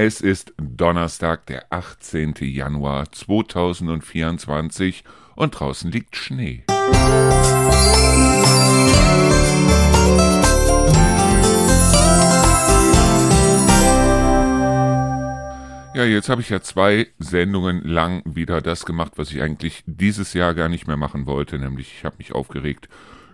Es 0.00 0.20
ist 0.20 0.54
Donnerstag, 0.58 1.46
der 1.46 1.72
18. 1.72 2.34
Januar 2.42 3.10
2024 3.10 5.02
und 5.34 5.58
draußen 5.58 5.90
liegt 5.90 6.14
Schnee. 6.14 6.62
Ja, 15.96 16.04
jetzt 16.04 16.28
habe 16.28 16.42
ich 16.42 16.50
ja 16.50 16.60
zwei 16.60 17.08
Sendungen 17.18 17.82
lang 17.82 18.22
wieder 18.24 18.60
das 18.60 18.86
gemacht, 18.86 19.14
was 19.16 19.32
ich 19.32 19.42
eigentlich 19.42 19.82
dieses 19.86 20.32
Jahr 20.32 20.54
gar 20.54 20.68
nicht 20.68 20.86
mehr 20.86 20.96
machen 20.96 21.26
wollte, 21.26 21.58
nämlich 21.58 21.92
ich 21.98 22.04
habe 22.04 22.18
mich 22.18 22.32
aufgeregt 22.32 22.88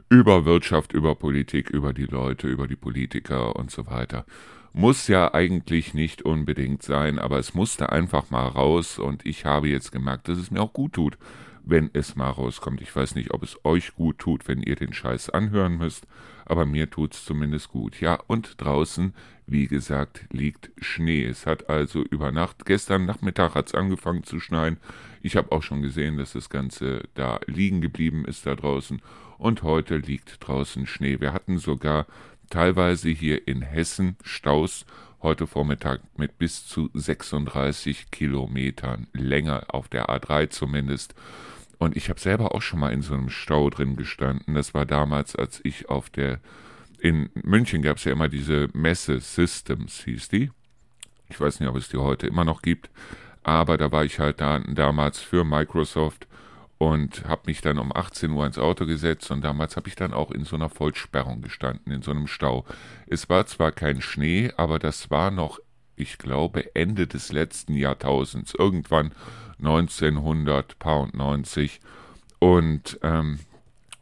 über 0.09 0.46
Wirtschaft, 0.46 0.95
über 0.95 1.15
Politik, 1.15 1.69
über 1.69 1.93
die 1.93 2.07
Leute, 2.07 2.49
über 2.49 2.67
die 2.67 2.77
Politiker 2.77 3.55
und 3.55 3.71
so 3.71 3.87
weiter. 3.87 4.25
Muss 4.77 5.06
ja 5.06 5.32
eigentlich 5.32 5.95
nicht 5.95 6.22
unbedingt 6.22 6.82
sein, 6.82 7.20
aber 7.20 7.38
es 7.38 7.54
musste 7.54 7.93
einfach 7.93 8.30
mal 8.30 8.48
raus 8.48 8.98
und 8.98 9.24
ich 9.24 9.45
habe 9.45 9.69
jetzt 9.69 9.92
gemerkt, 9.92 10.27
dass 10.27 10.37
es 10.37 10.51
mir 10.51 10.60
auch 10.60 10.73
gut 10.73 10.95
tut, 10.95 11.16
wenn 11.62 11.91
es 11.92 12.16
mal 12.16 12.30
rauskommt. 12.30 12.80
Ich 12.80 12.95
weiß 12.95 13.15
nicht, 13.15 13.32
ob 13.32 13.45
es 13.45 13.56
euch 13.65 13.95
gut 13.95 14.18
tut, 14.18 14.48
wenn 14.48 14.60
ihr 14.60 14.74
den 14.74 14.92
Scheiß 14.92 15.30
anhören 15.30 15.79
müsst, 15.79 16.09
aber 16.45 16.66
mir 16.66 16.91
tut's 16.91 17.24
zumindest 17.24 17.68
gut. 17.68 18.01
Ja, 18.01 18.18
und 18.27 18.60
draußen, 18.60 19.15
wie 19.46 19.68
gesagt, 19.68 20.27
liegt 20.32 20.73
Schnee. 20.80 21.24
Es 21.24 21.46
hat 21.46 21.70
also 21.70 22.02
über 22.02 22.32
Nacht, 22.32 22.66
gestern 22.66 23.06
Nachmittag 23.06 23.54
hat's 23.54 23.77
angefangen 23.77 24.24
zu 24.24 24.41
schneien. 24.41 24.79
Ich 25.23 25.37
habe 25.37 25.52
auch 25.52 25.62
schon 25.62 25.82
gesehen, 25.82 26.16
dass 26.16 26.32
das 26.32 26.51
Ganze 26.51 27.04
da 27.15 27.38
liegen 27.46 27.80
geblieben 27.80 28.24
ist 28.24 28.45
da 28.45 28.56
draußen 28.56 29.01
und 29.38 29.62
heute 29.62 29.98
liegt 29.98 30.46
draußen 30.46 30.84
Schnee. 30.88 31.20
Wir 31.20 31.32
hatten 31.32 31.59
sogar 31.59 32.06
teilweise 32.51 33.09
hier 33.09 33.47
in 33.47 33.62
Hessen 33.62 34.16
Staus 34.23 34.87
heute 35.23 35.47
Vormittag 35.47 36.01
mit 36.19 36.39
bis 36.39 36.66
zu 36.66 36.91
36 36.93 38.11
Kilometern 38.11 39.07
länger 39.12 39.65
auf 39.69 39.89
der 39.89 40.09
A3 40.09 40.51
zumindest. 40.51 41.15
Und 41.79 41.96
ich 41.96 42.09
habe 42.10 42.21
selber 42.21 42.55
auch 42.55 42.63
schon 42.63 42.80
mal 42.80 42.93
in 42.93 43.02
so 43.02 43.15
einem 43.15 43.30
Stau 43.30 43.71
drin 43.71 43.96
gestanden. 43.96 44.55
Das 44.55 44.74
war 44.74 44.87
damals, 44.87 45.35
als 45.35 45.60
ich 45.65 45.88
auf 45.88 46.10
der 46.10 46.41
in 47.05 47.29
München 47.35 47.83
gab 47.83 47.99
es 47.99 48.05
ja 48.05 48.13
immer 48.13 48.29
diese 48.29 48.68
Messe 48.73 49.21
Systems, 49.21 50.05
hieß 50.05 50.29
die. 50.30 50.51
Ich 51.29 51.38
weiß 51.38 51.61
nicht, 51.61 51.68
ob 51.68 51.77
es 51.77 51.88
die 51.88 51.99
heute 51.99 52.27
immer 52.27 52.45
noch 52.45 52.63
gibt, 52.63 52.88
aber 53.43 53.77
da 53.77 53.93
war 53.93 54.05
ich 54.05 54.18
halt 54.18 54.40
da, 54.40 54.61
damals 54.61 55.21
für 55.21 55.45
Microsoft 55.45 56.27
und 56.85 57.27
habe 57.27 57.45
mich 57.46 57.63
dann 57.63 57.79
um 57.79 57.96
18 57.96 58.30
Uhr 58.30 58.45
ins 58.45 58.59
Auto 58.59 58.85
gesetzt 58.85 59.30
und 59.30 59.43
damals 59.43 59.74
habe 59.77 59.88
ich 59.88 59.95
dann 59.95 60.13
auch 60.13 60.30
in 60.30 60.45
so 60.45 60.57
einer 60.57 60.68
Vollsperrung 60.68 61.40
gestanden, 61.40 61.90
in 61.90 62.02
so 62.02 62.10
einem 62.10 62.27
Stau. 62.27 62.66
Es 63.07 63.30
war 63.30 63.46
zwar 63.46 63.73
kein 63.73 64.03
Schnee, 64.03 64.53
aber 64.59 64.78
das 64.78 65.10
war 65.10 65.31
noch, 65.31 65.60
ich 65.97 66.19
glaube, 66.19 66.75
Ende 66.75 67.06
des 67.06 67.32
letzten 67.32 67.72
Jahrtausends, 67.72 68.53
irgendwann 68.53 69.12
1990 69.60 71.81
und 72.38 72.99
ähm, 73.03 73.38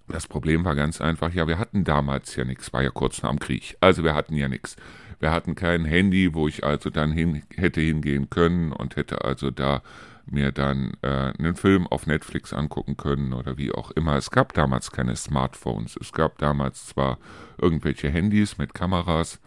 das 0.08 0.26
Problem 0.26 0.64
war 0.64 0.74
ganz 0.74 1.00
einfach, 1.00 1.32
ja, 1.32 1.46
wir 1.46 1.58
hatten 1.58 1.84
damals 1.84 2.34
ja 2.34 2.44
nichts, 2.44 2.72
war 2.72 2.82
ja 2.82 2.90
kurz 2.90 3.22
nach 3.22 3.30
dem 3.30 3.38
Krieg, 3.38 3.76
also 3.80 4.02
wir 4.02 4.16
hatten 4.16 4.34
ja 4.34 4.48
nichts. 4.48 4.74
Wir 5.20 5.30
hatten 5.30 5.54
kein 5.54 5.84
Handy, 5.84 6.34
wo 6.34 6.48
ich 6.48 6.64
also 6.64 6.90
dann 6.90 7.12
hin, 7.12 7.44
hätte 7.54 7.80
hingehen 7.80 8.28
können 8.28 8.72
und 8.72 8.96
hätte 8.96 9.24
also 9.24 9.52
da 9.52 9.82
mir 10.26 10.52
dann 10.52 10.92
äh, 11.02 11.32
einen 11.38 11.54
Film 11.54 11.86
auf 11.86 12.06
Netflix 12.06 12.52
angucken 12.52 12.96
können 12.96 13.32
oder 13.32 13.58
wie 13.58 13.72
auch 13.72 13.90
immer. 13.92 14.16
Es 14.16 14.30
gab 14.30 14.52
damals 14.54 14.90
keine 14.90 15.16
Smartphones. 15.16 15.96
Es 16.00 16.12
gab 16.12 16.38
damals 16.38 16.86
zwar 16.86 17.18
irgendwelche 17.58 18.08
Handys 18.08 18.58
mit 18.58 18.74
Kameras, 18.74 19.40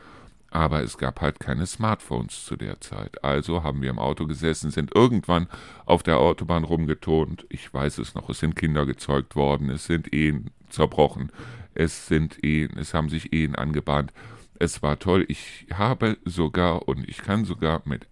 aber 0.50 0.84
es 0.84 0.98
gab 0.98 1.22
halt 1.22 1.40
keine 1.40 1.66
Smartphones 1.66 2.46
zu 2.46 2.56
der 2.56 2.80
Zeit. 2.80 3.24
Also 3.24 3.64
haben 3.64 3.82
wir 3.82 3.90
im 3.90 4.00
Auto 4.00 4.26
gesessen, 4.26 4.72
sind 4.72 4.96
irgendwann 4.96 5.48
auf 5.86 6.04
der 6.04 6.18
Autobahn 6.20 6.64
rumgetont. 6.64 7.46
Ich 7.50 7.74
weiß 7.74 7.98
es 7.98 8.16
noch, 8.16 8.30
es 8.30 8.40
sind 8.40 8.56
Kinder 8.56 8.86
gezeugt 8.86 9.36
worden, 9.36 9.70
es 9.70 9.86
sind 9.86 10.14
Ehen 10.14 10.52
zerbrochen, 10.70 11.32
es 11.74 12.08
sind 12.08 12.44
Ehen, 12.44 12.78
es 12.78 12.94
haben 12.94 13.10
sich 13.10 13.34
Ehen 13.34 13.56
angebahnt. 13.56 14.14
Es 14.58 14.82
war 14.82 14.98
toll. 14.98 15.26
Ich 15.28 15.68
habe 15.74 16.18
sogar 16.24 16.88
und 16.88 17.08
ich 17.10 17.18
kann 17.18 17.44
sogar 17.44 17.82
mit 17.84 18.08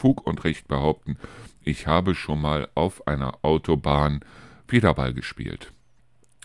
Fug 0.00 0.26
und 0.26 0.44
Recht 0.44 0.68
behaupten, 0.68 1.18
ich 1.62 1.86
habe 1.86 2.14
schon 2.14 2.40
mal 2.40 2.68
auf 2.74 3.06
einer 3.06 3.38
Autobahn 3.42 4.20
Federball 4.66 5.12
gespielt. 5.12 5.72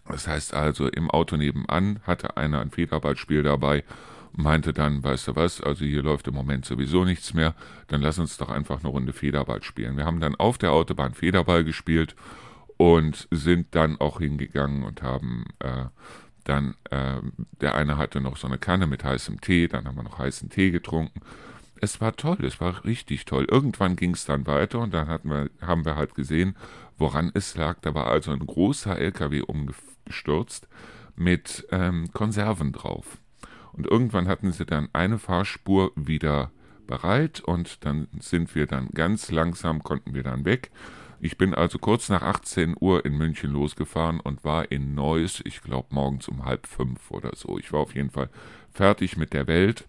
Das 0.07 0.27
heißt 0.27 0.53
also, 0.53 0.87
im 0.87 1.09
Auto 1.09 1.35
nebenan 1.35 1.99
hatte 2.03 2.37
einer 2.37 2.59
ein 2.59 2.71
Federballspiel 2.71 3.43
dabei 3.43 3.83
und 4.33 4.43
meinte 4.43 4.73
dann, 4.73 5.03
weißt 5.03 5.29
du 5.29 5.35
was, 5.35 5.61
also 5.61 5.83
hier 5.85 6.03
läuft 6.03 6.27
im 6.27 6.35
Moment 6.35 6.65
sowieso 6.65 7.05
nichts 7.05 7.33
mehr, 7.33 7.55
dann 7.87 8.01
lass 8.01 8.19
uns 8.19 8.37
doch 8.37 8.49
einfach 8.49 8.79
eine 8.79 8.89
Runde 8.89 9.13
Federball 9.13 9.63
spielen. 9.63 9.97
Wir 9.97 10.05
haben 10.05 10.19
dann 10.19 10.35
auf 10.35 10.57
der 10.57 10.73
Autobahn 10.73 11.13
Federball 11.13 11.63
gespielt 11.63 12.15
und 12.77 13.27
sind 13.31 13.73
dann 13.73 13.99
auch 13.99 14.19
hingegangen 14.19 14.83
und 14.83 15.01
haben 15.01 15.45
äh, 15.59 15.85
dann, 16.43 16.75
äh, 16.91 17.21
der 17.61 17.73
eine 17.73 17.97
hatte 17.97 18.21
noch 18.21 18.37
so 18.37 18.47
eine 18.47 18.59
Kanne 18.59 18.85
mit 18.85 19.03
heißem 19.03 19.41
Tee, 19.41 19.67
dann 19.67 19.85
haben 19.85 19.95
wir 19.95 20.03
noch 20.03 20.19
heißen 20.19 20.49
Tee 20.49 20.69
getrunken 20.69 21.21
es 21.81 22.01
war 22.01 22.15
toll, 22.15 22.37
es 22.43 22.59
war 22.61 22.85
richtig 22.85 23.25
toll. 23.25 23.45
Irgendwann 23.49 23.95
ging 23.95 24.13
es 24.13 24.25
dann 24.25 24.47
weiter 24.47 24.79
und 24.79 24.93
dann 24.93 25.07
hatten 25.07 25.29
wir, 25.29 25.49
haben 25.61 25.85
wir 25.85 25.95
halt 25.95 26.15
gesehen, 26.15 26.55
woran 26.97 27.31
es 27.33 27.55
lag. 27.55 27.77
Da 27.81 27.93
war 27.93 28.07
also 28.07 28.31
ein 28.31 28.45
großer 28.45 28.97
LKW 28.97 29.41
umgestürzt 29.41 30.67
mit 31.15 31.67
ähm, 31.71 32.11
Konserven 32.13 32.71
drauf. 32.71 33.17
Und 33.73 33.87
irgendwann 33.87 34.27
hatten 34.27 34.51
sie 34.51 34.65
dann 34.65 34.89
eine 34.93 35.19
Fahrspur 35.19 35.91
wieder 35.95 36.51
bereit 36.87 37.41
und 37.41 37.83
dann 37.83 38.07
sind 38.19 38.55
wir 38.55 38.67
dann 38.67 38.89
ganz 38.93 39.31
langsam, 39.31 39.83
konnten 39.83 40.13
wir 40.13 40.23
dann 40.23 40.45
weg. 40.45 40.71
Ich 41.19 41.37
bin 41.37 41.53
also 41.53 41.79
kurz 41.79 42.09
nach 42.09 42.21
18 42.21 42.75
Uhr 42.79 43.05
in 43.05 43.17
München 43.17 43.51
losgefahren 43.51 44.19
und 44.19 44.43
war 44.43 44.71
in 44.71 44.93
Neuss, 44.93 45.41
ich 45.43 45.61
glaube 45.61 45.87
morgens 45.89 46.27
um 46.27 46.45
halb 46.45 46.67
fünf 46.67 47.09
oder 47.09 47.31
so. 47.35 47.57
Ich 47.57 47.73
war 47.73 47.79
auf 47.79 47.95
jeden 47.95 48.11
Fall 48.11 48.29
fertig 48.71 49.17
mit 49.17 49.33
der 49.33 49.47
Welt 49.47 49.87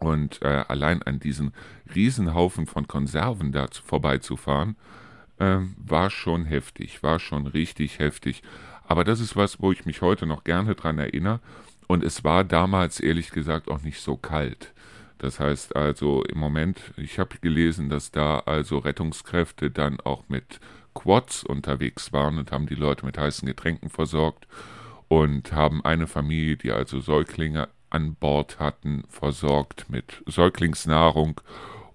und 0.00 0.42
äh, 0.42 0.64
allein 0.68 1.02
an 1.02 1.20
diesen 1.20 1.52
Riesenhaufen 1.94 2.66
von 2.66 2.88
Konserven 2.88 3.52
da 3.52 3.68
vorbeizufahren, 3.84 4.76
äh, 5.38 5.58
war 5.76 6.10
schon 6.10 6.44
heftig, 6.44 7.02
war 7.02 7.18
schon 7.18 7.46
richtig 7.46 7.98
heftig. 7.98 8.42
Aber 8.86 9.04
das 9.04 9.20
ist 9.20 9.36
was, 9.36 9.60
wo 9.60 9.70
ich 9.70 9.86
mich 9.86 10.02
heute 10.02 10.26
noch 10.26 10.42
gerne 10.42 10.74
dran 10.74 10.98
erinnere. 10.98 11.40
Und 11.86 12.02
es 12.02 12.24
war 12.24 12.44
damals 12.44 12.98
ehrlich 13.00 13.30
gesagt 13.30 13.68
auch 13.70 13.82
nicht 13.82 14.00
so 14.00 14.16
kalt. 14.16 14.72
Das 15.18 15.38
heißt 15.38 15.76
also 15.76 16.24
im 16.24 16.38
Moment, 16.38 16.80
ich 16.96 17.18
habe 17.18 17.36
gelesen, 17.40 17.90
dass 17.90 18.10
da 18.10 18.38
also 18.40 18.78
Rettungskräfte 18.78 19.70
dann 19.70 20.00
auch 20.00 20.24
mit 20.28 20.60
Quads 20.94 21.44
unterwegs 21.44 22.12
waren 22.12 22.38
und 22.38 22.52
haben 22.52 22.66
die 22.66 22.74
Leute 22.74 23.04
mit 23.04 23.18
heißen 23.18 23.46
Getränken 23.46 23.90
versorgt 23.90 24.46
und 25.08 25.52
haben 25.52 25.84
eine 25.84 26.06
Familie, 26.06 26.56
die 26.56 26.72
also 26.72 27.00
Säuglinge 27.00 27.68
an 27.90 28.14
Bord 28.14 28.58
hatten, 28.58 29.04
versorgt 29.08 29.90
mit 29.90 30.22
Säuglingsnahrung. 30.26 31.40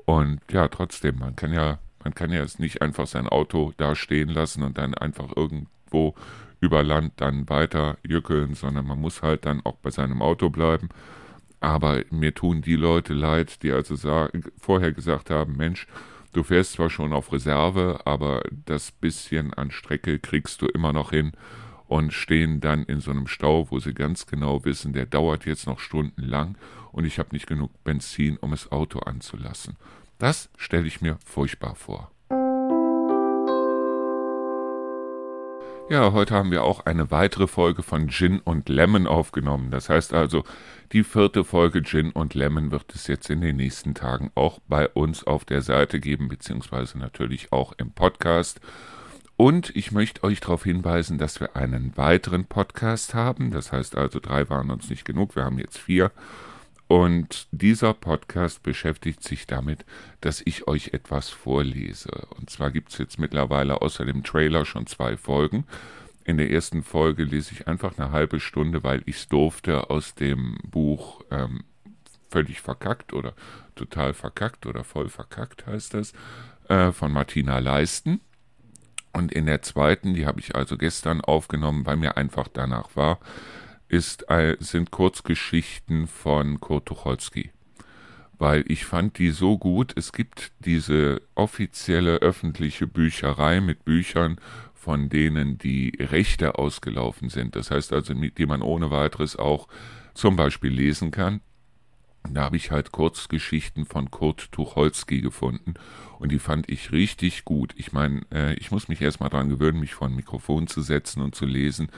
Und 0.06 0.42
ja, 0.52 0.68
trotzdem, 0.68 1.20
man 1.20 1.36
kann 1.36 1.54
ja, 1.54 1.80
man 2.04 2.14
kann 2.14 2.32
ja 2.32 2.42
jetzt 2.42 2.60
nicht 2.60 2.82
einfach 2.82 3.08
sein 3.08 3.28
Auto 3.28 3.74
da 3.78 3.96
stehen 3.96 4.30
lassen 4.30 4.64
und 4.64 4.78
dann 4.78 4.94
einfach 4.94 5.36
irgendwo 5.36 6.14
über 6.60 6.84
Land 6.84 7.14
dann 7.18 7.50
weiter 7.50 7.98
jückeln, 8.06 8.54
sondern 8.54 8.86
man 8.88 9.00
muss 9.00 9.22
halt 9.22 9.46
dann 9.46 9.62
auch 9.66 9.76
bei 9.78 9.90
seinem 9.90 10.22
Auto 10.22 10.50
bleiben. 10.50 10.90
Aber 11.60 12.02
mir 12.12 12.34
tun 12.34 12.62
die 12.62 12.76
Leute 12.76 13.14
leid, 13.14 13.64
die 13.64 13.72
also 13.72 13.96
vorher 14.60 14.92
gesagt 14.92 15.30
haben, 15.30 15.56
Mensch, 15.58 15.88
du 16.34 16.44
fährst 16.44 16.74
zwar 16.74 16.90
schon 16.90 17.14
auf 17.14 17.32
Reserve, 17.32 18.02
aber 18.06 18.44
das 18.66 18.92
bisschen 18.92 19.54
an 19.54 19.72
Strecke 19.72 20.20
kriegst 20.20 20.62
du 20.62 20.68
immer 20.68 20.94
noch 20.94 21.12
hin 21.12 21.32
und 21.88 22.14
stehen 22.14 22.60
dann 22.62 22.84
in 22.84 23.00
so 23.00 23.12
einem 23.12 23.28
Stau, 23.28 23.70
wo 23.70 23.80
sie 23.80 23.94
ganz 23.94 24.26
genau 24.26 24.66
wissen, 24.66 24.94
der 24.94 25.06
dauert 25.06 25.46
jetzt 25.46 25.68
noch 25.68 25.80
stundenlang 25.80 26.58
und 26.92 27.06
ich 27.06 27.20
habe 27.20 27.30
nicht 27.34 27.48
genug 27.48 27.72
Benzin, 27.84 28.38
um 28.38 28.52
das 28.52 28.72
Auto 28.72 29.00
anzulassen. 29.00 29.76
Das 30.18 30.50
stelle 30.58 30.88
ich 30.88 31.02
mir 31.02 31.18
furchtbar 31.26 31.76
vor. 31.76 32.12
Ja, 35.88 36.14
heute 36.14 36.34
haben 36.34 36.50
wir 36.50 36.64
auch 36.64 36.88
eine 36.88 37.12
weitere 37.12 37.46
Folge 37.46 37.84
von 37.84 38.10
Gin 38.10 38.40
und 38.40 38.70
Lemon 38.70 39.06
aufgenommen. 39.06 39.70
Das 39.70 39.88
heißt 39.88 40.16
also, 40.16 40.44
die 40.94 41.04
vierte 41.04 41.44
Folge 41.44 41.84
Gin 41.84 42.10
und 42.10 42.34
Lemon 42.34 42.72
wird 42.72 42.96
es 42.96 43.06
jetzt 43.06 43.30
in 43.30 43.42
den 43.42 43.58
nächsten 43.58 43.94
Tagen 43.94 44.32
auch 44.34 44.60
bei 44.68 44.90
uns 44.90 45.26
auf 45.26 45.46
der 45.46 45.62
Seite 45.62 46.00
geben, 46.00 46.28
beziehungsweise 46.28 46.98
natürlich 46.98 47.52
auch 47.52 47.74
im 47.78 47.92
Podcast. 47.92 48.62
Und 49.38 49.76
ich 49.76 49.92
möchte 49.92 50.24
euch 50.24 50.40
darauf 50.40 50.64
hinweisen, 50.64 51.18
dass 51.18 51.40
wir 51.42 51.56
einen 51.56 51.96
weiteren 51.98 52.46
Podcast 52.46 53.14
haben. 53.14 53.52
Das 53.52 53.72
heißt 53.72 53.98
also, 53.98 54.20
drei 54.20 54.50
waren 54.50 54.72
uns 54.72 54.90
nicht 54.90 55.04
genug. 55.04 55.36
Wir 55.36 55.44
haben 55.44 55.60
jetzt 55.60 55.78
vier. 55.78 56.12
Und 56.88 57.48
dieser 57.52 57.94
Podcast 57.94 58.64
beschäftigt 58.64 59.24
sich 59.24 59.48
damit, 59.48 59.86
dass 60.22 60.42
ich 60.46 60.68
euch 60.68 60.94
etwas 60.94 61.30
vorlese. 61.30 62.28
Und 62.38 62.50
zwar 62.50 62.72
gibt 62.72 62.92
es 62.92 62.98
jetzt 62.98 63.20
mittlerweile 63.20 63.82
außer 63.82 64.06
dem 64.06 64.24
Trailer 64.24 64.66
schon 64.66 64.86
zwei 64.88 65.18
Folgen. 65.18 65.66
In 66.24 66.38
der 66.38 66.52
ersten 66.52 66.84
Folge 66.84 67.24
lese 67.24 67.54
ich 67.54 67.68
einfach 67.68 67.98
eine 67.98 68.12
halbe 68.12 68.40
Stunde, 68.40 68.84
weil 68.84 69.02
ich 69.06 69.18
es 69.18 69.28
durfte, 69.28 69.90
aus 69.90 70.16
dem 70.16 70.58
Buch 70.64 71.22
ähm, 71.32 71.64
völlig 72.30 72.62
verkackt 72.62 73.14
oder 73.14 73.34
total 73.76 74.14
verkackt 74.14 74.66
oder 74.66 74.84
voll 74.84 75.10
verkackt 75.10 75.66
heißt 75.68 75.94
das, 75.94 76.14
äh, 76.68 76.92
von 76.92 77.12
Martina 77.12 77.60
Leisten. 77.60 78.22
Und 79.16 79.32
in 79.32 79.46
der 79.46 79.62
zweiten, 79.62 80.14
die 80.14 80.26
habe 80.26 80.42
ich 80.42 80.56
also 80.56 80.78
gestern 80.78 81.22
aufgenommen, 81.22 81.86
weil 81.86 81.96
mir 81.96 82.18
einfach 82.18 82.50
danach 82.52 82.98
war, 82.98 83.20
ist, 83.88 84.30
äh, 84.30 84.58
sind 84.60 84.92
Kurzgeschichten 84.92 86.08
von 86.08 86.60
Kurt 86.60 86.88
Tucholsky. 86.88 87.52
Weil 88.38 88.66
ich 88.68 88.84
fand 88.86 89.18
die 89.18 89.30
so 89.30 89.58
gut. 89.58 89.94
Es 89.96 90.12
gibt 90.12 90.52
diese 90.60 91.22
offizielle 91.34 92.18
öffentliche 92.18 92.88
Bücherei 92.88 93.62
mit 93.62 93.86
Büchern, 93.86 94.36
von 94.74 95.08
denen 95.08 95.58
die 95.58 95.94
Rechte 95.98 96.60
ausgelaufen 96.60 97.30
sind. 97.30 97.56
Das 97.56 97.72
heißt 97.72 97.94
also, 97.94 98.14
die 98.14 98.46
man 98.46 98.62
ohne 98.62 98.92
weiteres 98.92 99.38
auch 99.38 99.70
zum 100.14 100.36
Beispiel 100.36 100.74
lesen 100.74 101.12
kann. 101.12 101.40
Da 102.30 102.44
habe 102.44 102.58
ich 102.58 102.72
halt 102.72 102.92
Kurzgeschichten 102.92 103.86
von 103.86 104.12
Kurt 104.12 104.52
Tucholsky 104.52 105.22
gefunden 105.22 105.76
und 106.20 106.32
die 106.32 106.40
fand 106.40 106.70
ich 106.70 106.92
richtig 106.92 107.46
gut. 107.46 107.74
Ich 107.78 107.92
meine, 107.94 108.22
äh, 108.32 108.54
ich 108.56 108.72
muss 108.72 108.88
mich 108.88 109.02
erstmal 109.02 109.30
daran 109.30 109.50
gewöhnen, 109.50 109.80
mich 109.80 109.94
vor 109.94 110.08
ein 110.08 110.16
Mikrofon 110.16 110.68
zu 110.68 110.82
setzen 110.82 111.22
und 111.22 111.36
zu 111.36 111.46
lesen, 111.46 111.90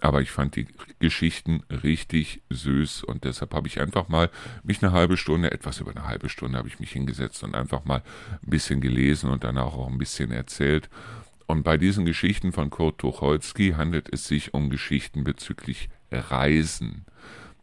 aber 0.00 0.22
ich 0.22 0.30
fand 0.30 0.56
die 0.56 0.66
Geschichten 0.98 1.62
richtig 1.70 2.42
süß 2.50 3.04
und 3.04 3.24
deshalb 3.24 3.54
habe 3.54 3.68
ich 3.68 3.80
einfach 3.80 4.08
mal 4.08 4.30
mich 4.62 4.82
eine 4.82 4.92
halbe 4.92 5.16
Stunde, 5.16 5.50
etwas 5.50 5.80
über 5.80 5.90
eine 5.90 6.06
halbe 6.06 6.28
Stunde 6.28 6.58
habe 6.58 6.68
ich 6.68 6.80
mich 6.80 6.92
hingesetzt 6.92 7.42
und 7.42 7.54
einfach 7.54 7.84
mal 7.84 8.02
ein 8.42 8.50
bisschen 8.50 8.80
gelesen 8.80 9.30
und 9.30 9.44
danach 9.44 9.74
auch 9.74 9.88
ein 9.88 9.98
bisschen 9.98 10.30
erzählt. 10.30 10.88
Und 11.46 11.64
bei 11.64 11.76
diesen 11.76 12.04
Geschichten 12.04 12.52
von 12.52 12.70
Kurt 12.70 12.98
Tucholsky 12.98 13.72
handelt 13.76 14.12
es 14.12 14.26
sich 14.26 14.54
um 14.54 14.70
Geschichten 14.70 15.24
bezüglich 15.24 15.88
Reisen. 16.10 17.04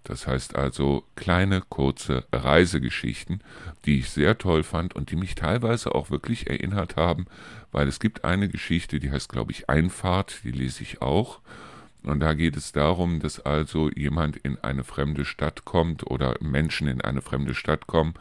Das 0.04 0.28
heißt 0.28 0.56
also 0.56 1.04
kleine, 1.16 1.62
kurze 1.62 2.26
Reisegeschichten, 2.32 3.42
die 3.86 4.00
ich 4.00 4.10
sehr 4.10 4.38
toll 4.38 4.64
fand 4.64 4.96
und 4.96 5.12
die 5.12 5.16
mich 5.16 5.36
teilweise 5.36 5.94
auch 5.94 6.10
wirklich 6.10 6.50
erinnert 6.50 6.96
haben, 6.96 7.26
weil 7.72 7.88
es 7.88 8.00
gibt 8.00 8.24
eine 8.24 8.50
Geschichte, 8.50 9.00
die 9.00 9.12
heißt, 9.12 9.30
glaube 9.30 9.52
ich, 9.52 9.70
Einfahrt, 9.70 10.42
die 10.44 10.52
lese 10.52 10.84
ich 10.84 11.02
auch. 11.02 11.42
Und 12.04 12.22
da 12.22 12.34
geht 12.34 12.56
es 12.56 12.72
darum, 12.72 13.20
dass 13.20 13.42
also 13.42 13.90
jemand 13.92 14.38
in 14.38 14.58
eine 14.64 14.84
fremde 14.84 15.26
Stadt 15.26 15.66
kommt 15.66 16.08
oder 16.08 16.38
Menschen 16.40 16.88
in 16.88 17.02
eine 17.02 17.22
fremde 17.22 17.54
Stadt 17.54 17.88
kommen 17.88 18.14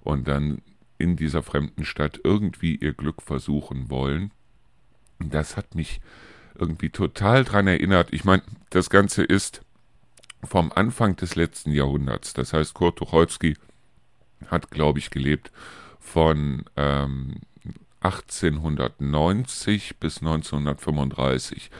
und 0.00 0.26
dann 0.26 0.62
in 0.96 1.16
dieser 1.16 1.42
fremden 1.42 1.84
Stadt 1.84 2.20
irgendwie 2.24 2.74
ihr 2.76 2.94
Glück 2.94 3.22
versuchen 3.22 3.90
wollen. 3.90 4.32
Das 5.20 5.56
hat 5.56 5.74
mich 5.74 6.00
irgendwie 6.58 6.90
total 6.90 7.44
dran 7.44 7.66
erinnert. 7.66 8.12
Ich 8.12 8.24
meine, 8.24 8.42
das 8.70 8.90
Ganze 8.90 9.22
ist 9.22 9.62
vom 10.44 10.72
Anfang 10.72 11.16
des 11.16 11.36
letzten 11.36 11.72
Jahrhunderts. 11.72 12.32
Das 12.32 12.52
heißt, 12.52 12.74
Kurt 12.74 12.98
Tucholsky 12.98 13.54
hat, 14.46 14.70
glaube 14.70 14.98
ich, 14.98 15.10
gelebt 15.10 15.50
von 15.98 16.64
ähm, 16.76 17.40
1890 18.00 19.98
bis 19.98 20.18
1935. 20.18 21.70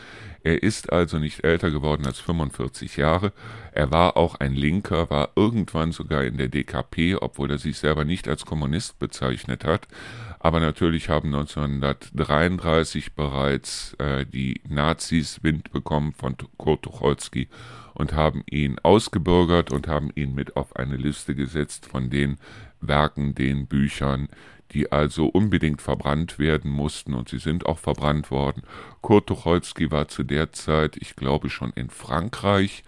Er 0.43 0.63
ist 0.63 0.93
also 0.93 1.19
nicht 1.19 1.45
älter 1.45 1.71
geworden 1.71 2.07
als 2.07 2.21
45 2.21 2.97
Jahre. 2.97 3.33
Er 3.73 3.91
war 3.91 4.17
auch 4.17 4.37
ein 4.37 4.55
Linker, 4.55 5.11
war 5.11 5.31
irgendwann 5.37 5.93
sogar 5.93 6.25
in 6.25 6.39
der 6.39 6.49
DKP, 6.49 7.17
obwohl 7.17 7.51
er 7.51 7.59
sich 7.59 7.79
selber 7.79 8.05
nicht 8.05 8.29
als 8.29 8.47
Kommunist 8.47 8.99
bezeichnet 8.99 9.65
hat. 9.65 9.89
Aber 10.41 10.61
natürlich 10.61 11.09
haben 11.09 11.35
1933 11.35 13.15
bereits 13.15 13.95
äh, 13.95 14.25
die 14.25 14.61
Nazis 14.69 15.43
Wind 15.43 15.73
bekommen 15.73 16.13
von 16.13 16.37
Kurt 16.57 16.83
Tucholsky 16.83 17.49
und 17.99 18.15
haben 18.15 18.43
ihn 18.49 18.79
ausgebürgert 18.83 19.73
und 19.73 19.89
haben 19.89 20.11
ihn 20.15 20.35
mit 20.35 20.57
auf 20.57 20.77
eine 20.77 20.97
Liste 20.97 21.35
gesetzt 21.35 21.87
von 21.87 22.11
den 22.11 22.39
Werken, 22.81 23.35
den 23.35 23.67
Büchern, 23.67 24.29
die 24.71 24.93
also 24.93 25.27
unbedingt 25.27 25.83
verbrannt 25.83 26.39
werden 26.39 26.71
mussten 26.71 27.15
und 27.15 27.29
sie 27.29 27.39
sind 27.39 27.67
auch 27.67 27.79
verbrannt 27.79 28.31
worden. 28.31 28.63
Kurt 29.01 29.27
Tucholsky 29.27 29.91
war 29.91 30.09
zu 30.09 30.23
der 30.23 30.53
Zeit, 30.53 30.97
ich 30.97 31.17
glaube, 31.17 31.51
schon 31.51 31.73
in 31.75 31.91
Frankreich 31.91 32.85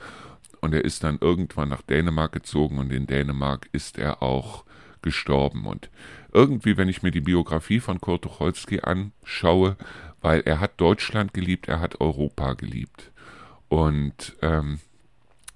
und 0.61 0.75
er 0.75 0.85
ist 0.85 1.03
dann 1.05 1.19
irgendwann 1.21 1.71
nach 1.71 1.83
Dänemark 1.83 2.33
gezogen 2.33 2.79
und 2.79 2.93
in 2.93 3.07
Dänemark 3.07 3.69
ist 3.73 3.99
er 3.99 4.23
auch 4.23 4.65
gestorben. 5.03 5.67
Und 5.67 5.91
irgendwie, 6.33 6.77
wenn 6.77 6.89
ich 6.89 7.03
mir 7.03 7.11
die 7.11 7.23
Biografie 7.23 7.81
von 7.81 8.01
Kurt 8.01 8.23
Tucholsky 8.23 8.81
anschaue, 8.81 9.77
weil 10.21 10.43
er 10.43 10.61
hat 10.61 10.81
Deutschland 10.81 11.33
geliebt, 11.33 11.67
er 11.67 11.81
hat 11.81 12.01
Europa 12.01 12.53
geliebt. 12.53 13.11
Und 13.69 14.37
ähm, 14.43 14.81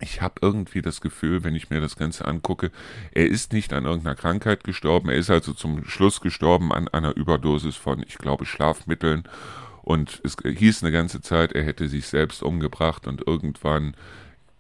ich 0.01 0.21
habe 0.21 0.35
irgendwie 0.43 0.83
das 0.83 1.01
Gefühl, 1.01 1.45
wenn 1.45 1.55
ich 1.55 1.71
mir 1.71 1.81
das 1.81 1.97
Ganze 1.97 2.27
angucke, 2.27 2.71
er 3.13 3.27
ist 3.27 3.53
nicht 3.53 3.73
an 3.73 3.85
irgendeiner 3.85 4.17
Krankheit 4.17 4.65
gestorben, 4.65 5.09
er 5.09 5.17
ist 5.17 5.31
also 5.31 5.53
zum 5.53 5.85
Schluss 5.85 6.21
gestorben 6.21 6.73
an 6.73 6.89
einer 6.89 7.17
Überdosis 7.17 7.77
von, 7.77 8.03
ich 8.07 8.19
glaube, 8.19 8.45
Schlafmitteln. 8.45 9.25
Und 9.83 10.21
es 10.25 10.37
hieß 10.43 10.83
eine 10.83 10.93
ganze 10.93 11.21
Zeit, 11.21 11.53
er 11.53 11.63
hätte 11.63 11.89
sich 11.89 12.07
selbst 12.07 12.43
umgebracht 12.43 13.07
und 13.07 13.27
irgendwann 13.27 13.95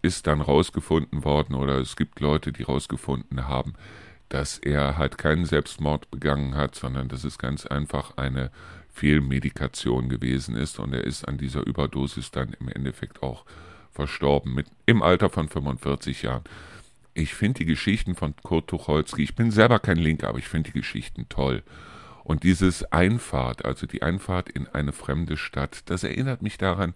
ist 0.03 0.27
dann 0.27 0.43
rausgefunden 0.43 1.25
worden 1.25 1.55
oder 1.55 1.79
es 1.79 1.97
gibt 1.97 2.21
Leute, 2.21 2.53
die 2.53 2.63
rausgefunden 2.63 3.49
haben, 3.49 3.73
dass 4.29 4.59
er 4.59 4.99
halt 4.99 5.17
keinen 5.17 5.47
Selbstmord 5.47 6.11
begangen 6.11 6.55
hat, 6.55 6.75
sondern 6.75 7.09
dass 7.09 7.25
es 7.25 7.39
ganz 7.39 7.65
einfach 7.65 8.19
eine 8.19 8.51
Fehlmedikation 8.91 10.11
gewesen 10.11 10.57
ist 10.57 10.79
und 10.79 10.93
er 10.93 11.05
ist 11.05 11.27
an 11.27 11.39
dieser 11.39 11.67
Überdosis 11.67 12.31
dann 12.31 12.55
im 12.61 12.69
Endeffekt 12.69 13.23
auch 13.23 13.47
verstorben, 13.95 14.55
mit, 14.55 14.67
im 14.87 15.03
Alter 15.03 15.31
von 15.31 15.49
45 15.49 16.23
Jahren. 16.23 16.45
Ich 17.15 17.35
finde 17.35 17.59
die 17.59 17.65
Geschichten 17.65 18.17
von 18.17 18.35
Kurt 18.43 18.69
Tucholsky, 18.69 19.23
ich 19.23 19.37
bin 19.37 19.51
selber 19.51 19.79
kein 19.79 19.97
Linker, 19.97 20.29
aber 20.29 20.39
ich 20.39 20.49
finde 20.49 20.71
die 20.71 20.79
Geschichten 20.79 21.27
toll. 21.29 21.63
Und 22.25 22.43
dieses 22.43 22.85
Einfahrt, 22.91 23.65
also 23.65 23.87
die 23.87 24.03
Einfahrt 24.03 24.49
in 24.49 24.67
eine 24.67 24.93
fremde 24.93 25.37
Stadt, 25.37 25.83
das 25.87 26.03
erinnert 26.03 26.43
mich 26.43 26.59
daran, 26.59 26.95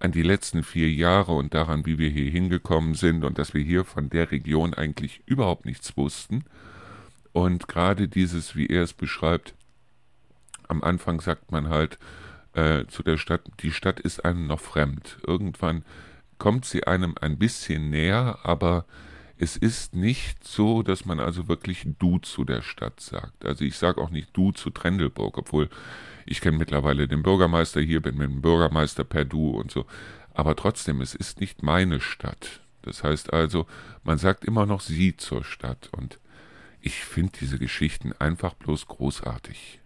an 0.00 0.12
die 0.12 0.22
letzten 0.22 0.62
vier 0.62 0.90
Jahre 0.90 1.32
und 1.32 1.54
daran, 1.54 1.86
wie 1.86 1.98
wir 1.98 2.10
hier 2.10 2.30
hingekommen 2.30 2.94
sind 2.94 3.22
und 3.22 3.38
dass 3.38 3.54
wir 3.54 3.62
hier 3.62 3.84
von 3.84 4.10
der 4.10 4.30
Region 4.30 4.74
eigentlich 4.74 5.22
überhaupt 5.26 5.66
nichts 5.66 5.96
wussten. 5.96 6.44
Und 7.32 7.68
gerade 7.68 8.08
dieses, 8.08 8.56
wie 8.56 8.66
er 8.66 8.82
es 8.82 8.92
beschreibt, 8.92 9.54
am 10.68 10.82
Anfang 10.82 11.20
sagt 11.20 11.52
man 11.52 11.68
halt 11.68 11.98
äh, 12.54 12.86
zu 12.86 13.02
der 13.02 13.18
Stadt, 13.18 13.42
die 13.60 13.72
Stadt 13.72 14.00
ist 14.00 14.24
einem 14.24 14.46
noch 14.46 14.60
fremd. 14.60 15.18
Irgendwann 15.26 15.84
kommt 16.40 16.64
sie 16.64 16.84
einem 16.84 17.14
ein 17.20 17.38
bisschen 17.38 17.90
näher, 17.90 18.40
aber 18.42 18.86
es 19.38 19.56
ist 19.56 19.94
nicht 19.94 20.42
so, 20.42 20.82
dass 20.82 21.04
man 21.04 21.20
also 21.20 21.46
wirklich 21.46 21.86
du 21.98 22.18
zu 22.18 22.44
der 22.44 22.62
Stadt 22.62 22.98
sagt. 22.98 23.44
Also 23.46 23.64
ich 23.64 23.76
sage 23.76 24.00
auch 24.00 24.10
nicht 24.10 24.30
du 24.32 24.50
zu 24.50 24.70
Trendelburg, 24.70 25.38
obwohl 25.38 25.68
ich 26.26 26.40
kenne 26.40 26.58
mittlerweile 26.58 27.06
den 27.06 27.22
Bürgermeister 27.22 27.80
hier, 27.80 28.00
bin 28.00 28.16
mit 28.16 28.28
dem 28.28 28.42
Bürgermeister 28.42 29.04
per 29.04 29.24
Du 29.24 29.50
und 29.50 29.70
so. 29.70 29.86
Aber 30.34 30.56
trotzdem, 30.56 31.00
es 31.00 31.14
ist 31.14 31.40
nicht 31.40 31.62
meine 31.62 32.00
Stadt. 32.00 32.60
Das 32.82 33.04
heißt 33.04 33.32
also, 33.32 33.66
man 34.02 34.18
sagt 34.18 34.44
immer 34.44 34.66
noch 34.66 34.80
sie 34.80 35.16
zur 35.16 35.44
Stadt. 35.44 35.90
Und 35.92 36.18
ich 36.80 37.04
finde 37.04 37.32
diese 37.38 37.58
Geschichten 37.58 38.12
einfach 38.18 38.54
bloß 38.54 38.86
großartig. 38.86 39.80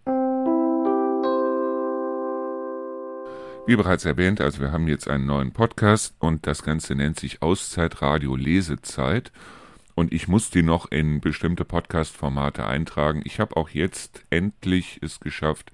Wie 3.67 3.77
bereits 3.77 4.05
erwähnt, 4.05 4.43
also 4.43 4.61
wir 4.61 4.73
haben 4.73 4.89
jetzt 4.89 5.09
einen 5.09 5.25
neuen 5.25 5.53
Podcast 5.53 6.15
und 6.19 6.47
das 6.47 6.63
Ganze 6.63 6.95
nennt 6.95 7.19
sich 7.19 7.41
Auszeitradio 7.41 8.37
Lesezeit. 8.37 9.33
Und 9.95 10.13
ich 10.13 10.29
muss 10.29 10.51
die 10.51 10.63
noch 10.63 10.91
in 10.91 11.23
bestimmte 11.23 11.65
Podcast-Formate 11.65 12.67
eintragen. 12.67 13.23
Ich 13.25 13.41
habe 13.41 13.57
auch 13.57 13.71
jetzt 13.71 14.23
endlich 14.29 14.99
es 15.01 15.19
geschafft, 15.19 15.73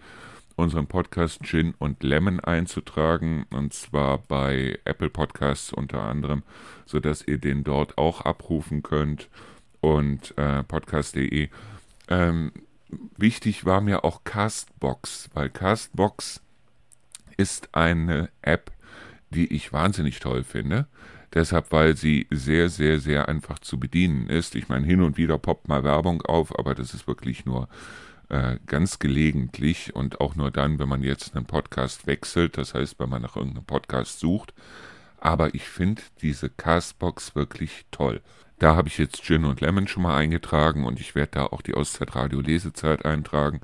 unseren 0.54 0.86
Podcast 0.86 1.42
Gin 1.42 1.74
und 1.78 2.04
Lemon 2.04 2.38
einzutragen. 2.38 3.46
Und 3.50 3.74
zwar 3.74 4.18
bei 4.18 4.78
Apple 4.84 5.10
Podcasts 5.10 5.72
unter 5.72 6.04
anderem, 6.04 6.44
sodass 6.86 7.26
ihr 7.26 7.38
den 7.38 7.64
dort 7.64 7.98
auch 7.98 8.20
abrufen 8.20 8.84
könnt. 8.84 9.28
Und 9.80 10.38
äh, 10.38 10.62
podcast.de. 10.62 11.48
Ähm, 12.06 12.52
wichtig 13.16 13.64
war 13.64 13.80
mir 13.80 14.04
auch 14.04 14.22
Castbox, 14.22 15.28
weil 15.34 15.50
Castbox 15.50 16.40
ist 17.40 17.74
eine 17.74 18.28
App, 18.42 18.70
die 19.30 19.50
ich 19.52 19.72
wahnsinnig 19.72 20.20
toll 20.20 20.44
finde. 20.44 20.86
Deshalb, 21.32 21.72
weil 21.72 21.96
sie 21.96 22.26
sehr, 22.30 22.68
sehr, 22.68 23.00
sehr 23.00 23.28
einfach 23.28 23.58
zu 23.60 23.80
bedienen 23.80 24.28
ist. 24.28 24.54
Ich 24.56 24.68
meine, 24.68 24.84
hin 24.84 25.00
und 25.00 25.16
wieder 25.16 25.38
poppt 25.38 25.68
mal 25.68 25.84
Werbung 25.84 26.20
auf, 26.22 26.58
aber 26.58 26.74
das 26.74 26.92
ist 26.92 27.06
wirklich 27.06 27.46
nur 27.46 27.68
äh, 28.28 28.56
ganz 28.66 28.98
gelegentlich 28.98 29.94
und 29.94 30.20
auch 30.20 30.34
nur 30.34 30.50
dann, 30.50 30.78
wenn 30.78 30.88
man 30.88 31.02
jetzt 31.02 31.34
einen 31.34 31.46
Podcast 31.46 32.06
wechselt, 32.06 32.58
das 32.58 32.74
heißt, 32.74 32.98
wenn 32.98 33.08
man 33.08 33.22
nach 33.22 33.36
irgendeinem 33.36 33.64
Podcast 33.64 34.20
sucht. 34.20 34.52
Aber 35.18 35.54
ich 35.54 35.64
finde 35.64 36.02
diese 36.20 36.50
Castbox 36.50 37.34
wirklich 37.34 37.86
toll. 37.90 38.20
Da 38.58 38.76
habe 38.76 38.88
ich 38.88 38.98
jetzt 38.98 39.22
Gin 39.22 39.46
und 39.46 39.62
Lemon 39.62 39.88
schon 39.88 40.02
mal 40.02 40.16
eingetragen 40.16 40.84
und 40.84 41.00
ich 41.00 41.14
werde 41.14 41.32
da 41.32 41.46
auch 41.46 41.62
die 41.62 41.74
Auszeitradio 41.74 42.40
Lesezeit 42.40 43.06
eintragen. 43.06 43.60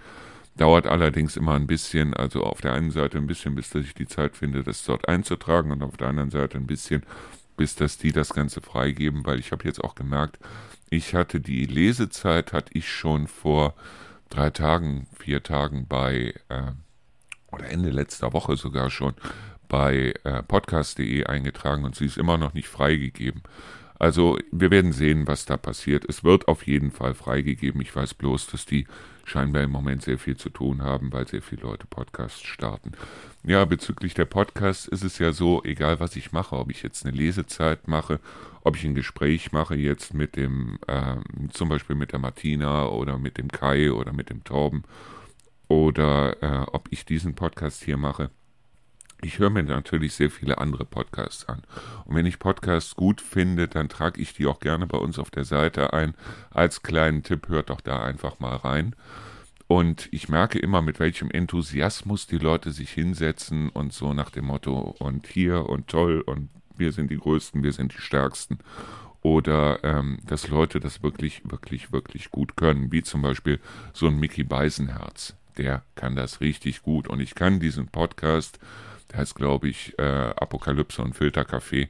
Dauert 0.57 0.87
allerdings 0.87 1.37
immer 1.37 1.55
ein 1.55 1.67
bisschen, 1.67 2.15
also 2.15 2.43
auf 2.43 2.63
der 2.63 2.73
einen 2.73 2.91
Seite 2.91 3.19
ein 3.19 3.27
bisschen, 3.27 3.55
bis 3.55 3.71
dass 3.71 3.85
ich 3.85 3.95
die 3.95 4.07
Zeit 4.07 4.37
finde, 4.37 4.63
das 4.63 4.85
dort 4.85 5.09
einzutragen 5.09 5.71
und 5.71 5.83
auf 5.83 5.99
der 5.99 6.09
anderen 6.09 6.31
Seite 6.31 6.57
ein 6.57 6.67
bisschen, 6.67 7.03
bis 7.57 7.75
dass 7.75 7.99
die 7.99 8.13
das 8.13 8.33
Ganze 8.33 8.61
freigeben, 8.63 9.27
weil 9.27 9.39
ich 9.39 9.53
habe 9.53 9.65
jetzt 9.65 9.83
auch 9.85 9.95
gemerkt, 9.95 10.39
ich 10.89 11.15
hatte 11.15 11.41
die 11.41 11.67
Lesezeit, 11.67 12.53
hatte 12.53 12.71
ich 12.73 12.91
schon 12.91 13.27
vor 13.27 13.75
drei 14.31 14.51
Tagen, 14.51 15.07
vier 15.19 15.43
Tagen 15.43 15.87
bei, 15.89 16.35
äh, 16.49 16.73
oder 17.53 17.69
Ende 17.69 17.91
letzter 17.91 18.33
Woche 18.33 18.57
sogar 18.57 18.91
schon, 18.91 19.15
bei 19.69 20.15
äh, 20.25 20.43
podcast.de 20.43 21.25
eingetragen 21.25 21.85
und 21.85 21.97
sie 21.97 22.07
ist 22.07 22.19
immer 22.19 22.39
noch 22.39 22.55
nicht 22.55 22.69
freigegeben. 22.69 23.43
Also 23.99 24.39
wir 24.53 24.71
werden 24.71 24.93
sehen, 24.93 25.27
was 25.27 25.47
da 25.47 25.57
passiert. 25.57 26.05
Es 26.09 26.25
wird 26.25 26.49
auf 26.49 26.67
jeden 26.67 26.91
Fall 26.91 27.15
freigegeben. 27.15 27.81
Ich 27.81 27.95
weiß 27.95 28.15
bloß, 28.15 28.49
dass 28.49 28.67
die 28.67 28.87
scheinbar 29.25 29.63
im 29.63 29.71
Moment 29.71 30.03
sehr 30.03 30.19
viel 30.19 30.37
zu 30.37 30.51
tun 30.51 30.83
haben, 30.83 31.13
weil 31.13 31.27
sehr 31.27 31.43
viele 31.43 31.63
Leute 31.63 31.87
Podcasts 31.87 32.43
starten. 32.43 32.93
Ja, 33.43 33.65
bezüglich 33.65 34.15
der 34.15 34.25
Podcasts 34.25 34.87
ist 34.87 35.03
es 35.03 35.19
ja 35.19 35.33
so, 35.33 35.63
egal 35.65 35.99
was 35.99 36.17
ich 36.17 36.33
mache, 36.33 36.57
ob 36.57 36.71
ich 36.71 36.83
jetzt 36.83 37.05
eine 37.05 37.17
Lesezeit 37.17 37.89
mache, 37.89 38.21
ob 38.63 38.77
ich 38.77 38.85
ein 38.85 38.95
Gespräch 38.95 39.53
mache 39.53 39.75
jetzt 39.75 40.15
mit 40.15 40.37
dem, 40.37 40.79
äh, 40.87 41.17
zum 41.51 41.69
Beispiel 41.69 41.97
mit 41.97 42.13
der 42.13 42.19
Martina 42.19 42.87
oder 42.87 43.19
mit 43.19 43.39
dem 43.39 43.49
Kai 43.49 43.91
oder 43.93 44.13
mit 44.13 44.31
dem 44.31 44.45
Torben 44.45 44.85
oder 45.69 46.43
äh, 46.43 46.67
ob 46.73 46.89
ich 46.91 47.05
diesen 47.05 47.35
Podcast 47.35 47.83
hier 47.83 47.97
mache 47.97 48.31
ich 49.27 49.41
höre 49.41 49.51
mir 49.51 49.65
natürlich 49.65 50.15
sehr 50.15 50.31
viele 50.31 50.59
andere 50.59 50.85
Podcasts 50.85 51.49
an. 51.49 51.63
Und 52.05 52.15
wenn 52.15 52.27
ich 52.27 52.39
Podcasts 52.39 52.95
gut 52.95 53.21
finde, 53.21 53.67
dann 53.67 53.89
trage 53.89 54.21
ich 54.21 54.35
die 54.35 54.47
auch 54.47 54.61
gerne 54.61 54.87
bei 54.87 54.99
uns 54.99 55.19
auf 55.19 55.31
der 55.31 55.45
Seite 55.45 55.93
ein. 55.93 56.15
Als 56.51 56.83
kleinen 56.83 57.25
Tipp, 57.25 57.49
hört 57.49 57.71
doch 57.71 57.81
da 57.81 58.03
einfach 58.03 58.39
mal 58.39 58.57
rein. 58.57 58.95
Und 59.67 60.09
ich 60.13 60.29
merke 60.29 60.61
immer, 60.61 60.81
mit 60.81 61.01
welchem 61.01 61.29
Enthusiasmus 61.31 62.29
die 62.29 62.39
Leute 62.39 62.71
sich 62.71 62.91
hinsetzen 62.91 63.69
und 63.69 63.93
so 63.93 64.15
nach 64.15 64.31
dem 64.31 64.47
Motto 64.47 64.95
und 65.01 65.27
hier 65.27 65.69
und 65.69 65.89
toll 65.89 66.21
und 66.25 66.49
wir 66.77 66.93
sind 66.93 67.11
die 67.11 67.19
Größten, 67.19 67.65
wir 67.65 67.73
sind 67.73 67.95
die 67.95 68.01
Stärksten. 68.01 68.59
Oder 69.23 69.83
ähm, 69.83 70.19
dass 70.25 70.47
Leute 70.47 70.79
das 70.79 71.03
wirklich, 71.03 71.43
wirklich, 71.51 71.91
wirklich 71.91 72.31
gut 72.31 72.57
können. 72.57 72.93
Wie 72.93 73.03
zum 73.03 73.23
Beispiel 73.23 73.59
so 73.93 74.07
ein 74.07 74.21
Mickey 74.21 74.45
Beisenherz. 74.45 75.35
Der 75.59 75.83
kann 75.97 76.15
das 76.15 76.41
richtig 76.41 76.83
gut. 76.83 77.09
Und 77.09 77.19
ich 77.19 77.35
kann 77.35 77.59
diesen 77.59 77.89
Podcast 77.89 78.61
der 79.11 79.21
heißt, 79.21 79.35
glaube 79.35 79.69
ich, 79.69 79.99
äh, 79.99 80.03
Apokalypse 80.03 81.03
und 81.03 81.15
Filterkaffee. 81.15 81.89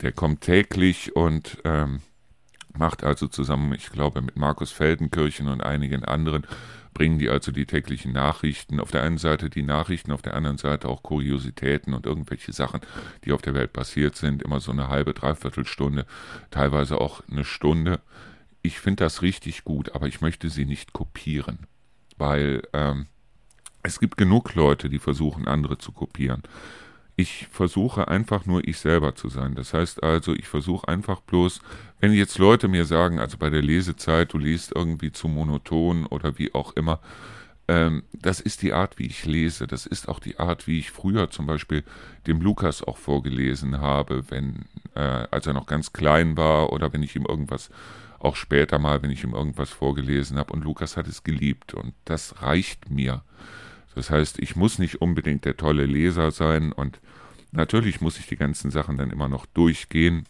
Der 0.00 0.12
kommt 0.12 0.42
täglich 0.42 1.16
und 1.16 1.58
ähm, 1.64 2.00
macht 2.76 3.04
also 3.04 3.28
zusammen, 3.28 3.72
ich 3.74 3.90
glaube, 3.90 4.20
mit 4.22 4.36
Markus 4.36 4.72
Feldenkirchen 4.72 5.48
und 5.48 5.62
einigen 5.62 6.04
anderen, 6.04 6.46
bringen 6.92 7.18
die 7.18 7.28
also 7.28 7.52
die 7.52 7.66
täglichen 7.66 8.12
Nachrichten. 8.12 8.80
Auf 8.80 8.90
der 8.90 9.02
einen 9.02 9.18
Seite 9.18 9.50
die 9.50 9.62
Nachrichten, 9.62 10.12
auf 10.12 10.22
der 10.22 10.34
anderen 10.34 10.56
Seite 10.56 10.88
auch 10.88 11.02
Kuriositäten 11.02 11.92
und 11.92 12.06
irgendwelche 12.06 12.52
Sachen, 12.52 12.80
die 13.24 13.32
auf 13.32 13.42
der 13.42 13.54
Welt 13.54 13.74
passiert 13.74 14.16
sind. 14.16 14.42
Immer 14.42 14.60
so 14.60 14.72
eine 14.72 14.88
halbe, 14.88 15.12
dreiviertel 15.12 15.66
Stunde, 15.66 16.06
teilweise 16.50 16.98
auch 16.98 17.22
eine 17.30 17.44
Stunde. 17.44 18.00
Ich 18.62 18.80
finde 18.80 19.04
das 19.04 19.20
richtig 19.20 19.64
gut, 19.64 19.94
aber 19.94 20.06
ich 20.06 20.22
möchte 20.22 20.48
sie 20.48 20.64
nicht 20.64 20.94
kopieren, 20.94 21.66
weil 22.16 22.62
ähm, 22.72 23.06
es 23.86 24.00
gibt 24.00 24.16
genug 24.16 24.54
Leute, 24.54 24.88
die 24.88 24.98
versuchen, 24.98 25.46
andere 25.46 25.78
zu 25.78 25.92
kopieren. 25.92 26.42
Ich 27.14 27.46
versuche 27.50 28.08
einfach 28.08 28.44
nur 28.44 28.66
ich 28.66 28.78
selber 28.78 29.14
zu 29.14 29.28
sein. 29.28 29.54
Das 29.54 29.72
heißt 29.72 30.02
also, 30.02 30.34
ich 30.34 30.48
versuche 30.48 30.88
einfach 30.88 31.20
bloß, 31.20 31.60
wenn 32.00 32.12
jetzt 32.12 32.36
Leute 32.38 32.68
mir 32.68 32.84
sagen, 32.84 33.20
also 33.20 33.38
bei 33.38 33.48
der 33.48 33.62
Lesezeit, 33.62 34.32
du 34.32 34.38
liest 34.38 34.72
irgendwie 34.74 35.12
zu 35.12 35.28
monoton 35.28 36.04
oder 36.04 36.36
wie 36.36 36.52
auch 36.52 36.72
immer, 36.72 37.00
ähm, 37.68 38.02
das 38.12 38.40
ist 38.40 38.62
die 38.62 38.72
Art, 38.72 38.98
wie 38.98 39.06
ich 39.06 39.24
lese. 39.24 39.66
Das 39.66 39.86
ist 39.86 40.08
auch 40.08 40.18
die 40.18 40.38
Art, 40.38 40.66
wie 40.66 40.78
ich 40.78 40.90
früher 40.90 41.30
zum 41.30 41.46
Beispiel 41.46 41.84
dem 42.26 42.40
Lukas 42.40 42.82
auch 42.82 42.98
vorgelesen 42.98 43.80
habe, 43.80 44.24
wenn, 44.30 44.66
äh, 44.94 45.00
als 45.30 45.46
er 45.46 45.54
noch 45.54 45.66
ganz 45.66 45.92
klein 45.92 46.36
war 46.36 46.72
oder 46.72 46.92
wenn 46.92 47.02
ich 47.02 47.16
ihm 47.16 47.24
irgendwas, 47.24 47.70
auch 48.18 48.36
später 48.36 48.78
mal, 48.78 49.02
wenn 49.02 49.10
ich 49.10 49.24
ihm 49.24 49.34
irgendwas 49.34 49.70
vorgelesen 49.70 50.38
habe. 50.38 50.52
Und 50.52 50.64
Lukas 50.64 50.96
hat 50.96 51.06
es 51.06 51.22
geliebt 51.22 51.72
und 51.72 51.94
das 52.04 52.42
reicht 52.42 52.90
mir. 52.90 53.22
Das 53.96 54.10
heißt, 54.10 54.38
ich 54.40 54.56
muss 54.56 54.78
nicht 54.78 55.00
unbedingt 55.00 55.46
der 55.46 55.56
tolle 55.56 55.86
Leser 55.86 56.30
sein 56.30 56.70
und 56.70 57.00
natürlich 57.50 58.02
muss 58.02 58.18
ich 58.18 58.26
die 58.26 58.36
ganzen 58.36 58.70
Sachen 58.70 58.98
dann 58.98 59.10
immer 59.10 59.26
noch 59.26 59.46
durchgehen. 59.46 60.26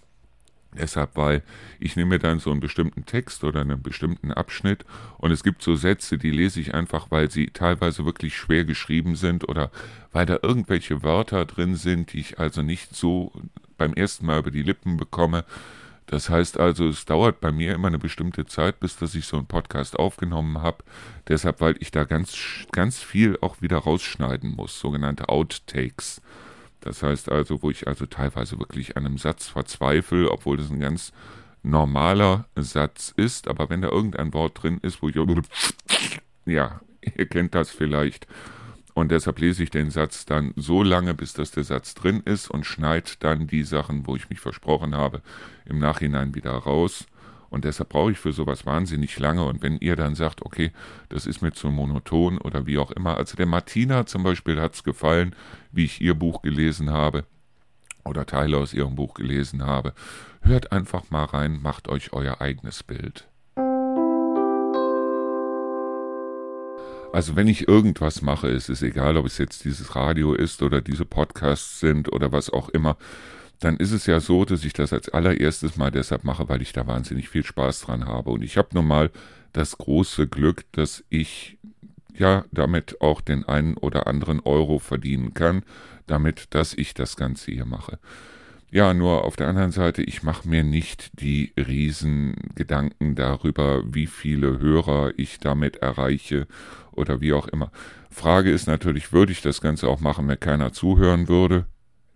Deshalb, 0.79 1.17
weil 1.17 1.43
ich 1.81 1.97
nehme 1.97 2.21
dann 2.21 2.39
so 2.39 2.53
einen 2.53 2.61
bestimmten 2.61 3.07
Text 3.07 3.43
oder 3.43 3.63
einen 3.63 3.83
bestimmten 3.83 4.31
Abschnitt 4.31 4.85
und 5.19 5.33
es 5.33 5.43
gibt 5.43 5.63
so 5.63 5.75
Sätze, 5.75 6.17
die 6.17 6.31
lese 6.31 6.61
ich 6.61 6.75
einfach, 6.75 7.11
weil 7.11 7.29
sie 7.29 7.49
teilweise 7.49 8.05
wirklich 8.05 8.37
schwer 8.37 8.65
geschrieben 8.65 9.17
sind 9.17 9.49
oder 9.49 9.73
weil 10.13 10.27
da 10.27 10.39
irgendwelche 10.43 11.03
Wörter 11.03 11.45
drin 11.45 11.75
sind, 11.75 12.13
die 12.13 12.21
ich 12.21 12.39
also 12.39 12.63
nicht 12.63 12.95
so 12.95 13.33
beim 13.77 13.95
ersten 13.95 14.27
Mal 14.27 14.39
über 14.39 14.53
die 14.53 14.63
Lippen 14.63 14.97
bekomme, 14.97 15.45
das 16.07 16.31
heißt 16.31 16.61
also, 16.61 16.89
es 16.89 17.05
dauert 17.05 17.41
bei 17.41 17.51
mir 17.51 17.75
immer 17.75 17.89
eine 17.89 17.99
bestimmte 17.99 18.47
Zeit, 18.47 18.79
bis 18.79 18.97
dass 18.97 19.15
ich 19.15 19.27
so 19.27 19.37
einen 19.37 19.47
Podcast 19.47 19.99
aufgenommen 19.99 20.63
habe. 20.63 20.85
Deshalb, 21.27 21.61
weil 21.61 21.77
ich 21.81 21.91
da 21.91 22.05
ganz, 22.05 22.37
ganz 22.71 23.03
viel 23.03 23.37
auch 23.41 23.61
wieder 23.61 23.79
rausschneiden 23.79 24.55
muss, 24.55 24.79
sogenannte 24.79 25.29
Outtakes. 25.29 26.23
Das 26.81 27.03
heißt 27.03 27.31
also, 27.31 27.63
wo 27.63 27.71
ich 27.71 27.89
also 27.89 28.07
teilweise 28.07 28.59
wirklich 28.61 28.97
an 28.97 29.07
einem 29.07 29.19
Satz 29.19 29.49
verzweifle, 29.49 30.31
obwohl 30.31 30.57
das 30.57 30.71
ein 30.71 30.79
ganz 30.79 31.13
normaler 31.65 32.47
Satz 32.55 33.13
ist, 33.17 33.49
aber 33.49 33.69
wenn 33.69 33.83
da 33.83 33.89
irgendein 33.89 34.33
Wort 34.33 34.63
drin 34.63 34.79
ist, 34.83 35.03
wo 35.03 35.09
ich 35.09 35.17
ja, 36.45 36.81
ihr 37.17 37.27
kennt 37.27 37.57
das 37.57 37.71
vielleicht, 37.71 38.29
und 38.97 39.13
deshalb 39.13 39.41
lese 39.41 39.63
ich 39.63 39.69
den 39.69 39.91
Satz 39.91 40.25
dann 40.25 40.55
so 40.57 40.83
lange, 40.83 41.13
bis 41.13 41.35
dass 41.35 41.51
der 41.51 41.65
Satz 41.65 41.95
drin 41.95 42.23
ist 42.25 42.51
und 42.51 42.65
schneide 42.65 43.11
dann 43.19 43.47
die 43.47 43.63
Sachen, 43.63 44.07
wo 44.07 44.17
ich 44.17 44.31
mich 44.31 44.41
versprochen 44.41 44.97
habe, 44.97 45.21
im 45.67 45.79
Nachhinein 45.79 46.35
wieder 46.35 46.53
raus. 46.53 47.05
Und 47.51 47.67
deshalb 47.67 47.91
brauche 47.91 48.13
ich 48.13 48.19
für 48.19 48.33
sowas 48.33 48.65
wahnsinnig 48.65 49.19
lange. 49.19 49.45
Und 49.45 49.63
wenn 49.63 49.77
ihr 49.81 49.97
dann 49.97 50.15
sagt, 50.15 50.41
okay, 50.41 50.73
das 51.11 51.27
ist 51.27 51.43
mir 51.43 51.53
zu 51.53 51.69
monoton 51.69 52.39
oder 52.39 52.65
wie 52.65 52.79
auch 52.79 52.91
immer. 52.91 53.19
Also 53.19 53.37
der 53.37 53.45
Martina 53.45 54.07
zum 54.07 54.23
Beispiel 54.23 54.59
hat 54.59 54.73
es 54.73 54.83
gefallen, 54.83 55.37
wie 55.73 55.85
ich 55.85 56.01
ihr 56.01 56.15
Buch 56.15 56.41
gelesen 56.41 56.89
habe 56.89 57.27
oder 58.03 58.25
Teile 58.25 58.57
aus 58.57 58.73
ihrem 58.73 58.95
Buch 58.95 59.13
gelesen 59.13 59.63
habe. 59.63 59.93
Hört 60.41 60.73
einfach 60.73 61.11
mal 61.11 61.25
rein, 61.25 61.61
macht 61.61 61.89
euch 61.89 62.15
euer 62.15 62.41
eigenes 62.41 62.83
Bild. 62.83 63.29
Also 67.17 67.35
wenn 67.35 67.49
ich 67.49 67.67
irgendwas 67.67 68.21
mache, 68.21 68.49
ist 68.49 68.69
es 68.69 68.83
egal, 68.83 69.17
ob 69.17 69.25
es 69.25 69.39
jetzt 69.39 69.65
dieses 69.65 69.97
Radio 69.97 70.35
ist 70.35 70.63
oder 70.63 70.83
diese 70.83 71.07
Podcasts 71.07 71.81
sind 71.81 72.13
oder 72.13 72.31
was 72.31 72.51
auch 72.51 72.69
immer, 72.69 72.99
dann 73.59 73.79
ist 73.79 73.93
es 73.93 74.05
ja 74.05 74.21
so, 74.21 74.45
dass 74.45 74.67
ich 74.67 74.75
das 74.75 74.93
als 74.93 75.09
allererstes 75.09 75.79
mal 75.79 75.91
deshalb 75.91 76.25
mache, 76.25 76.51
weil 76.51 76.61
ich 76.61 76.75
da 76.75 76.87
wahnsinnig 76.87 77.31
viel 77.31 77.43
Spaß 77.43 77.81
dran 77.81 78.05
habe. 78.05 78.29
Und 78.29 78.43
ich 78.43 78.59
habe 78.59 78.69
nun 78.75 78.87
mal 78.87 79.11
das 79.55 79.79
große 79.79 80.29
Glück, 80.29 80.71
dass 80.73 81.05
ich 81.09 81.57
ja 82.13 82.45
damit 82.53 83.01
auch 83.01 83.23
den 83.23 83.45
einen 83.45 83.79
oder 83.79 84.09
anderen 84.09 84.41
Euro 84.41 84.79
verdienen 84.79 85.33
kann, 85.33 85.63
damit, 86.07 86.49
dass 86.51 86.75
ich 86.75 86.93
das 86.93 87.17
Ganze 87.17 87.51
hier 87.51 87.65
mache. 87.65 87.99
Ja, 88.77 88.93
nur 88.93 89.25
auf 89.25 89.37
der 89.37 89.49
anderen 89.49 89.73
Seite, 89.73 90.03
ich 90.03 90.23
mache 90.23 90.47
mir 90.47 90.63
nicht 90.63 91.19
die 91.19 91.55
Riesengedanken 91.57 93.15
darüber, 93.15 93.83
wie 93.87 94.07
viele 94.07 94.59
Hörer 94.59 95.15
ich 95.17 95.39
damit 95.39 95.77
erreiche 95.77 96.47
oder 96.93 97.23
wie 97.23 97.33
auch 97.33 97.49
immer. 97.49 97.73
Frage 98.11 98.51
ist 98.51 98.67
natürlich, 98.67 99.15
würde 99.15 99.33
ich 99.33 99.41
das 99.41 99.63
Ganze 99.63 99.89
auch 99.89 100.01
machen, 100.01 100.29
wenn 100.29 100.39
keiner 100.39 100.75
zuhören 100.75 101.27
würde? 101.27 101.65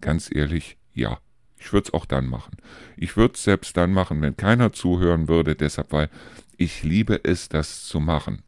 Ganz 0.03 0.29
ehrlich, 0.31 0.77
ja. 0.93 1.21
Ich 1.57 1.73
würde 1.73 1.87
es 1.89 1.95
auch 1.95 2.05
dann 2.05 2.27
machen. 2.27 2.59
Ich 2.99 3.17
würde 3.17 3.37
es 3.37 3.45
selbst 3.45 3.79
dann 3.79 3.95
machen, 3.95 4.21
wenn 4.21 4.37
keiner 4.37 4.71
zuhören 4.71 5.29
würde, 5.29 5.57
deshalb, 5.57 5.93
weil 5.93 6.11
ich 6.59 6.83
liebe 6.83 7.25
es, 7.25 7.49
das 7.49 7.87
zu 7.87 8.01
machen. 8.01 8.43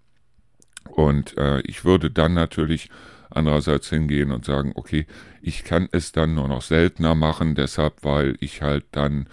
Und 0.90 1.38
äh, 1.38 1.62
ich 1.62 1.86
würde 1.86 2.10
dann 2.10 2.34
natürlich 2.34 2.90
andererseits 3.32 3.88
hingehen 3.88 4.30
und 4.32 4.44
sagen, 4.44 4.72
okay, 4.74 5.06
ich 5.40 5.64
kann 5.64 5.88
es 5.92 6.12
dann 6.12 6.34
nur 6.34 6.48
noch 6.48 6.62
seltener 6.62 7.14
machen, 7.14 7.54
deshalb, 7.54 8.04
weil 8.04 8.36
ich 8.40 8.62
halt 8.62 8.84
dann 8.92 9.26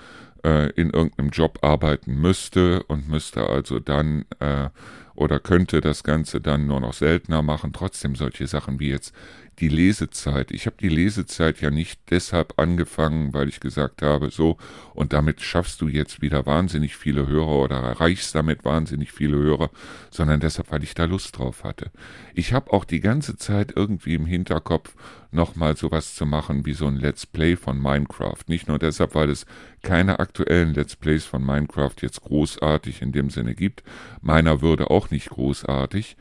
äh, 0.44 0.70
in 0.72 0.90
irgendeinem 0.90 1.30
Job 1.30 1.60
arbeiten 1.62 2.20
müsste 2.20 2.84
und 2.84 3.10
müsste 3.10 3.48
also 3.48 3.80
dann 3.80 4.26
äh, 4.40 4.70
oder 5.16 5.40
könnte 5.40 5.82
das 5.82 6.04
Ganze 6.04 6.40
dann 6.40 6.66
nur 6.66 6.80
noch 6.80 6.94
seltener 6.94 7.42
machen. 7.42 7.74
Trotzdem 7.74 8.16
solche 8.16 8.48
Sachen 8.48 8.80
wie 8.80 8.90
jetzt 8.90 9.14
die 9.60 9.68
Lesezeit. 9.68 10.52
Ich 10.52 10.66
habe 10.66 10.78
die 10.80 10.90
Lesezeit 10.90 11.62
ja 11.62 11.70
nicht 11.70 12.00
deshalb 12.10 12.54
angefangen, 12.58 13.34
weil 13.34 13.50
ich 13.50 13.60
gesagt 13.60 14.02
habe, 14.02 14.32
so, 14.32 14.58
und 14.94 15.14
damit 15.14 15.42
schaffst 15.42 15.82
du 15.82 15.88
jetzt 15.88 16.22
wieder 16.22 16.46
wahnsinnig 16.46 16.96
viele 16.96 17.28
Hörer 17.28 17.64
oder 17.64 17.78
erreichst 17.78 18.34
damit 18.36 18.66
wahnsinnig 18.66 19.12
viele 19.12 19.38
Hörer, 19.38 19.70
sondern 20.12 20.40
deshalb, 20.40 20.72
weil 20.72 20.84
ich 20.84 20.94
da 20.94 21.06
Lust 21.06 21.38
drauf 21.38 21.64
hatte. 21.64 21.92
Ich 22.34 22.54
habe 22.54 22.74
auch 22.74 22.86
die 22.86 23.02
ganze 23.02 23.38
Zeit 23.38 23.74
irgendwie 23.76 24.16
im 24.16 24.26
Hinterkopf, 24.26 24.96
nochmal 25.32 25.78
sowas 25.78 26.16
zu 26.16 26.26
machen 26.26 26.66
wie 26.66 26.74
so 26.74 26.88
ein 26.88 26.96
Let's 26.96 27.26
Play 27.26 27.56
von 27.56 27.80
Minecraft. 27.80 28.44
Nicht 28.48 28.68
nur 28.68 28.80
deshalb, 28.80 29.14
weil 29.16 29.30
es 29.30 29.46
keine 29.84 30.20
aktuellen 30.20 30.74
Let's 30.74 30.96
Plays 30.96 31.26
von 31.26 31.46
Minecraft 31.46 31.96
jetzt 32.02 32.22
großartig 32.22 33.02
in 33.02 33.12
dem 33.12 33.30
Sinne 33.30 33.56
gibt. 33.56 33.84
Meiner 34.22 34.62
würde 34.62 34.90
auch 34.90 35.12
nicht 35.12 35.30
großartig. 35.30 36.18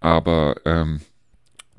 Aber 0.00 0.56
ähm, 0.64 1.00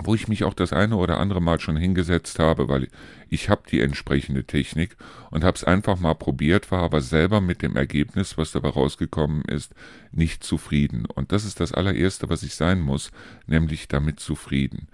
wo 0.04 0.16
ich 0.16 0.28
mich 0.28 0.44
auch 0.44 0.54
das 0.54 0.74
eine 0.74 0.96
oder 0.96 1.20
andere 1.20 1.42
Mal 1.42 1.60
schon 1.60 1.78
hingesetzt 1.78 2.40
habe, 2.40 2.70
weil 2.70 2.88
ich 3.30 3.50
habe 3.50 3.64
die 3.70 3.82
entsprechende 3.82 4.44
Technik 4.44 4.96
und 5.32 5.44
habe 5.44 5.56
es 5.56 5.64
einfach 5.64 6.00
mal 6.00 6.16
probiert, 6.16 6.72
war 6.72 6.84
aber 6.84 7.02
selber 7.02 7.42
mit 7.42 7.62
dem 7.62 7.76
Ergebnis, 7.76 8.38
was 8.38 8.52
dabei 8.52 8.70
rausgekommen 8.70 9.44
ist, 9.44 9.74
nicht 10.12 10.44
zufrieden. 10.44 11.06
Und 11.06 11.32
das 11.32 11.46
ist 11.46 11.60
das 11.60 11.74
allererste, 11.74 12.30
was 12.30 12.44
ich 12.44 12.56
sein 12.56 12.82
muss, 12.82 13.12
nämlich 13.48 13.88
damit 13.88 14.20
zufrieden. 14.20 14.88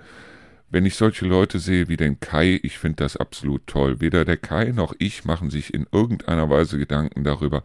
Wenn 0.70 0.86
ich 0.86 0.96
solche 0.96 1.26
Leute 1.26 1.60
sehe 1.60 1.88
wie 1.88 1.98
den 1.98 2.20
Kai, 2.20 2.60
ich 2.64 2.80
finde 2.80 2.98
das 2.98 3.16
absolut 3.16 3.68
toll. 3.68 4.02
Weder 4.02 4.26
der 4.26 4.38
Kai 4.38 4.72
noch 4.72 4.94
ich 4.98 5.24
machen 5.24 5.50
sich 5.50 5.74
in 5.74 5.86
irgendeiner 5.92 6.50
Weise 6.50 6.78
Gedanken 6.78 7.24
darüber, 7.24 7.64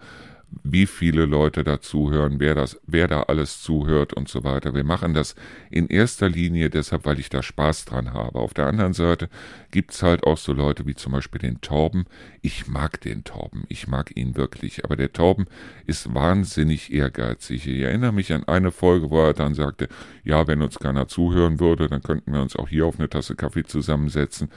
wie 0.63 0.87
viele 0.87 1.27
Leute 1.27 1.65
da 1.65 1.81
zuhören, 1.81 2.41
wer 2.41 2.55
das, 2.55 2.81
wer 2.87 3.07
da 3.09 3.23
alles 3.23 3.63
zuhört 3.63 4.13
und 4.13 4.29
so 4.29 4.45
weiter. 4.45 4.75
Wir 4.75 4.85
machen 4.85 5.15
das 5.15 5.35
in 5.71 5.87
erster 5.87 6.29
Linie 6.29 6.71
deshalb, 6.71 7.05
weil 7.07 7.21
ich 7.21 7.29
da 7.29 7.43
Spaß 7.43 7.85
dran 7.85 8.13
habe. 8.13 8.39
Auf 8.39 8.53
der 8.55 8.67
anderen 8.67 8.93
Seite 8.93 9.29
gibt's 9.71 10.03
halt 10.03 10.25
auch 10.25 10.39
so 10.39 10.53
Leute 10.53 10.87
wie 10.87 10.95
zum 10.95 11.13
Beispiel 11.13 11.41
den 11.41 11.61
Torben. 11.61 12.07
Ich 12.43 12.67
mag 12.67 13.01
den 13.01 13.25
Torben, 13.25 13.65
ich 13.69 13.87
mag 13.87 14.17
ihn 14.17 14.37
wirklich, 14.37 14.85
aber 14.85 14.97
der 14.97 15.13
Torben 15.13 15.47
ist 15.87 16.15
wahnsinnig 16.15 16.93
ehrgeizig. 16.93 17.67
Ich 17.67 17.83
erinnere 17.83 18.13
mich 18.13 18.33
an 18.33 18.45
eine 18.45 18.73
Folge, 18.73 19.11
wo 19.11 19.23
er 19.23 19.35
dann 19.35 19.55
sagte, 19.55 19.89
ja, 20.25 20.47
wenn 20.47 20.63
uns 20.63 20.79
keiner 20.79 21.07
zuhören 21.07 21.61
würde, 21.61 21.89
dann 21.89 22.03
könnten 22.03 22.33
wir 22.33 22.43
uns 22.43 22.57
auch 22.57 22.69
hier 22.69 22.87
auf 22.87 22.99
eine 22.99 23.09
Tasse 23.09 23.37
Kaffee 23.37 23.65
zusammensetzen. 23.65 24.51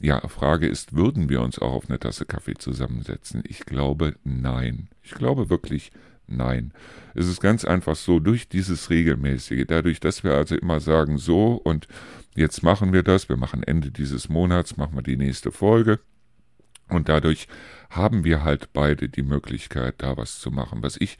Ja, 0.00 0.20
Frage 0.28 0.66
ist, 0.66 0.94
würden 0.94 1.28
wir 1.28 1.40
uns 1.40 1.58
auch 1.58 1.72
auf 1.72 1.88
eine 1.88 1.98
Tasse 1.98 2.26
Kaffee 2.26 2.54
zusammensetzen? 2.54 3.42
Ich 3.46 3.60
glaube, 3.60 4.16
nein. 4.24 4.88
Ich 5.02 5.12
glaube 5.12 5.48
wirklich, 5.48 5.90
nein. 6.26 6.72
Es 7.14 7.26
ist 7.26 7.40
ganz 7.40 7.64
einfach 7.64 7.96
so, 7.96 8.18
durch 8.18 8.48
dieses 8.48 8.90
Regelmäßige, 8.90 9.64
dadurch, 9.66 10.00
dass 10.00 10.22
wir 10.22 10.34
also 10.34 10.54
immer 10.54 10.80
sagen, 10.80 11.16
so 11.16 11.54
und 11.54 11.88
jetzt 12.34 12.62
machen 12.62 12.92
wir 12.92 13.02
das, 13.02 13.28
wir 13.30 13.38
machen 13.38 13.62
Ende 13.62 13.90
dieses 13.90 14.28
Monats, 14.28 14.76
machen 14.76 14.96
wir 14.96 15.02
die 15.02 15.16
nächste 15.16 15.50
Folge. 15.50 15.98
Und 16.88 17.08
dadurch 17.08 17.48
haben 17.90 18.24
wir 18.24 18.44
halt 18.44 18.72
beide 18.72 19.08
die 19.08 19.22
Möglichkeit, 19.22 19.96
da 19.98 20.16
was 20.16 20.38
zu 20.38 20.50
machen. 20.50 20.82
Was 20.82 20.96
ich 21.00 21.18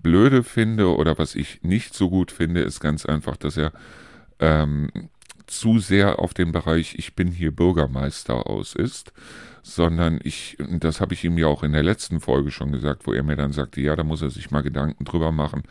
blöde 0.00 0.44
finde 0.44 0.94
oder 0.94 1.18
was 1.18 1.34
ich 1.34 1.62
nicht 1.62 1.94
so 1.94 2.10
gut 2.10 2.30
finde, 2.30 2.60
ist 2.60 2.80
ganz 2.80 3.06
einfach, 3.06 3.36
dass 3.36 3.56
er 3.56 3.72
ähm, 4.38 4.90
zu 5.48 5.78
sehr 5.78 6.18
auf 6.18 6.34
den 6.34 6.52
Bereich 6.52 6.94
Ich 6.98 7.14
bin 7.14 7.28
hier 7.32 7.50
Bürgermeister 7.50 8.46
aus 8.48 8.74
ist, 8.74 9.12
sondern 9.62 10.20
ich, 10.22 10.56
das 10.58 11.00
habe 11.00 11.14
ich 11.14 11.24
ihm 11.24 11.38
ja 11.38 11.46
auch 11.46 11.62
in 11.62 11.72
der 11.72 11.82
letzten 11.82 12.20
Folge 12.20 12.50
schon 12.50 12.72
gesagt, 12.72 13.06
wo 13.06 13.12
er 13.12 13.22
mir 13.22 13.36
dann 13.36 13.52
sagte, 13.52 13.80
ja, 13.80 13.96
da 13.96 14.04
muss 14.04 14.22
er 14.22 14.30
sich 14.30 14.50
mal 14.50 14.62
Gedanken 14.62 15.04
drüber 15.04 15.32
machen. 15.32 15.62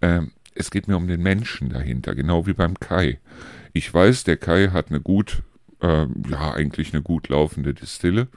Ähm, 0.00 0.32
es 0.54 0.70
geht 0.70 0.88
mir 0.88 0.96
um 0.96 1.06
den 1.06 1.22
Menschen 1.22 1.68
dahinter, 1.68 2.14
genau 2.14 2.46
wie 2.46 2.52
beim 2.52 2.78
Kai. 2.78 3.20
Ich 3.72 3.92
weiß, 3.92 4.24
der 4.24 4.36
Kai 4.36 4.68
hat 4.68 4.88
eine 4.88 5.00
gut, 5.00 5.42
äh, 5.80 6.06
ja, 6.28 6.52
eigentlich 6.52 6.92
eine 6.92 7.02
gut 7.02 7.28
laufende 7.28 7.74
Distille 7.74 8.28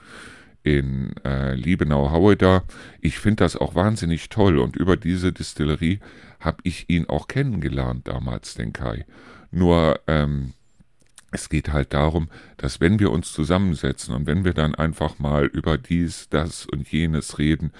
in 0.62 1.16
äh, 1.24 1.54
Liebenau-Haueda. 1.54 2.62
Ich 3.00 3.18
finde 3.18 3.44
das 3.44 3.56
auch 3.56 3.74
wahnsinnig 3.74 4.28
toll 4.28 4.58
und 4.58 4.76
über 4.76 4.96
diese 4.96 5.32
Distillerie 5.32 5.98
habe 6.38 6.58
ich 6.62 6.88
ihn 6.88 7.08
auch 7.08 7.26
kennengelernt 7.28 8.06
damals, 8.06 8.54
den 8.54 8.72
Kai. 8.72 9.04
Nur 9.50 10.00
ähm, 10.06 10.52
es 11.32 11.48
geht 11.48 11.72
halt 11.72 11.92
darum, 11.92 12.28
dass 12.58 12.80
wenn 12.80 12.98
wir 12.98 13.10
uns 13.10 13.32
zusammensetzen 13.32 14.14
und 14.14 14.26
wenn 14.26 14.44
wir 14.44 14.54
dann 14.54 14.74
einfach 14.74 15.18
mal 15.18 15.46
über 15.46 15.78
dies, 15.78 16.28
das 16.30 16.66
und 16.66 16.90
jenes 16.92 17.38
reden, 17.38 17.72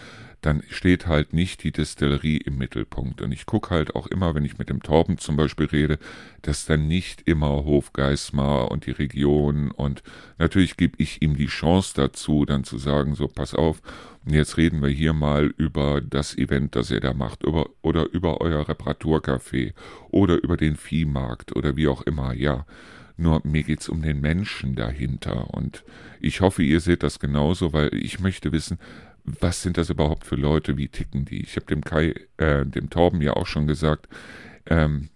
dann 0.43 0.65
steht 0.69 1.07
halt 1.07 1.33
nicht 1.33 1.63
die 1.63 1.71
Destillerie 1.71 2.39
im 2.39 2.59
Mittelpunkt. 2.59 3.23
Und 3.23 3.31
ich 3.31 3.47
gucke 3.47 3.71
halt 3.71 3.95
auch 3.95 4.09
immer, 4.09 4.35
wenn 4.35 4.45
ich 4.45 4.59
mit 4.59 4.71
dem 4.71 4.83
Torben 4.83 5.17
zum 5.19 5.37
Beispiel 5.37 5.67
rede, 5.67 6.01
dass 6.43 6.67
dann 6.67 6.89
nicht 6.89 7.23
immer 7.29 7.65
Hofgeismar 7.65 8.73
und 8.73 8.87
die 8.87 8.91
Region 8.91 9.71
und 9.71 10.03
natürlich 10.39 10.77
gebe 10.77 10.97
ich 10.99 11.23
ihm 11.23 11.37
die 11.37 11.47
Chance 11.47 11.93
dazu, 11.95 12.45
dann 12.45 12.65
zu 12.65 12.77
sagen, 12.77 13.15
so 13.15 13.29
pass 13.29 13.55
auf, 13.55 13.81
und 14.25 14.35
jetzt 14.35 14.57
reden 14.57 14.83
wir 14.83 14.89
hier 14.89 15.13
mal 15.13 15.53
über 15.57 16.01
das 16.01 16.37
Event, 16.37 16.75
das 16.75 16.91
ihr 16.91 17.01
da 17.01 17.15
macht, 17.15 17.45
über, 17.45 17.71
oder 17.81 18.13
über 18.13 18.41
euer 18.41 18.69
Reparaturcafé 18.69 19.75
oder 20.11 20.43
über 20.43 20.57
den 20.57 20.77
Viehmarkt 20.77 21.55
oder 21.55 21.77
wie 21.77 21.89
auch 21.89 22.03
immer, 22.03 22.33
ja. 22.33 22.67
Nur 23.23 23.41
mir 23.45 23.63
geht's 23.63 23.89
um 23.89 24.03
den 24.03 24.21
Menschen 24.21 24.75
dahinter. 24.75 25.55
Und 25.55 25.85
ich 26.21 26.41
hoffe, 26.41 26.65
ihr 26.65 26.81
seht 26.81 27.05
das 27.05 27.21
genauso, 27.21 27.73
weil 27.73 27.95
ich 27.95 28.19
möchte 28.19 28.51
wissen, 28.51 28.79
was 29.25 29.63
sind 29.63 29.77
das 29.77 29.91
überhaupt 29.91 30.27
für 30.27 30.35
Leute, 30.35 30.77
wie 30.77 30.89
ticken 30.89 31.25
die? 31.25 31.41
Ich 31.41 31.55
habe 31.55 31.67
dem 31.67 31.85
Kai, 31.85 32.15
äh, 32.39 32.67
dem 32.67 32.91
Torben 32.91 33.23
ja 33.23 33.35
auch 33.35 33.47
schon 33.47 33.69
gesagt, 33.69 34.09
ähm, 34.67 35.09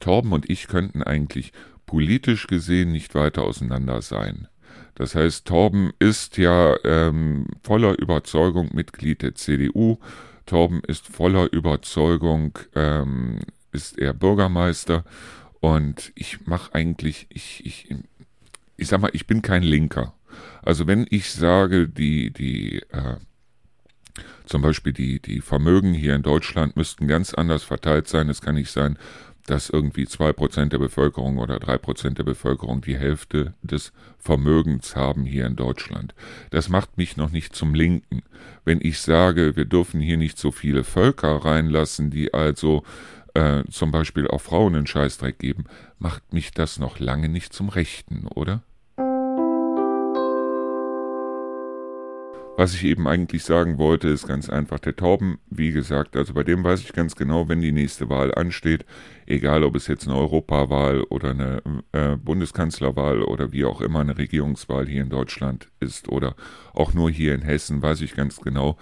Torben 0.00 0.32
und 0.32 0.50
ich 0.50 0.66
könnten 0.66 1.04
eigentlich 1.04 1.52
politisch 1.86 2.48
gesehen 2.48 2.90
nicht 2.90 3.14
weiter 3.14 3.44
auseinander 3.44 4.02
sein. 4.02 4.48
Das 4.96 5.14
heißt, 5.14 5.46
Torben 5.46 5.92
ist 6.00 6.38
ja 6.38 6.74
ähm, 6.82 7.46
voller 7.62 7.96
Überzeugung 8.00 8.70
Mitglied 8.74 9.22
der 9.22 9.36
CDU. 9.36 9.98
Torben 10.44 10.82
ist 10.88 11.06
voller 11.06 11.52
Überzeugung, 11.52 12.58
ähm, 12.74 13.38
ist 13.70 13.96
er 13.96 14.12
Bürgermeister 14.12 15.04
und 15.62 16.10
ich 16.16 16.44
mache 16.48 16.74
eigentlich, 16.74 17.28
ich, 17.30 17.64
ich, 17.64 17.94
ich 18.76 18.88
sag 18.88 19.00
mal, 19.00 19.12
ich 19.12 19.28
bin 19.28 19.42
kein 19.42 19.62
Linker. 19.62 20.12
Also 20.60 20.88
wenn 20.88 21.06
ich 21.08 21.30
sage, 21.30 21.88
die, 21.88 22.32
die, 22.32 22.82
äh, 22.90 23.14
zum 24.44 24.60
Beispiel 24.60 24.92
die, 24.92 25.22
die 25.22 25.40
Vermögen 25.40 25.94
hier 25.94 26.16
in 26.16 26.22
Deutschland 26.22 26.76
müssten 26.76 27.06
ganz 27.06 27.32
anders 27.32 27.62
verteilt 27.62 28.08
sein. 28.08 28.28
Es 28.28 28.40
kann 28.40 28.56
nicht 28.56 28.72
sein, 28.72 28.98
dass 29.46 29.70
irgendwie 29.70 30.06
zwei 30.06 30.32
Prozent 30.32 30.72
der 30.72 30.78
Bevölkerung 30.78 31.38
oder 31.38 31.60
drei 31.60 31.78
Prozent 31.78 32.18
der 32.18 32.24
Bevölkerung 32.24 32.80
die 32.80 32.98
Hälfte 32.98 33.54
des 33.62 33.92
Vermögens 34.18 34.96
haben 34.96 35.24
hier 35.24 35.46
in 35.46 35.54
Deutschland. 35.54 36.12
Das 36.50 36.70
macht 36.70 36.98
mich 36.98 37.16
noch 37.16 37.30
nicht 37.30 37.54
zum 37.54 37.72
Linken. 37.72 38.22
Wenn 38.64 38.80
ich 38.80 38.98
sage, 38.98 39.54
wir 39.54 39.64
dürfen 39.64 40.00
hier 40.00 40.16
nicht 40.16 40.38
so 40.38 40.50
viele 40.50 40.82
Völker 40.82 41.36
reinlassen, 41.36 42.10
die 42.10 42.34
also 42.34 42.82
äh, 43.34 43.64
zum 43.70 43.90
Beispiel 43.90 44.28
auch 44.28 44.40
Frauen 44.40 44.74
einen 44.74 44.86
Scheißdreck 44.86 45.38
geben, 45.38 45.64
macht 45.98 46.32
mich 46.32 46.52
das 46.52 46.78
noch 46.78 46.98
lange 46.98 47.28
nicht 47.28 47.52
zum 47.52 47.68
Rechten, 47.68 48.26
oder? 48.26 48.62
Was 52.54 52.74
ich 52.74 52.84
eben 52.84 53.08
eigentlich 53.08 53.44
sagen 53.44 53.78
wollte, 53.78 54.08
ist 54.08 54.28
ganz 54.28 54.50
einfach 54.50 54.78
der 54.78 54.94
Tauben, 54.94 55.38
wie 55.48 55.72
gesagt, 55.72 56.16
also 56.16 56.34
bei 56.34 56.42
dem 56.42 56.62
weiß 56.62 56.80
ich 56.80 56.92
ganz 56.92 57.16
genau, 57.16 57.48
wenn 57.48 57.62
die 57.62 57.72
nächste 57.72 58.10
Wahl 58.10 58.34
ansteht, 58.34 58.84
egal 59.24 59.64
ob 59.64 59.74
es 59.74 59.86
jetzt 59.86 60.06
eine 60.06 60.18
Europawahl 60.18 61.02
oder 61.04 61.30
eine 61.30 61.62
äh, 61.92 62.16
Bundeskanzlerwahl 62.16 63.22
oder 63.22 63.52
wie 63.52 63.64
auch 63.64 63.80
immer 63.80 64.00
eine 64.00 64.18
Regierungswahl 64.18 64.86
hier 64.86 65.00
in 65.00 65.08
Deutschland 65.08 65.70
ist 65.80 66.10
oder 66.10 66.36
auch 66.74 66.92
nur 66.92 67.10
hier 67.10 67.34
in 67.34 67.40
Hessen, 67.40 67.80
weiß 67.80 68.02
ich 68.02 68.14
ganz 68.14 68.38
genau, 68.38 68.76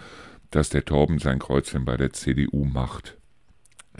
dass 0.50 0.68
der 0.68 0.84
Torben 0.84 1.20
sein 1.20 1.38
Kreuzchen 1.38 1.84
bei 1.84 1.96
der 1.96 2.12
CDU 2.12 2.64
macht. 2.64 3.19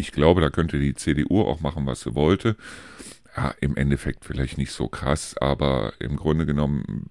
Ich 0.01 0.13
glaube, 0.13 0.41
da 0.41 0.49
könnte 0.49 0.79
die 0.79 0.95
CDU 0.95 1.43
auch 1.43 1.61
machen, 1.61 1.85
was 1.85 2.01
sie 2.01 2.15
wollte. 2.15 2.57
Ja, 3.37 3.55
im 3.61 3.77
Endeffekt 3.77 4.25
vielleicht 4.25 4.57
nicht 4.57 4.73
so 4.73 4.89
krass, 4.89 5.37
aber 5.37 5.93
im 5.99 6.17
Grunde 6.17 6.47
genommen 6.47 7.11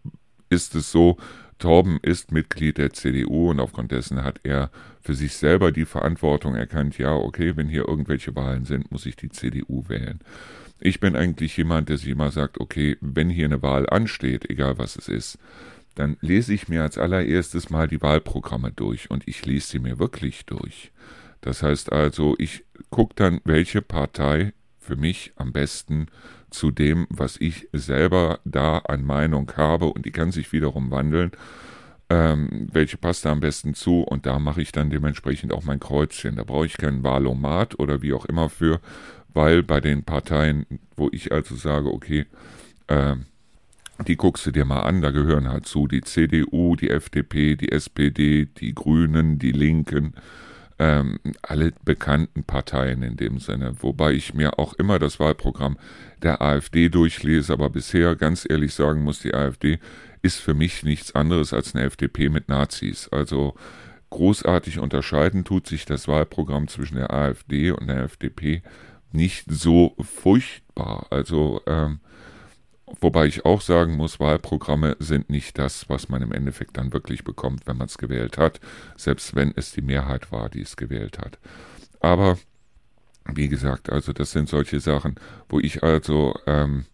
ist 0.49 0.73
es 0.73 0.91
so, 0.91 1.17
Torben 1.59 1.99
ist 2.01 2.31
Mitglied 2.31 2.79
der 2.79 2.91
CDU 2.91 3.51
und 3.51 3.59
aufgrund 3.59 3.91
dessen 3.91 4.23
hat 4.23 4.39
er 4.41 4.71
für 5.01 5.13
sich 5.13 5.35
selber 5.35 5.71
die 5.71 5.85
Verantwortung 5.85 6.55
erkannt, 6.55 6.97
ja, 6.97 7.13
okay, 7.13 7.55
wenn 7.55 7.67
hier 7.67 7.87
irgendwelche 7.87 8.35
Wahlen 8.35 8.65
sind, 8.65 8.91
muss 8.91 9.05
ich 9.05 9.15
die 9.15 9.29
CDU 9.29 9.87
wählen. 9.87 10.19
Ich 10.79 10.99
bin 10.99 11.15
eigentlich 11.15 11.55
jemand, 11.57 11.89
der 11.89 11.97
sich 11.97 12.09
immer 12.09 12.31
sagt, 12.31 12.59
okay, 12.59 12.97
wenn 13.01 13.29
hier 13.29 13.45
eine 13.45 13.61
Wahl 13.61 13.87
ansteht, 13.87 14.49
egal 14.49 14.79
was 14.79 14.95
es 14.95 15.09
ist, 15.09 15.37
dann 15.93 16.17
lese 16.21 16.53
ich 16.55 16.69
mir 16.69 16.81
als 16.81 16.97
allererstes 16.97 17.69
mal 17.69 17.87
die 17.87 18.01
Wahlprogramme 18.01 18.71
durch 18.71 19.11
und 19.11 19.27
ich 19.27 19.45
lese 19.45 19.67
sie 19.67 19.79
mir 19.79 19.99
wirklich 19.99 20.47
durch. 20.47 20.91
Das 21.41 21.63
heißt 21.63 21.91
also, 21.91 22.35
ich 22.37 22.65
gucke 22.89 23.15
dann, 23.15 23.41
welche 23.45 23.81
Partei 23.81 24.53
für 24.77 24.95
mich 24.95 25.33
am 25.35 25.51
besten 25.51 26.07
zu 26.49 26.71
dem, 26.71 27.05
was 27.09 27.37
ich 27.37 27.67
selber 27.73 28.39
da 28.43 28.79
an 28.79 29.03
Meinung 29.03 29.51
habe, 29.55 29.85
und 29.85 30.05
die 30.05 30.11
kann 30.11 30.31
sich 30.31 30.51
wiederum 30.51 30.91
wandeln, 30.91 31.31
ähm, 32.09 32.67
welche 32.71 32.97
passt 32.97 33.25
da 33.25 33.31
am 33.31 33.39
besten 33.39 33.75
zu, 33.75 34.01
und 34.01 34.25
da 34.25 34.39
mache 34.39 34.61
ich 34.61 34.71
dann 34.71 34.89
dementsprechend 34.89 35.53
auch 35.53 35.63
mein 35.63 35.79
Kreuzchen. 35.79 36.35
Da 36.37 36.43
brauche 36.43 36.65
ich 36.65 36.77
keinen 36.77 37.03
Wahlomat 37.03 37.79
oder 37.79 38.01
wie 38.01 38.13
auch 38.13 38.25
immer 38.25 38.49
für, 38.49 38.81
weil 39.33 39.61
bei 39.61 39.79
den 39.79 40.03
Parteien, 40.03 40.65
wo 40.97 41.09
ich 41.11 41.31
also 41.31 41.55
sage, 41.55 41.93
okay, 41.93 42.25
äh, 42.87 43.15
die 44.07 44.15
guckst 44.15 44.45
du 44.45 44.51
dir 44.51 44.65
mal 44.65 44.81
an, 44.81 45.01
da 45.01 45.11
gehören 45.11 45.49
halt 45.49 45.67
zu 45.67 45.87
die 45.87 46.01
CDU, 46.01 46.75
die 46.75 46.89
FDP, 46.89 47.55
die 47.55 47.71
SPD, 47.71 48.45
die 48.45 48.73
Grünen, 48.73 49.37
die 49.39 49.51
Linken, 49.51 50.13
ähm, 50.79 51.19
alle 51.41 51.73
bekannten 51.83 52.43
Parteien 52.43 53.03
in 53.03 53.17
dem 53.17 53.39
Sinne. 53.39 53.75
Wobei 53.81 54.13
ich 54.13 54.33
mir 54.33 54.57
auch 54.57 54.73
immer 54.73 54.97
das 54.97 55.19
Wahlprogramm 55.19 55.77
der 56.23 56.41
AfD 56.41 56.89
durchlese, 56.89 57.53
aber 57.53 57.69
bisher 57.69 58.15
ganz 58.15 58.47
ehrlich 58.49 58.73
sagen 58.73 59.03
muss, 59.03 59.19
die 59.19 59.33
AfD 59.33 59.79
ist 60.21 60.39
für 60.39 60.53
mich 60.53 60.83
nichts 60.83 61.13
anderes 61.13 61.53
als 61.53 61.75
eine 61.75 61.85
FDP 61.85 62.29
mit 62.29 62.49
Nazis. 62.49 63.09
Also 63.09 63.55
großartig 64.09 64.79
unterscheiden 64.79 65.43
tut 65.43 65.67
sich 65.67 65.85
das 65.85 66.07
Wahlprogramm 66.07 66.67
zwischen 66.67 66.95
der 66.95 67.13
AfD 67.13 67.71
und 67.71 67.87
der 67.87 68.03
FDP 68.03 68.63
nicht 69.11 69.45
so 69.49 69.95
furchtbar. 69.99 71.07
Also, 71.09 71.61
ähm, 71.67 71.99
wobei 72.99 73.25
ich 73.27 73.45
auch 73.45 73.61
sagen 73.61 73.95
muss, 73.95 74.19
Wahlprogramme 74.19 74.95
sind 74.99 75.29
nicht 75.29 75.57
das, 75.57 75.89
was 75.89 76.09
man 76.09 76.21
im 76.21 76.31
Endeffekt 76.31 76.77
dann 76.77 76.93
wirklich 76.93 77.23
bekommt, 77.23 77.67
wenn 77.67 77.77
man 77.77 77.87
es 77.87 77.97
gewählt 77.97 78.37
hat, 78.37 78.59
selbst 78.97 79.35
wenn 79.35 79.53
es 79.55 79.71
die 79.71 79.81
Mehrheit 79.81 80.31
war, 80.31 80.49
die 80.49 80.61
es 80.61 80.77
gewählt 80.77 81.19
hat. 81.19 81.39
Aber 81.99 82.37
wie 83.25 83.47
gesagt, 83.47 83.91
also 83.91 84.13
das 84.13 84.31
sind 84.31 84.49
solche 84.49 84.79
Sachen, 84.79 85.15
wo 85.49 85.59
ich 85.59 85.83
also 85.83 86.33
ähm, 86.47 86.85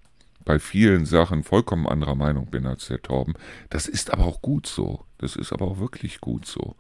bei 0.44 0.60
vielen 0.60 1.06
Sachen 1.06 1.44
vollkommen 1.44 1.88
anderer 1.88 2.16
Meinung 2.16 2.48
bin 2.48 2.66
als 2.68 2.88
der 2.88 3.02
Torben. 3.02 3.34
Das 3.70 3.88
ist 3.88 4.12
aber 4.14 4.26
auch 4.26 4.42
gut 4.42 4.68
so. 4.68 5.06
Das 5.18 5.36
ist 5.36 5.52
aber 5.52 5.66
auch 5.66 5.80
wirklich 5.80 6.22
gut 6.22 6.46
so. 6.46 6.76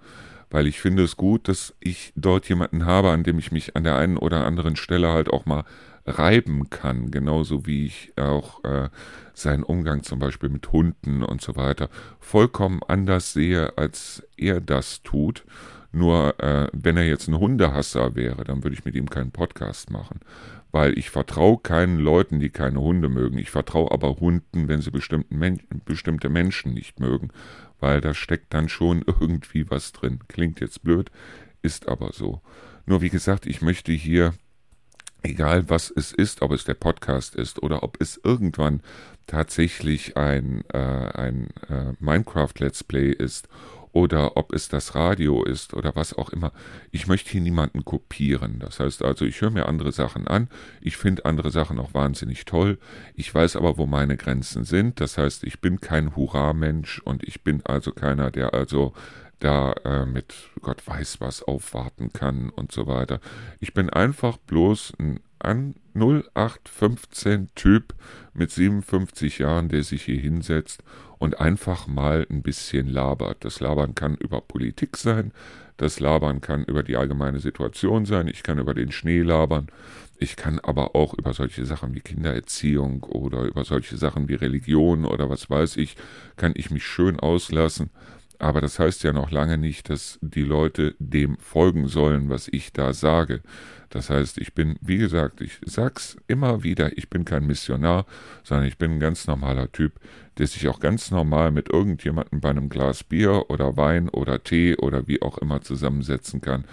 Weil 0.49 0.67
ich 0.67 0.79
finde 0.79 1.03
es 1.03 1.17
gut, 1.17 1.47
dass 1.47 1.75
ich 1.79 2.13
dort 2.15 2.47
jemanden 2.47 2.85
habe, 2.85 3.11
an 3.11 3.23
dem 3.23 3.39
ich 3.39 3.51
mich 3.51 3.75
an 3.75 3.83
der 3.83 3.95
einen 3.97 4.17
oder 4.17 4.45
anderen 4.45 4.75
Stelle 4.75 5.11
halt 5.11 5.29
auch 5.29 5.45
mal 5.45 5.63
reiben 6.05 6.69
kann. 6.69 7.11
Genauso 7.11 7.65
wie 7.65 7.85
ich 7.85 8.13
auch 8.17 8.63
äh, 8.63 8.89
seinen 9.33 9.63
Umgang 9.63 10.03
zum 10.03 10.19
Beispiel 10.19 10.49
mit 10.49 10.71
Hunden 10.71 11.23
und 11.23 11.41
so 11.41 11.55
weiter 11.55 11.89
vollkommen 12.19 12.81
anders 12.87 13.33
sehe, 13.33 13.77
als 13.77 14.23
er 14.37 14.61
das 14.61 15.01
tut. 15.01 15.43
Nur 15.91 16.39
äh, 16.41 16.67
wenn 16.73 16.97
er 16.97 17.05
jetzt 17.05 17.27
ein 17.27 17.39
Hundehasser 17.39 18.15
wäre, 18.15 18.43
dann 18.43 18.63
würde 18.63 18.75
ich 18.75 18.85
mit 18.85 18.95
ihm 18.95 19.09
keinen 19.09 19.31
Podcast 19.31 19.89
machen 19.89 20.19
weil 20.75 20.99
ich 20.99 21.09
vertraue 21.09 21.57
keinen 21.59 21.99
Leuten, 21.99 22.41
die 22.41 22.49
keine 22.49 22.81
Hunde 22.81 23.07
mögen. 23.07 23.37
Ich 23.37 23.49
vertraue 23.49 23.93
aber 23.93 24.17
Hunden, 24.17 24.67
wenn 24.67 24.81
sie 24.81 24.91
Men 25.29 25.61
bestimmte 25.85 26.27
Menschen 26.27 26.73
nicht 26.73 26.99
mögen, 26.99 27.29
weil 27.85 28.01
da 28.01 28.15
steckt 28.15 28.51
dann 28.51 28.67
schon 28.67 29.03
irgendwie 29.05 29.69
was 29.69 29.91
drin. 29.91 30.17
Klingt 30.27 30.59
jetzt 30.59 30.83
blöd, 30.83 31.11
ist 31.61 31.87
aber 31.87 32.13
so. 32.13 32.41
Nur 32.87 33.03
wie 33.03 33.11
gesagt, 33.11 33.45
ich 33.45 33.61
möchte 33.61 33.91
hier, 33.91 34.33
egal 35.21 35.69
was 35.69 35.93
es 35.95 36.11
ist, 36.11 36.41
ob 36.41 36.51
es 36.51 36.63
der 36.63 36.73
Podcast 36.73 37.35
ist 37.35 37.61
oder 37.61 37.83
ob 37.83 38.01
es 38.01 38.19
irgendwann 38.23 38.81
tatsächlich 39.27 40.17
ein, 40.17 40.63
äh, 40.73 40.77
ein 40.79 41.49
äh, 41.69 41.93
Minecraft-Let's 41.99 42.83
Play 42.83 43.11
ist 43.11 43.47
oder 43.95 44.35
ob 44.35 44.53
es 44.53 44.67
das 44.67 44.93
Radio 44.93 45.45
ist 45.45 45.73
oder 45.73 45.95
was 45.95 46.13
auch 46.13 46.29
immer. 46.29 46.51
Ich 46.91 47.07
möchte 47.07 47.31
hier 47.31 47.39
niemanden 47.39 47.85
kopieren. 47.85 48.59
Das 48.59 48.81
heißt 48.81 49.01
also, 49.01 49.23
ich 49.23 49.39
höre 49.39 49.51
mir 49.51 49.69
andere 49.69 49.93
Sachen 49.93 50.27
an. 50.27 50.49
Ich 50.81 50.97
finde 50.97 51.23
andere 51.23 51.49
Sachen 51.49 51.79
auch 51.79 51.93
wahnsinnig 51.93 52.43
toll. 52.43 52.77
Ich 53.15 53.33
weiß 53.33 53.55
aber, 53.55 53.77
wo 53.77 53.85
meine 53.85 54.17
Grenzen 54.17 54.65
sind. 54.65 54.99
Das 54.99 55.17
heißt, 55.17 55.45
ich 55.45 55.61
bin 55.61 55.79
kein 55.79 56.13
Hurra-Mensch 56.13 56.99
und 57.05 57.23
ich 57.23 57.41
bin 57.41 57.65
also 57.65 57.93
keiner, 57.93 58.31
der 58.31 58.53
also 58.53 58.93
da 59.39 59.71
äh, 59.85 60.05
mit 60.05 60.33
Gott 60.61 60.85
weiß 60.85 61.21
was 61.21 61.41
aufwarten 61.41 62.11
kann 62.11 62.49
und 62.49 62.73
so 62.73 62.87
weiter. 62.87 63.21
Ich 63.61 63.73
bin 63.73 63.89
einfach 63.89 64.35
bloß 64.35 64.91
ein 64.99 65.21
an 65.39 65.75
0815 65.93 67.49
Typ 67.55 67.93
mit 68.33 68.51
57 68.51 69.39
Jahren, 69.39 69.69
der 69.69 69.83
sich 69.83 70.03
hier 70.03 70.19
hinsetzt 70.19 70.83
und 71.17 71.39
einfach 71.39 71.87
mal 71.87 72.25
ein 72.29 72.41
bisschen 72.41 72.87
labert. 72.87 73.45
Das 73.45 73.59
Labern 73.59 73.95
kann 73.95 74.15
über 74.15 74.41
Politik 74.41 74.97
sein, 74.97 75.31
das 75.77 75.99
Labern 75.99 76.41
kann 76.41 76.63
über 76.63 76.83
die 76.83 76.97
allgemeine 76.97 77.39
Situation 77.39 78.05
sein, 78.05 78.27
ich 78.27 78.43
kann 78.43 78.59
über 78.59 78.73
den 78.73 78.91
Schnee 78.91 79.21
labern, 79.21 79.67
ich 80.17 80.35
kann 80.35 80.59
aber 80.59 80.95
auch 80.95 81.13
über 81.13 81.33
solche 81.33 81.65
Sachen 81.65 81.93
wie 81.93 81.99
Kindererziehung 81.99 83.03
oder 83.03 83.43
über 83.43 83.65
solche 83.65 83.97
Sachen 83.97 84.29
wie 84.29 84.35
Religion 84.35 85.05
oder 85.05 85.29
was 85.29 85.49
weiß 85.49 85.77
ich, 85.77 85.97
kann 86.37 86.53
ich 86.55 86.71
mich 86.71 86.85
schön 86.85 87.19
auslassen. 87.19 87.89
Aber 88.39 88.61
das 88.61 88.79
heißt 88.79 89.03
ja 89.03 89.13
noch 89.13 89.31
lange 89.31 89.57
nicht, 89.57 89.89
dass 89.89 90.19
die 90.21 90.43
Leute 90.43 90.95
dem 90.99 91.37
folgen 91.37 91.87
sollen, 91.87 92.29
was 92.29 92.47
ich 92.47 92.73
da 92.73 92.93
sage. 92.93 93.41
Das 93.89 94.09
heißt, 94.09 94.39
ich 94.39 94.53
bin, 94.53 94.77
wie 94.81 94.97
gesagt, 94.97 95.41
ich 95.41 95.59
sag's 95.65 96.17
immer 96.27 96.63
wieder, 96.63 96.97
ich 96.97 97.09
bin 97.09 97.23
kein 97.23 97.47
Missionar, 97.47 98.05
sondern 98.43 98.67
ich 98.67 98.77
bin 98.77 98.91
ein 98.91 98.99
ganz 98.99 99.27
normaler 99.27 99.71
Typ, 99.71 99.93
der 100.37 100.47
sich 100.47 100.67
auch 100.67 100.79
ganz 100.79 101.11
normal 101.11 101.51
mit 101.51 101.69
irgendjemandem 101.71 102.41
bei 102.41 102.49
einem 102.49 102.69
Glas 102.69 103.03
Bier 103.03 103.49
oder 103.49 103.77
Wein 103.77 104.09
oder 104.09 104.43
Tee 104.43 104.75
oder 104.75 105.07
wie 105.07 105.21
auch 105.21 105.37
immer 105.37 105.61
zusammensetzen 105.61 106.41
kann 106.41 106.65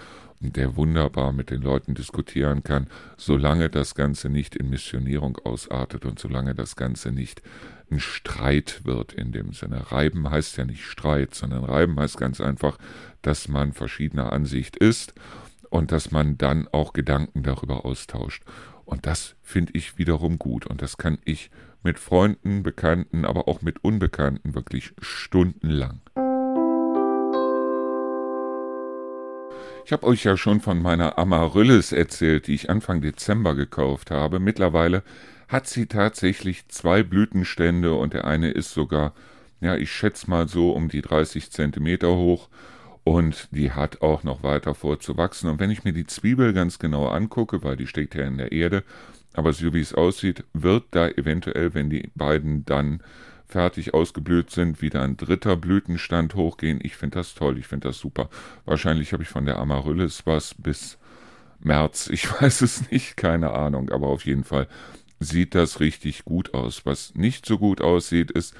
der 0.50 0.76
wunderbar 0.76 1.32
mit 1.32 1.50
den 1.50 1.62
Leuten 1.62 1.94
diskutieren 1.94 2.64
kann, 2.64 2.88
solange 3.16 3.70
das 3.70 3.94
Ganze 3.94 4.28
nicht 4.28 4.56
in 4.56 4.70
Missionierung 4.70 5.38
ausartet 5.44 6.04
und 6.04 6.18
solange 6.18 6.54
das 6.54 6.74
Ganze 6.74 7.12
nicht 7.12 7.42
ein 7.90 8.00
Streit 8.00 8.80
wird 8.84 9.12
in 9.12 9.32
dem 9.32 9.52
Sinne. 9.52 9.92
Reiben 9.92 10.30
heißt 10.30 10.56
ja 10.56 10.64
nicht 10.64 10.84
Streit, 10.84 11.34
sondern 11.34 11.64
Reiben 11.64 12.00
heißt 12.00 12.16
ganz 12.16 12.40
einfach, 12.40 12.78
dass 13.20 13.48
man 13.48 13.72
verschiedener 13.72 14.32
Ansicht 14.32 14.76
ist 14.76 15.14
und 15.70 15.92
dass 15.92 16.10
man 16.10 16.38
dann 16.38 16.66
auch 16.68 16.92
Gedanken 16.92 17.42
darüber 17.42 17.84
austauscht. 17.84 18.42
Und 18.84 19.06
das 19.06 19.36
finde 19.42 19.72
ich 19.74 19.98
wiederum 19.98 20.38
gut 20.38 20.66
und 20.66 20.82
das 20.82 20.96
kann 20.96 21.18
ich 21.24 21.50
mit 21.82 21.98
Freunden, 21.98 22.62
Bekannten, 22.62 23.24
aber 23.24 23.48
auch 23.48 23.62
mit 23.62 23.84
Unbekannten 23.84 24.54
wirklich 24.54 24.92
stundenlang. 25.00 26.00
Ich 29.84 29.92
habe 29.92 30.06
euch 30.06 30.24
ja 30.24 30.36
schon 30.36 30.60
von 30.60 30.80
meiner 30.80 31.18
Amaryllis 31.18 31.92
erzählt, 31.92 32.46
die 32.46 32.54
ich 32.54 32.70
Anfang 32.70 33.00
Dezember 33.00 33.54
gekauft 33.54 34.10
habe. 34.10 34.38
Mittlerweile 34.38 35.02
hat 35.48 35.66
sie 35.66 35.86
tatsächlich 35.86 36.68
zwei 36.68 37.02
Blütenstände 37.02 37.92
und 37.94 38.14
der 38.14 38.24
eine 38.24 38.50
ist 38.50 38.72
sogar, 38.72 39.12
ja, 39.60 39.74
ich 39.74 39.90
schätze 39.90 40.30
mal 40.30 40.48
so 40.48 40.70
um 40.70 40.88
die 40.88 41.02
30 41.02 41.50
Zentimeter 41.50 42.14
hoch 42.14 42.48
und 43.04 43.48
die 43.50 43.72
hat 43.72 44.02
auch 44.02 44.22
noch 44.22 44.44
weiter 44.44 44.74
vorzuwachsen. 44.74 45.50
Und 45.50 45.58
wenn 45.58 45.70
ich 45.70 45.82
mir 45.82 45.92
die 45.92 46.06
Zwiebel 46.06 46.52
ganz 46.52 46.78
genau 46.78 47.08
angucke, 47.08 47.64
weil 47.64 47.76
die 47.76 47.88
steckt 47.88 48.14
ja 48.14 48.24
in 48.24 48.38
der 48.38 48.52
Erde, 48.52 48.84
aber 49.34 49.52
so 49.52 49.74
wie 49.74 49.80
es 49.80 49.94
aussieht, 49.94 50.44
wird 50.52 50.84
da 50.92 51.08
eventuell, 51.08 51.74
wenn 51.74 51.90
die 51.90 52.10
beiden 52.14 52.64
dann 52.64 53.02
fertig 53.52 53.92
ausgeblüht 53.92 54.50
sind, 54.50 54.80
wieder 54.80 55.02
ein 55.02 55.16
dritter 55.16 55.56
Blütenstand 55.56 56.34
hochgehen. 56.34 56.80
Ich 56.82 56.96
finde 56.96 57.18
das 57.18 57.34
toll, 57.34 57.58
ich 57.58 57.66
finde 57.66 57.88
das 57.88 57.98
super. 57.98 58.30
Wahrscheinlich 58.64 59.12
habe 59.12 59.22
ich 59.22 59.28
von 59.28 59.44
der 59.44 59.58
Amaryllis 59.58 60.22
was 60.24 60.54
bis 60.54 60.98
März, 61.60 62.08
ich 62.12 62.28
weiß 62.40 62.62
es 62.62 62.90
nicht, 62.90 63.16
keine 63.16 63.52
Ahnung, 63.52 63.90
aber 63.90 64.08
auf 64.08 64.24
jeden 64.24 64.44
Fall 64.44 64.66
sieht 65.20 65.54
das 65.54 65.80
richtig 65.80 66.24
gut 66.24 66.54
aus. 66.54 66.86
Was 66.86 67.14
nicht 67.14 67.46
so 67.46 67.58
gut 67.58 67.80
aussieht, 67.80 68.30
ist, 68.30 68.54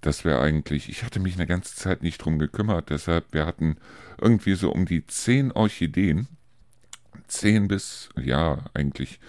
dass 0.00 0.24
wir 0.24 0.40
eigentlich, 0.40 0.88
ich 0.88 1.04
hatte 1.04 1.20
mich 1.20 1.34
eine 1.34 1.46
ganze 1.46 1.76
Zeit 1.76 2.02
nicht 2.02 2.18
drum 2.18 2.38
gekümmert, 2.38 2.90
deshalb, 2.90 3.32
wir 3.32 3.46
hatten 3.46 3.76
irgendwie 4.20 4.54
so 4.54 4.72
um 4.72 4.86
die 4.86 5.06
zehn 5.06 5.52
Orchideen, 5.52 6.26
zehn 7.26 7.68
bis, 7.68 8.08
ja, 8.16 8.64
eigentlich 8.74 9.20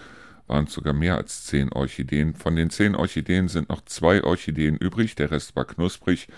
waren 0.50 0.66
es 0.66 0.74
sogar 0.74 0.92
mehr 0.92 1.16
als 1.16 1.46
zehn 1.46 1.72
Orchideen. 1.72 2.34
Von 2.34 2.56
den 2.56 2.68
zehn 2.68 2.94
Orchideen 2.94 3.48
sind 3.48 3.70
noch 3.70 3.84
zwei 3.86 4.22
Orchideen 4.22 4.76
übrig, 4.76 5.14
der 5.14 5.30
Rest 5.30 5.56
war 5.56 5.64
knusprig. 5.64 6.28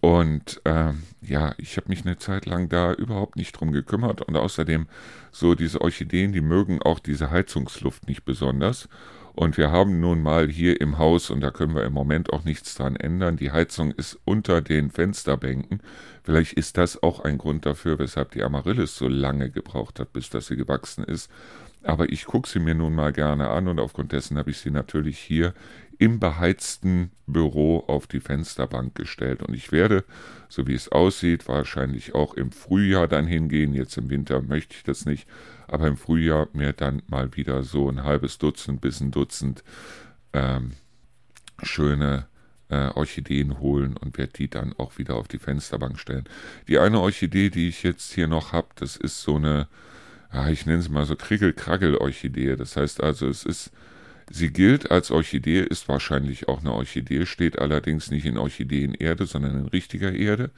Und 0.00 0.60
äh, 0.64 0.92
ja, 1.22 1.54
ich 1.56 1.76
habe 1.76 1.88
mich 1.88 2.04
eine 2.04 2.18
Zeit 2.18 2.44
lang 2.44 2.68
da 2.68 2.92
überhaupt 2.92 3.36
nicht 3.36 3.52
drum 3.52 3.72
gekümmert. 3.72 4.20
Und 4.22 4.36
außerdem, 4.36 4.86
so 5.30 5.54
diese 5.54 5.80
Orchideen, 5.80 6.32
die 6.32 6.42
mögen 6.42 6.82
auch 6.82 6.98
diese 6.98 7.30
Heizungsluft 7.30 8.06
nicht 8.06 8.24
besonders. 8.24 8.88
Und 9.36 9.58
wir 9.58 9.70
haben 9.70 10.00
nun 10.00 10.22
mal 10.22 10.48
hier 10.48 10.80
im 10.80 10.96
Haus, 10.96 11.28
und 11.28 11.42
da 11.42 11.50
können 11.50 11.74
wir 11.74 11.84
im 11.84 11.92
Moment 11.92 12.32
auch 12.32 12.44
nichts 12.44 12.74
dran 12.74 12.96
ändern, 12.96 13.36
die 13.36 13.50
Heizung 13.50 13.92
ist 13.92 14.18
unter 14.24 14.62
den 14.62 14.90
Fensterbänken. 14.90 15.82
Vielleicht 16.22 16.54
ist 16.54 16.78
das 16.78 17.02
auch 17.02 17.20
ein 17.20 17.36
Grund 17.36 17.66
dafür, 17.66 17.98
weshalb 17.98 18.30
die 18.30 18.42
Amaryllis 18.42 18.96
so 18.96 19.08
lange 19.08 19.50
gebraucht 19.50 20.00
hat, 20.00 20.14
bis 20.14 20.30
das 20.30 20.46
sie 20.46 20.56
gewachsen 20.56 21.04
ist. 21.04 21.30
Aber 21.86 22.10
ich 22.10 22.24
gucke 22.24 22.48
sie 22.48 22.58
mir 22.58 22.74
nun 22.74 22.94
mal 22.94 23.12
gerne 23.12 23.48
an 23.48 23.68
und 23.68 23.78
aufgrund 23.78 24.10
dessen 24.10 24.36
habe 24.36 24.50
ich 24.50 24.58
sie 24.58 24.70
natürlich 24.70 25.18
hier 25.18 25.54
im 25.98 26.18
beheizten 26.18 27.12
Büro 27.26 27.84
auf 27.86 28.06
die 28.06 28.20
Fensterbank 28.20 28.94
gestellt. 28.94 29.42
Und 29.42 29.54
ich 29.54 29.70
werde, 29.72 30.04
so 30.48 30.66
wie 30.66 30.74
es 30.74 30.90
aussieht, 30.90 31.48
wahrscheinlich 31.48 32.14
auch 32.14 32.34
im 32.34 32.50
Frühjahr 32.50 33.06
dann 33.06 33.26
hingehen. 33.26 33.72
Jetzt 33.72 33.96
im 33.96 34.10
Winter 34.10 34.42
möchte 34.42 34.74
ich 34.74 34.82
das 34.82 35.06
nicht, 35.06 35.28
aber 35.68 35.86
im 35.86 35.96
Frühjahr 35.96 36.48
mir 36.52 36.72
dann 36.72 37.02
mal 37.06 37.34
wieder 37.36 37.62
so 37.62 37.88
ein 37.88 38.02
halbes 38.02 38.38
Dutzend 38.38 38.80
bis 38.80 39.00
ein 39.00 39.12
Dutzend 39.12 39.62
ähm, 40.32 40.72
schöne 41.62 42.26
äh, 42.68 42.88
Orchideen 42.88 43.60
holen 43.60 43.96
und 43.96 44.18
werde 44.18 44.32
die 44.32 44.50
dann 44.50 44.74
auch 44.76 44.98
wieder 44.98 45.14
auf 45.14 45.28
die 45.28 45.38
Fensterbank 45.38 46.00
stellen. 46.00 46.24
Die 46.66 46.80
eine 46.80 47.00
Orchidee, 47.00 47.48
die 47.48 47.68
ich 47.68 47.84
jetzt 47.84 48.12
hier 48.12 48.26
noch 48.26 48.52
habe, 48.52 48.68
das 48.74 48.96
ist 48.96 49.22
so 49.22 49.36
eine 49.36 49.68
ja, 50.36 50.50
ich 50.50 50.66
nenne 50.66 50.80
es 50.80 50.90
mal 50.90 51.06
so 51.06 51.16
Krickel-Kraggel-Orchidee. 51.16 52.56
Das 52.56 52.76
heißt 52.76 53.02
also, 53.02 53.26
es 53.26 53.44
ist, 53.44 53.70
sie 54.30 54.52
gilt 54.52 54.90
als 54.90 55.10
Orchidee, 55.10 55.62
ist 55.62 55.88
wahrscheinlich 55.88 56.46
auch 56.46 56.60
eine 56.60 56.72
Orchidee, 56.72 57.24
steht 57.24 57.58
allerdings 57.58 58.10
nicht 58.10 58.26
in 58.26 58.36
Orchideenerde, 58.36 59.24
sondern 59.24 59.58
in 59.58 59.66
richtiger 59.66 60.12
Erde. 60.12 60.50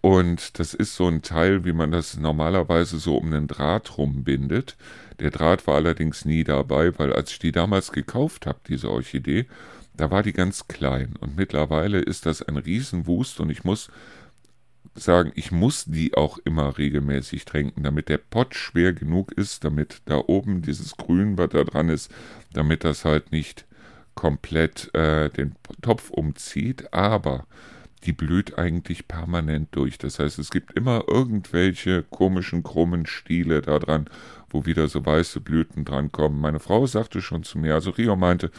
Und 0.00 0.58
das 0.58 0.74
ist 0.74 0.96
so 0.96 1.06
ein 1.06 1.22
Teil, 1.22 1.64
wie 1.64 1.72
man 1.72 1.92
das 1.92 2.16
normalerweise 2.16 2.98
so 2.98 3.16
um 3.16 3.26
einen 3.26 3.46
Draht 3.46 3.96
rumbindet. 3.98 4.76
Der 5.20 5.30
Draht 5.30 5.64
war 5.68 5.76
allerdings 5.76 6.24
nie 6.24 6.42
dabei, 6.42 6.98
weil 6.98 7.12
als 7.12 7.30
ich 7.30 7.38
die 7.38 7.52
damals 7.52 7.92
gekauft 7.92 8.46
habe, 8.46 8.58
diese 8.66 8.90
Orchidee, 8.90 9.46
da 9.96 10.10
war 10.10 10.24
die 10.24 10.32
ganz 10.32 10.66
klein. 10.66 11.14
Und 11.20 11.36
mittlerweile 11.36 12.00
ist 12.00 12.26
das 12.26 12.42
ein 12.42 12.56
Riesenwust 12.56 13.38
und 13.38 13.48
ich 13.50 13.62
muss 13.62 13.90
sagen, 14.94 15.32
ich 15.34 15.50
muss 15.50 15.84
die 15.86 16.14
auch 16.14 16.38
immer 16.44 16.78
regelmäßig 16.78 17.44
tränken, 17.44 17.82
damit 17.82 18.08
der 18.08 18.18
Pott 18.18 18.54
schwer 18.54 18.92
genug 18.92 19.32
ist, 19.32 19.64
damit 19.64 20.02
da 20.04 20.16
oben 20.18 20.62
dieses 20.62 20.96
Grün, 20.96 21.36
was 21.38 21.50
da 21.50 21.64
dran 21.64 21.88
ist, 21.88 22.10
damit 22.52 22.84
das 22.84 23.04
halt 23.04 23.32
nicht 23.32 23.66
komplett 24.14 24.94
äh, 24.94 25.30
den 25.30 25.56
Topf 25.82 26.10
umzieht, 26.10 26.92
aber 26.92 27.46
die 28.04 28.12
blüht 28.12 28.58
eigentlich 28.58 29.08
permanent 29.08 29.68
durch. 29.72 29.98
Das 29.98 30.18
heißt, 30.18 30.38
es 30.38 30.50
gibt 30.50 30.72
immer 30.72 31.04
irgendwelche 31.08 32.02
komischen, 32.02 32.62
krummen 32.62 33.06
Stiele 33.06 33.62
da 33.62 33.78
dran, 33.78 34.08
wo 34.50 34.66
wieder 34.66 34.88
so 34.88 35.04
weiße 35.04 35.40
Blüten 35.40 35.84
dran 35.84 36.12
kommen. 36.12 36.40
Meine 36.40 36.60
Frau 36.60 36.86
sagte 36.86 37.22
schon 37.22 37.44
zu 37.44 37.58
mir, 37.58 37.74
also 37.74 37.90
Rio 37.90 38.14
meinte, 38.14 38.50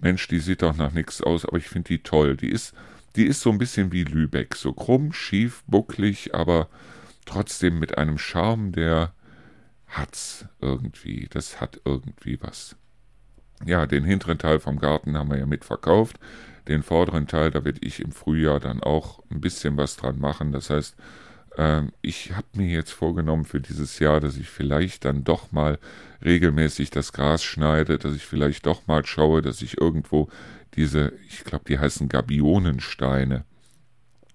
Mensch, 0.00 0.26
die 0.28 0.38
sieht 0.38 0.62
doch 0.62 0.76
nach 0.76 0.92
nichts 0.92 1.22
aus, 1.22 1.44
aber 1.44 1.58
ich 1.58 1.68
finde 1.68 1.88
die 1.88 2.02
toll. 2.02 2.36
Die 2.36 2.50
ist, 2.50 2.74
die 3.16 3.26
ist 3.26 3.40
so 3.40 3.50
ein 3.50 3.58
bisschen 3.58 3.92
wie 3.92 4.04
Lübeck, 4.04 4.54
so 4.54 4.72
krumm, 4.72 5.12
schief, 5.12 5.62
bucklig, 5.66 6.34
aber 6.34 6.68
trotzdem 7.24 7.78
mit 7.78 7.98
einem 7.98 8.18
Charme, 8.18 8.72
der 8.72 9.12
hat's 9.86 10.46
irgendwie. 10.60 11.28
Das 11.30 11.60
hat 11.60 11.80
irgendwie 11.84 12.38
was. 12.40 12.76
Ja, 13.64 13.86
den 13.86 14.04
hinteren 14.04 14.38
Teil 14.38 14.58
vom 14.60 14.78
Garten 14.78 15.16
haben 15.16 15.30
wir 15.30 15.38
ja 15.38 15.46
mitverkauft. 15.46 16.18
Den 16.68 16.82
vorderen 16.82 17.26
Teil, 17.26 17.50
da 17.50 17.64
werde 17.64 17.80
ich 17.82 18.00
im 18.00 18.12
Frühjahr 18.12 18.60
dann 18.60 18.82
auch 18.82 19.22
ein 19.30 19.40
bisschen 19.40 19.76
was 19.76 19.96
dran 19.96 20.18
machen. 20.18 20.52
Das 20.52 20.70
heißt, 20.70 20.96
äh, 21.56 21.82
ich 22.02 22.32
habe 22.34 22.46
mir 22.54 22.68
jetzt 22.68 22.92
vorgenommen 22.92 23.44
für 23.44 23.60
dieses 23.60 23.98
Jahr, 23.98 24.20
dass 24.20 24.36
ich 24.36 24.48
vielleicht 24.48 25.04
dann 25.04 25.24
doch 25.24 25.52
mal 25.52 25.78
regelmäßig 26.24 26.90
das 26.90 27.12
Gras 27.12 27.42
schneide, 27.42 27.98
dass 27.98 28.14
ich 28.14 28.26
vielleicht 28.26 28.66
doch 28.66 28.86
mal 28.86 29.04
schaue, 29.04 29.42
dass 29.42 29.62
ich 29.62 29.80
irgendwo 29.80 30.28
diese, 30.74 31.12
ich 31.28 31.44
glaube, 31.44 31.64
die 31.66 31.78
heißen 31.78 32.08
Gabionensteine, 32.08 33.44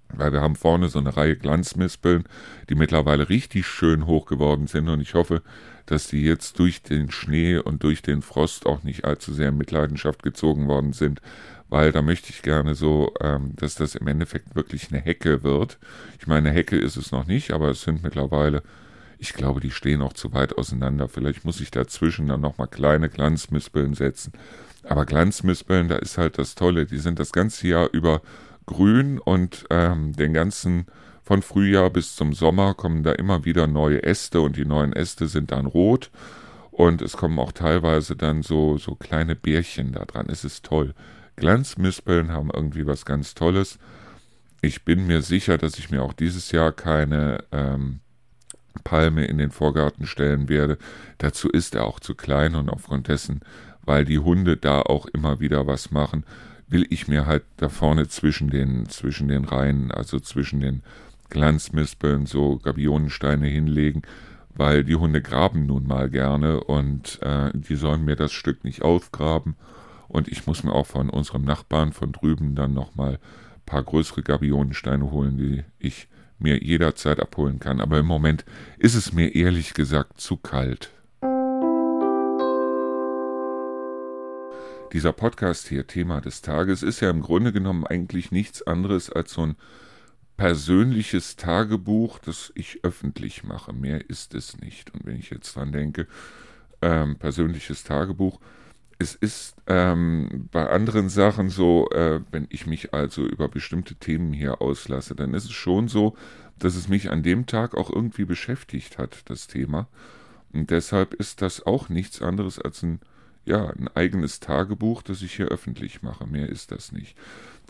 weil 0.10 0.32
wir 0.34 0.42
haben 0.42 0.56
vorne 0.56 0.90
so 0.90 1.00
eine 1.00 1.16
Reihe 1.16 1.36
Glanzmispeln, 1.36 2.24
die 2.70 2.76
mittlerweile 2.76 3.30
richtig 3.30 3.66
schön 3.68 4.06
hoch 4.06 4.26
geworden 4.26 4.68
sind. 4.68 4.90
Und 4.90 5.02
ich 5.02 5.14
hoffe, 5.14 5.42
dass 5.86 6.08
die 6.08 6.24
jetzt 6.24 6.60
durch 6.60 6.82
den 6.82 7.12
Schnee 7.12 7.58
und 7.58 7.84
durch 7.84 8.02
den 8.02 8.22
Frost 8.22 8.66
auch 8.66 8.84
nicht 8.84 9.06
allzu 9.06 9.34
sehr 9.34 9.50
in 9.50 9.58
Mitleidenschaft 9.58 10.24
gezogen 10.24 10.68
worden 10.68 10.94
sind, 10.94 11.22
weil 11.76 11.92
da 11.92 12.02
möchte 12.02 12.30
ich 12.30 12.42
gerne 12.42 12.74
so, 12.74 13.14
ähm, 13.20 13.52
dass 13.58 13.76
das 13.76 13.96
im 13.96 14.08
Endeffekt 14.08 14.56
wirklich 14.56 14.94
eine 14.94 15.02
Hecke 15.02 15.44
wird. 15.44 15.78
Ich 16.18 16.26
meine, 16.26 16.48
eine 16.48 16.58
Hecke 16.58 16.78
ist 16.78 16.96
es 16.96 17.12
noch 17.12 17.28
nicht, 17.28 17.52
aber 17.52 17.68
es 17.68 17.82
sind 17.82 18.02
mittlerweile, 18.02 18.64
ich 19.20 19.34
glaube, 19.34 19.60
die 19.60 19.72
stehen 19.72 20.02
auch 20.02 20.14
zu 20.14 20.32
weit 20.32 20.58
auseinander. 20.58 21.10
Vielleicht 21.10 21.44
muss 21.44 21.60
ich 21.60 21.72
dazwischen 21.72 22.28
dann 22.28 22.40
nochmal 22.40 22.70
kleine 22.70 23.10
Glanzmispeln 23.10 23.94
setzen. 23.94 24.32
Aber 24.84 25.06
Glanzmispeln, 25.06 25.90
da 25.90 25.98
ist 25.98 26.18
halt 26.18 26.38
das 26.38 26.56
Tolle, 26.56 26.86
die 26.86 26.98
sind 26.98 27.20
das 27.20 27.34
ganze 27.34 27.68
Jahr 27.68 27.90
über 27.92 28.22
grün 28.66 29.20
und 29.20 29.66
ähm, 29.70 30.14
den 30.14 30.32
ganzen 30.32 30.86
von 31.24 31.42
Frühjahr 31.42 31.90
bis 31.90 32.16
zum 32.16 32.32
Sommer 32.32 32.74
kommen 32.74 33.04
da 33.04 33.12
immer 33.12 33.44
wieder 33.44 33.68
neue 33.68 34.02
Äste 34.02 34.40
und 34.40 34.56
die 34.56 34.64
neuen 34.64 34.94
Äste 34.94 35.28
sind 35.28 35.52
dann 35.52 35.66
rot 35.66 36.10
und 36.72 37.02
es 37.02 37.18
kommen 37.18 37.38
auch 37.38 37.52
teilweise 37.52 38.16
dann 38.16 38.44
so, 38.44 38.78
so 38.78 38.96
kleine 38.96 39.36
Bärchen 39.36 39.92
da 39.92 40.06
dran. 40.06 40.28
Es 40.30 40.46
ist 40.46 40.64
toll. 40.64 40.94
Glanzmispeln 41.36 42.32
haben 42.32 42.50
irgendwie 42.54 42.86
was 42.86 43.06
ganz 43.06 43.34
Tolles. 43.34 43.78
Ich 44.62 44.84
bin 44.84 45.08
mir 45.08 45.22
sicher, 45.22 45.58
dass 45.58 45.78
ich 45.78 45.92
mir 45.92 46.02
auch 46.02 46.14
dieses 46.14 46.52
Jahr 46.52 46.72
keine 46.72 47.44
ähm, 47.52 48.00
Palme 48.84 49.26
in 49.26 49.38
den 49.38 49.52
Vorgarten 49.52 50.06
stellen 50.06 50.50
werde. 50.50 50.78
Dazu 51.18 51.50
ist 51.50 51.76
er 51.76 51.86
auch 51.86 52.00
zu 52.00 52.16
klein 52.16 52.56
und 52.56 52.70
aufgrund 52.70 53.08
dessen, 53.08 53.42
weil 53.84 54.06
die 54.06 54.20
Hunde 54.20 54.58
da 54.58 54.82
auch 54.82 55.06
immer 55.08 55.40
wieder 55.40 55.68
was 55.68 55.92
machen, 55.92 56.26
will 56.68 56.86
ich 56.90 57.08
mir 57.08 57.26
halt 57.26 57.44
da 57.58 57.70
vorne 57.70 58.08
zwischen 58.08 58.50
den, 58.50 58.90
zwischen 58.90 59.28
den 59.28 59.46
Reihen, 59.46 59.92
also 59.92 60.20
zwischen 60.20 60.60
den 60.60 60.82
Glanzmispeln, 61.30 62.26
so 62.26 62.58
Gabionensteine 62.58 63.48
hinlegen, 63.48 64.02
weil 64.56 64.84
die 64.84 64.96
Hunde 64.96 65.22
graben 65.22 65.66
nun 65.66 65.86
mal 65.86 66.10
gerne 66.10 66.62
und 66.62 67.22
äh, 67.22 67.52
die 67.54 67.76
sollen 67.76 68.06
mir 68.06 68.16
das 68.16 68.32
Stück 68.32 68.64
nicht 68.64 68.82
aufgraben. 68.82 69.56
Und 70.08 70.28
ich 70.28 70.48
muss 70.48 70.64
mir 70.64 70.74
auch 70.74 70.88
von 70.88 71.10
unserem 71.10 71.44
Nachbarn 71.44 71.94
von 71.94 72.12
drüben 72.12 72.56
dann 72.56 72.74
nochmal 72.74 73.14
ein 73.14 73.66
paar 73.66 73.84
größere 73.84 74.24
Gabionensteine 74.24 75.12
holen, 75.12 75.38
die 75.38 75.64
ich 75.80 76.08
mir 76.40 76.62
jederzeit 76.62 77.20
abholen 77.20 77.60
kann. 77.60 77.82
Aber 77.82 78.00
im 78.00 78.06
Moment 78.06 78.46
ist 78.78 78.96
es 78.96 79.14
mir 79.14 79.34
ehrlich 79.34 79.74
gesagt 79.74 80.20
zu 80.20 80.38
kalt. 80.38 80.92
Dieser 84.94 85.12
Podcast 85.12 85.68
hier, 85.68 85.88
Thema 85.88 86.22
des 86.22 86.42
Tages, 86.42 86.84
ist 86.84 87.02
ja 87.02 87.10
im 87.10 87.22
Grunde 87.22 87.52
genommen 87.52 87.86
eigentlich 87.86 88.32
nichts 88.32 88.66
anderes 88.66 89.10
als 89.10 89.34
so 89.34 89.46
ein 89.46 89.56
persönliches 90.38 91.36
Tagebuch, 91.36 92.20
das 92.20 92.52
ich 92.56 92.80
öffentlich 92.84 93.44
mache. 93.44 93.74
Mehr 93.74 94.10
ist 94.10 94.34
es 94.34 94.58
nicht. 94.60 94.94
Und 94.94 95.06
wenn 95.06 95.18
ich 95.18 95.30
jetzt 95.30 95.56
dran 95.56 95.72
denke, 95.72 96.08
ähm, 96.82 97.18
persönliches 97.18 97.84
Tagebuch, 97.84 98.40
es 98.98 99.16
ist 99.16 99.56
ähm, 99.68 100.48
bei 100.52 100.70
anderen 100.70 101.10
Sachen 101.10 101.50
so, 101.50 101.90
äh, 101.90 102.22
wenn 102.32 102.48
ich 102.50 102.66
mich 102.66 102.94
also 102.94 103.24
über 103.24 103.48
bestimmte 103.48 103.96
Themen 103.96 104.32
hier 104.32 104.62
auslasse, 104.62 105.16
dann 105.16 105.34
ist 105.34 105.46
es 105.46 105.52
schon 105.52 105.88
so, 105.88 106.16
dass 106.58 106.76
es 106.76 106.88
mich 106.88 107.12
an 107.12 107.24
dem 107.24 107.46
Tag 107.46 107.76
auch 107.76 107.90
irgendwie 107.90 108.26
beschäftigt 108.26 108.98
hat, 108.98 109.30
das 109.30 109.48
Thema. 109.48 109.88
Und 110.54 110.70
deshalb 110.70 111.14
ist 111.14 111.42
das 111.42 111.66
auch 111.66 111.90
nichts 111.90 112.22
anderes 112.22 112.60
als 112.60 112.84
ein, 112.84 113.02
ja, 113.44 113.70
ein 113.72 113.90
eigenes 113.94 114.40
Tagebuch, 114.40 115.02
das 115.02 115.22
ich 115.22 115.36
hier 115.36 115.48
öffentlich 115.48 116.02
mache. 116.02 116.26
Mehr 116.26 116.48
ist 116.48 116.72
das 116.72 116.94
nicht. 116.94 117.18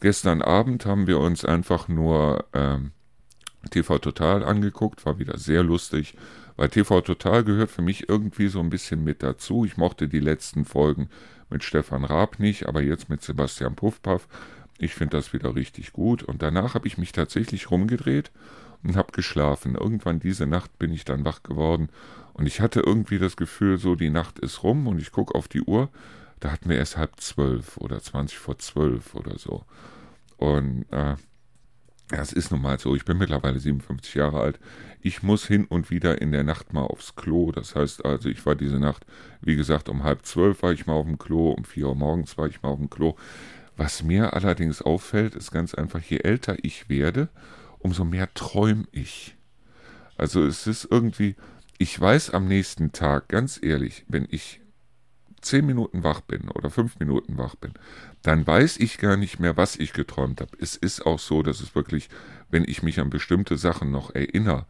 Gestern 0.02 0.44
Abend 0.44 0.86
haben 0.86 1.08
wir 1.08 1.20
uns 1.20 1.44
einfach 1.44 1.88
nur 1.88 2.46
ähm, 2.54 2.92
TV 3.72 3.98
Total 3.98 4.44
angeguckt, 4.44 5.06
war 5.06 5.18
wieder 5.18 5.40
sehr 5.40 5.64
lustig, 5.64 6.16
weil 6.56 6.70
TV 6.70 7.02
Total 7.02 7.44
gehört 7.44 7.72
für 7.72 7.82
mich 7.82 8.10
irgendwie 8.10 8.48
so 8.48 8.60
ein 8.60 8.70
bisschen 8.70 9.04
mit 9.04 9.24
dazu. 9.24 9.66
Ich 9.66 9.78
mochte 9.78 10.08
die 10.08 10.20
letzten 10.20 10.66
Folgen 10.66 11.10
mit 11.50 11.64
Stefan 11.64 12.06
Raab 12.06 12.40
nicht, 12.40 12.68
aber 12.68 12.82
jetzt 12.82 13.10
mit 13.10 13.22
Sebastian 13.22 13.76
Puffpaff. 13.76 14.28
Ich 14.78 14.94
finde 14.94 15.18
das 15.18 15.34
wieder 15.34 15.56
richtig 15.56 15.94
gut. 15.94 16.24
Und 16.24 16.42
danach 16.42 16.74
habe 16.74 16.88
ich 16.88 16.98
mich 16.98 17.12
tatsächlich 17.12 17.72
rumgedreht 17.72 18.32
und 18.84 18.96
habe 18.96 19.12
geschlafen. 19.12 19.76
Irgendwann 19.76 20.20
diese 20.20 20.48
Nacht 20.48 20.78
bin 20.80 20.92
ich 20.92 21.06
dann 21.06 21.26
wach 21.26 21.44
geworden 21.44 21.90
und 22.34 22.46
ich 22.46 22.60
hatte 22.60 22.82
irgendwie 22.82 23.20
das 23.20 23.38
Gefühl, 23.38 23.78
so 23.78 23.96
die 23.96 24.10
Nacht 24.10 24.40
ist 24.40 24.64
rum 24.64 24.88
und 24.88 25.00
ich 25.00 25.12
gucke 25.12 25.36
auf 25.36 25.48
die 25.48 25.62
Uhr 25.62 25.90
da 26.40 26.52
hatten 26.52 26.70
wir 26.70 26.78
erst 26.78 26.98
halb 26.98 27.20
zwölf 27.20 27.78
oder 27.78 28.02
zwanzig 28.02 28.38
vor 28.38 28.58
zwölf 28.60 29.16
oder 29.16 29.38
so. 29.38 29.64
Und 30.38 30.86
äh, 30.92 31.16
ja, 32.12 32.20
es 32.20 32.34
ist 32.34 32.52
nun 32.52 32.62
mal 32.62 32.80
so, 32.80 32.96
ich 32.96 33.06
bin 33.06 33.18
mittlerweile 33.18 33.60
57 33.60 34.14
Jahre 34.14 34.40
alt. 34.40 34.60
Ich 35.02 35.24
muss 35.24 35.48
hin 35.48 35.66
und 35.66 35.90
wieder 35.90 36.22
in 36.22 36.32
der 36.32 36.44
Nacht 36.44 36.72
mal 36.72 36.84
aufs 36.84 37.16
Klo. 37.16 37.52
Das 37.52 37.76
heißt 37.76 38.06
also, 38.06 38.30
ich 38.30 38.46
war 38.46 38.56
diese 38.56 38.80
Nacht, 38.80 39.06
wie 39.42 39.56
gesagt, 39.56 39.90
um 39.90 40.04
halb 40.04 40.26
zwölf 40.26 40.62
war 40.62 40.72
ich 40.72 40.86
mal 40.86 40.94
auf 40.94 41.06
dem 41.06 41.18
Klo, 41.18 41.52
um 41.52 41.66
vier 41.66 41.88
Uhr 41.88 41.96
morgens 41.96 42.38
war 42.38 42.48
ich 42.48 42.62
mal 42.62 42.70
auf 42.70 42.80
dem 42.80 42.90
Klo. 42.90 43.16
Was 43.76 44.04
mir 44.04 44.34
allerdings 44.34 44.82
auffällt, 44.82 45.36
ist 45.36 45.52
ganz 45.52 45.74
einfach, 45.74 46.02
je 46.02 46.20
älter 46.20 46.58
ich 46.62 46.90
werde, 46.90 47.30
umso 47.80 48.06
mehr 48.06 48.34
träume 48.34 48.86
ich. 48.92 49.36
Also 50.16 50.46
es 50.46 50.68
ist 50.68 50.88
irgendwie, 50.90 51.36
ich 51.78 52.00
weiß 52.00 52.30
am 52.30 52.48
nächsten 52.48 52.92
Tag, 52.92 53.28
ganz 53.30 53.60
ehrlich, 53.62 54.06
wenn 54.08 54.28
ich 54.30 54.62
zehn 55.42 55.66
Minuten 55.66 56.04
wach 56.04 56.22
bin 56.22 56.50
oder 56.50 56.70
fünf 56.70 57.00
Minuten 57.00 57.38
wach 57.38 57.56
bin, 57.56 57.74
dann 58.26 58.48
weiß 58.48 58.78
ich 58.78 58.98
gar 58.98 59.18
nicht 59.18 59.40
mehr, 59.40 59.56
was 59.56 59.76
ich 59.76 59.94
geträumt 59.94 60.42
habe. 60.42 60.58
Es 60.60 60.76
ist 60.76 61.06
auch 61.06 61.20
so, 61.20 61.44
dass 61.44 61.60
es 61.62 61.76
wirklich, 61.76 62.10
wenn 62.50 62.64
ich 62.68 62.82
mich 62.82 63.00
an 63.00 63.12
bestimmte 63.12 63.56
Sachen 63.56 63.92
noch 63.92 64.16
erinnere, 64.16 64.66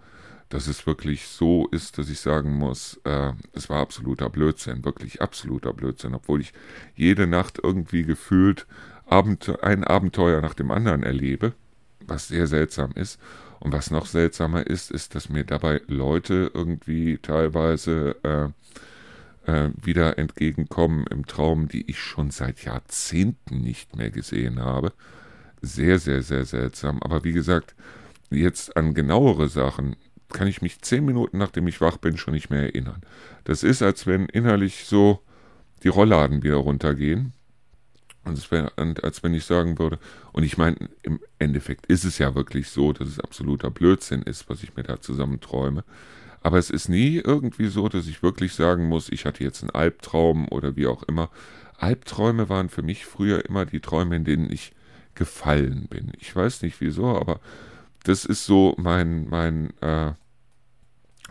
dass 0.50 0.68
es 0.68 0.86
wirklich 0.86 1.28
so 1.28 1.68
ist, 1.70 1.98
dass 1.98 2.10
ich 2.10 2.20
sagen 2.20 2.52
muss, 2.54 3.00
äh, 3.06 3.32
es 3.54 3.70
war 3.70 3.80
absoluter 3.80 4.30
Blödsinn, 4.30 4.84
wirklich 4.84 5.22
absoluter 5.22 5.72
Blödsinn, 5.72 6.16
obwohl 6.16 6.42
ich 6.42 6.52
jede 6.96 7.28
Nacht 7.28 7.60
irgendwie 7.64 8.04
gefühlt 8.04 8.68
Abend, 9.06 9.64
ein 9.64 9.86
Abenteuer 9.86 10.42
nach 10.42 10.54
dem 10.54 10.70
anderen 10.70 11.04
erlebe, 11.04 11.54
was 12.06 12.28
sehr 12.28 12.48
seltsam 12.48 12.92
ist. 12.96 13.22
Und 13.62 13.72
was 13.72 13.90
noch 13.90 14.06
seltsamer 14.06 14.68
ist, 14.68 14.92
ist, 14.92 15.16
dass 15.16 15.30
mir 15.30 15.46
dabei 15.46 15.82
Leute 15.88 16.52
irgendwie 16.54 17.20
teilweise 17.20 18.18
äh, 18.24 18.50
äh, 19.46 19.70
wieder 19.82 20.18
entgegenkommen 20.18 21.06
im 21.08 21.26
Traum, 21.26 21.68
die 21.68 21.90
ich 21.90 22.00
schon 22.00 22.32
seit 22.32 22.64
Jahrzehnten 22.64 23.62
nicht 23.62 23.96
mehr 23.96 24.10
gesehen 24.10 24.60
habe. 24.60 24.94
Sehr, 25.62 26.00
sehr, 26.00 26.22
sehr 26.22 26.46
seltsam. 26.46 27.02
Aber 27.02 27.24
wie 27.24 27.34
gesagt, 27.34 27.76
jetzt 28.30 28.76
an 28.78 28.94
genauere 28.94 29.50
Sachen 29.50 29.96
kann 30.30 30.48
ich 30.48 30.62
mich 30.62 30.82
zehn 30.82 31.06
Minuten 31.06 31.38
nachdem 31.38 31.68
ich 31.68 31.82
wach 31.82 31.98
bin 31.98 32.18
schon 32.18 32.34
nicht 32.34 32.50
mehr 32.50 32.64
erinnern. 32.64 33.02
Das 33.44 33.64
ist, 33.64 33.82
als 33.82 34.06
wenn 34.08 34.26
innerlich 34.26 34.86
so 34.86 35.22
die 35.84 35.88
Rollladen 35.90 36.44
wieder 36.44 36.56
runtergehen. 36.56 37.34
Und 38.24 38.38
es 38.40 38.50
wäre, 38.50 38.72
als 38.76 39.22
wenn 39.22 39.36
ich 39.36 39.46
sagen 39.46 39.78
würde, 39.78 40.00
und 40.34 40.44
ich 40.44 40.58
meine, 40.58 40.78
im 41.04 41.20
Endeffekt 41.38 41.86
ist 41.86 42.04
es 42.04 42.18
ja 42.18 42.34
wirklich 42.34 42.70
so, 42.70 42.92
dass 42.92 43.08
es 43.08 43.20
absoluter 43.20 43.70
Blödsinn 43.70 44.24
ist, 44.24 44.50
was 44.50 44.64
ich 44.64 44.76
mir 44.76 44.82
da 44.82 45.00
zusammen 45.00 45.40
träume. 45.42 45.84
Aber 46.46 46.60
es 46.60 46.70
ist 46.70 46.90
nie 46.90 47.16
irgendwie 47.16 47.70
so, 47.70 47.90
dass 47.90 48.06
ich 48.06 48.22
wirklich 48.22 48.54
sagen 48.54 48.88
muss, 48.88 49.10
ich 49.10 49.26
hatte 49.26 49.44
jetzt 49.44 49.64
einen 49.64 49.72
Albtraum 49.72 50.48
oder 50.50 50.76
wie 50.76 50.86
auch 50.86 51.02
immer. 51.02 51.32
Albträume 51.76 52.50
waren 52.50 52.70
für 52.70 52.84
mich 52.84 53.08
früher 53.08 53.44
immer 53.50 53.66
die 53.66 53.80
Träume, 53.80 54.16
in 54.16 54.26
denen 54.26 54.52
ich 54.52 54.72
gefallen 55.16 55.88
bin. 55.90 56.12
Ich 56.20 56.36
weiß 56.36 56.62
nicht 56.62 56.82
wieso, 56.82 57.18
aber 57.18 57.40
das 58.04 58.26
ist 58.26 58.46
so 58.46 58.76
mein, 58.78 59.28
mein, 59.28 59.74
äh, 59.82 60.14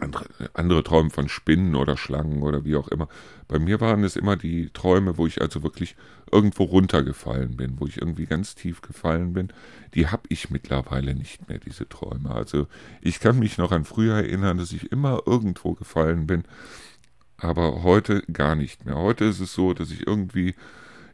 andere, 0.00 0.26
andere 0.52 0.82
Träume 0.82 1.10
von 1.10 1.28
Spinnen 1.28 1.76
oder 1.76 1.96
Schlangen 1.96 2.42
oder 2.42 2.64
wie 2.64 2.74
auch 2.74 2.88
immer. 2.88 3.06
Bei 3.46 3.60
mir 3.60 3.80
waren 3.80 4.02
es 4.02 4.16
immer 4.16 4.34
die 4.34 4.70
Träume, 4.70 5.16
wo 5.16 5.28
ich 5.28 5.40
also 5.40 5.62
wirklich 5.62 5.94
irgendwo 6.34 6.64
runtergefallen 6.64 7.56
bin, 7.56 7.80
wo 7.80 7.86
ich 7.86 7.98
irgendwie 7.98 8.26
ganz 8.26 8.54
tief 8.54 8.82
gefallen 8.82 9.32
bin. 9.32 9.48
Die 9.94 10.08
habe 10.08 10.24
ich 10.28 10.50
mittlerweile 10.50 11.14
nicht 11.14 11.48
mehr, 11.48 11.58
diese 11.58 11.88
Träume. 11.88 12.30
Also 12.30 12.66
ich 13.00 13.20
kann 13.20 13.38
mich 13.38 13.56
noch 13.56 13.72
an 13.72 13.84
früher 13.84 14.16
erinnern, 14.16 14.58
dass 14.58 14.72
ich 14.72 14.92
immer 14.92 15.22
irgendwo 15.24 15.72
gefallen 15.72 16.26
bin, 16.26 16.42
aber 17.38 17.82
heute 17.82 18.22
gar 18.32 18.56
nicht 18.56 18.84
mehr. 18.84 18.96
Heute 18.96 19.24
ist 19.24 19.40
es 19.40 19.54
so, 19.54 19.72
dass 19.72 19.90
ich 19.90 20.06
irgendwie 20.06 20.54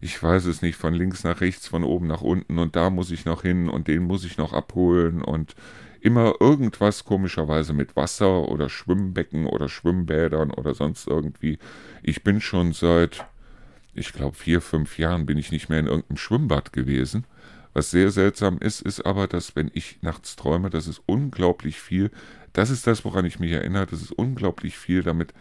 ich 0.01 0.23
weiß 0.23 0.47
es 0.47 0.63
nicht, 0.63 0.77
von 0.77 0.95
links 0.95 1.25
nach 1.25 1.41
rechts, 1.41 1.69
von 1.69 1.85
oben 1.85 2.07
nach 2.07 2.23
unten 2.23 2.59
und 2.59 2.75
da 2.75 2.89
muss 2.91 3.11
ich 3.11 3.27
noch 3.27 3.43
hin 3.43 3.69
und 3.69 3.87
den 3.87 4.05
muss 4.05 4.25
ich 4.25 4.39
noch 4.39 4.53
abholen 4.55 5.23
und 5.23 5.55
immer 6.01 6.35
irgendwas 6.41 7.05
komischerweise 7.05 7.75
mit 7.75 7.97
Wasser 7.97 8.49
oder 8.49 8.71
Schwimmbecken 8.71 9.47
oder 9.47 9.69
Schwimmbädern 9.69 10.51
oder 10.51 10.75
sonst 10.75 11.07
irgendwie. 11.07 11.59
Ich 12.03 12.25
bin 12.25 12.41
schon 12.41 12.73
seit, 12.73 13.27
ich 13.95 14.13
glaube, 14.13 14.37
vier, 14.37 14.61
fünf 14.61 14.99
Jahren 14.99 15.27
bin 15.27 15.39
ich 15.39 15.53
nicht 15.53 15.69
mehr 15.69 15.81
in 15.81 15.87
irgendeinem 15.87 16.17
Schwimmbad 16.17 16.73
gewesen. 16.73 17.25
Was 17.73 17.91
sehr 17.91 18.11
seltsam 18.11 18.59
ist, 18.59 18.81
ist 18.81 19.07
aber, 19.07 19.27
dass 19.27 19.55
wenn 19.55 19.71
ich 19.75 19.99
nachts 20.03 20.37
träume, 20.37 20.71
das 20.71 20.87
ist 20.87 21.03
unglaublich 21.07 21.81
viel. 21.81 22.11
Das 22.53 22.71
ist 22.71 22.87
das, 22.87 23.05
woran 23.05 23.25
ich 23.25 23.39
mich 23.39 23.53
erinnere, 23.53 23.87
dass 23.87 24.03
es 24.03 24.11
unglaublich 24.11 24.77
viel 24.77 25.03
damit 25.03 25.33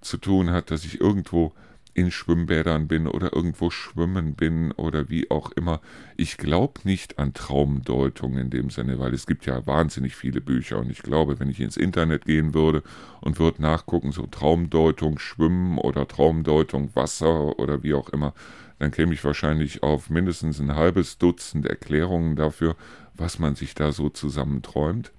zu 0.00 0.16
tun 0.16 0.50
hat, 0.50 0.70
dass 0.70 0.84
ich 0.84 1.00
irgendwo 1.00 1.52
in 1.94 2.10
Schwimmbädern 2.10 2.88
bin 2.88 3.06
oder 3.06 3.32
irgendwo 3.32 3.70
schwimmen 3.70 4.34
bin 4.34 4.72
oder 4.72 5.08
wie 5.08 5.30
auch 5.30 5.52
immer. 5.52 5.80
Ich 6.16 6.36
glaube 6.36 6.80
nicht 6.84 7.18
an 7.18 7.32
Traumdeutung 7.34 8.36
in 8.36 8.50
dem 8.50 8.70
Sinne, 8.70 8.98
weil 8.98 9.14
es 9.14 9.26
gibt 9.26 9.46
ja 9.46 9.64
wahnsinnig 9.66 10.16
viele 10.16 10.40
Bücher 10.40 10.78
und 10.78 10.90
ich 10.90 11.02
glaube, 11.02 11.38
wenn 11.38 11.48
ich 11.48 11.60
ins 11.60 11.76
Internet 11.76 12.24
gehen 12.26 12.52
würde 12.52 12.82
und 13.20 13.38
würde 13.38 13.62
nachgucken, 13.62 14.10
so 14.10 14.26
Traumdeutung 14.26 15.18
Schwimmen 15.18 15.78
oder 15.78 16.06
Traumdeutung 16.08 16.90
Wasser 16.94 17.58
oder 17.58 17.82
wie 17.84 17.94
auch 17.94 18.08
immer, 18.08 18.34
dann 18.80 18.90
käme 18.90 19.14
ich 19.14 19.22
wahrscheinlich 19.22 19.82
auf 19.84 20.10
mindestens 20.10 20.60
ein 20.60 20.74
halbes 20.74 21.18
Dutzend 21.18 21.64
Erklärungen 21.64 22.34
dafür, 22.34 22.76
was 23.14 23.38
man 23.38 23.54
sich 23.54 23.74
da 23.74 23.92
so 23.92 24.08
zusammenträumt. 24.08 25.12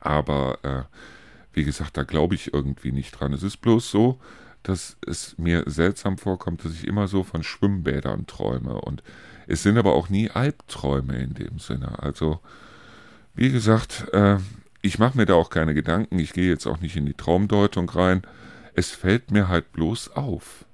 Aber 0.00 0.58
äh, 0.62 0.96
wie 1.52 1.64
gesagt, 1.64 1.96
da 1.96 2.02
glaube 2.02 2.34
ich 2.34 2.52
irgendwie 2.52 2.92
nicht 2.92 3.12
dran. 3.12 3.32
Es 3.32 3.44
ist 3.44 3.58
bloß 3.58 3.90
so, 3.90 4.18
dass 4.62 4.96
es 5.06 5.36
mir 5.38 5.64
seltsam 5.66 6.18
vorkommt, 6.18 6.64
dass 6.64 6.72
ich 6.72 6.86
immer 6.86 7.08
so 7.08 7.22
von 7.22 7.42
Schwimmbädern 7.42 8.26
träume. 8.26 8.80
Und 8.80 9.02
es 9.46 9.62
sind 9.62 9.78
aber 9.78 9.94
auch 9.94 10.08
nie 10.08 10.30
Albträume 10.30 11.16
in 11.16 11.34
dem 11.34 11.58
Sinne. 11.58 12.02
Also, 12.02 12.40
wie 13.34 13.50
gesagt, 13.50 14.06
äh, 14.12 14.38
ich 14.82 14.98
mache 14.98 15.16
mir 15.16 15.26
da 15.26 15.34
auch 15.34 15.50
keine 15.50 15.74
Gedanken. 15.74 16.18
Ich 16.18 16.32
gehe 16.32 16.48
jetzt 16.48 16.66
auch 16.66 16.80
nicht 16.80 16.96
in 16.96 17.06
die 17.06 17.14
Traumdeutung 17.14 17.88
rein. 17.90 18.22
Es 18.74 18.90
fällt 18.90 19.30
mir 19.30 19.48
halt 19.48 19.72
bloß 19.72 20.16
auf. 20.16 20.64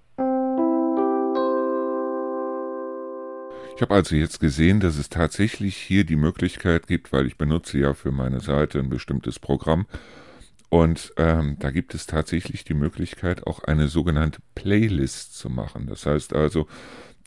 Ich 3.76 3.82
habe 3.82 3.94
also 3.94 4.14
jetzt 4.14 4.38
gesehen, 4.38 4.78
dass 4.78 4.96
es 4.96 5.08
tatsächlich 5.08 5.76
hier 5.76 6.04
die 6.04 6.16
Möglichkeit 6.16 6.86
gibt, 6.86 7.12
weil 7.12 7.26
ich 7.26 7.36
benutze 7.36 7.78
ja 7.78 7.92
für 7.92 8.12
meine 8.12 8.38
Seite 8.40 8.78
ein 8.78 8.88
bestimmtes 8.88 9.40
Programm, 9.40 9.86
und 10.74 11.12
ähm, 11.18 11.54
da 11.60 11.70
gibt 11.70 11.94
es 11.94 12.04
tatsächlich 12.04 12.64
die 12.64 12.74
Möglichkeit, 12.74 13.46
auch 13.46 13.62
eine 13.62 13.86
sogenannte 13.86 14.40
Playlist 14.56 15.38
zu 15.38 15.48
machen. 15.48 15.86
Das 15.86 16.04
heißt 16.04 16.34
also, 16.34 16.66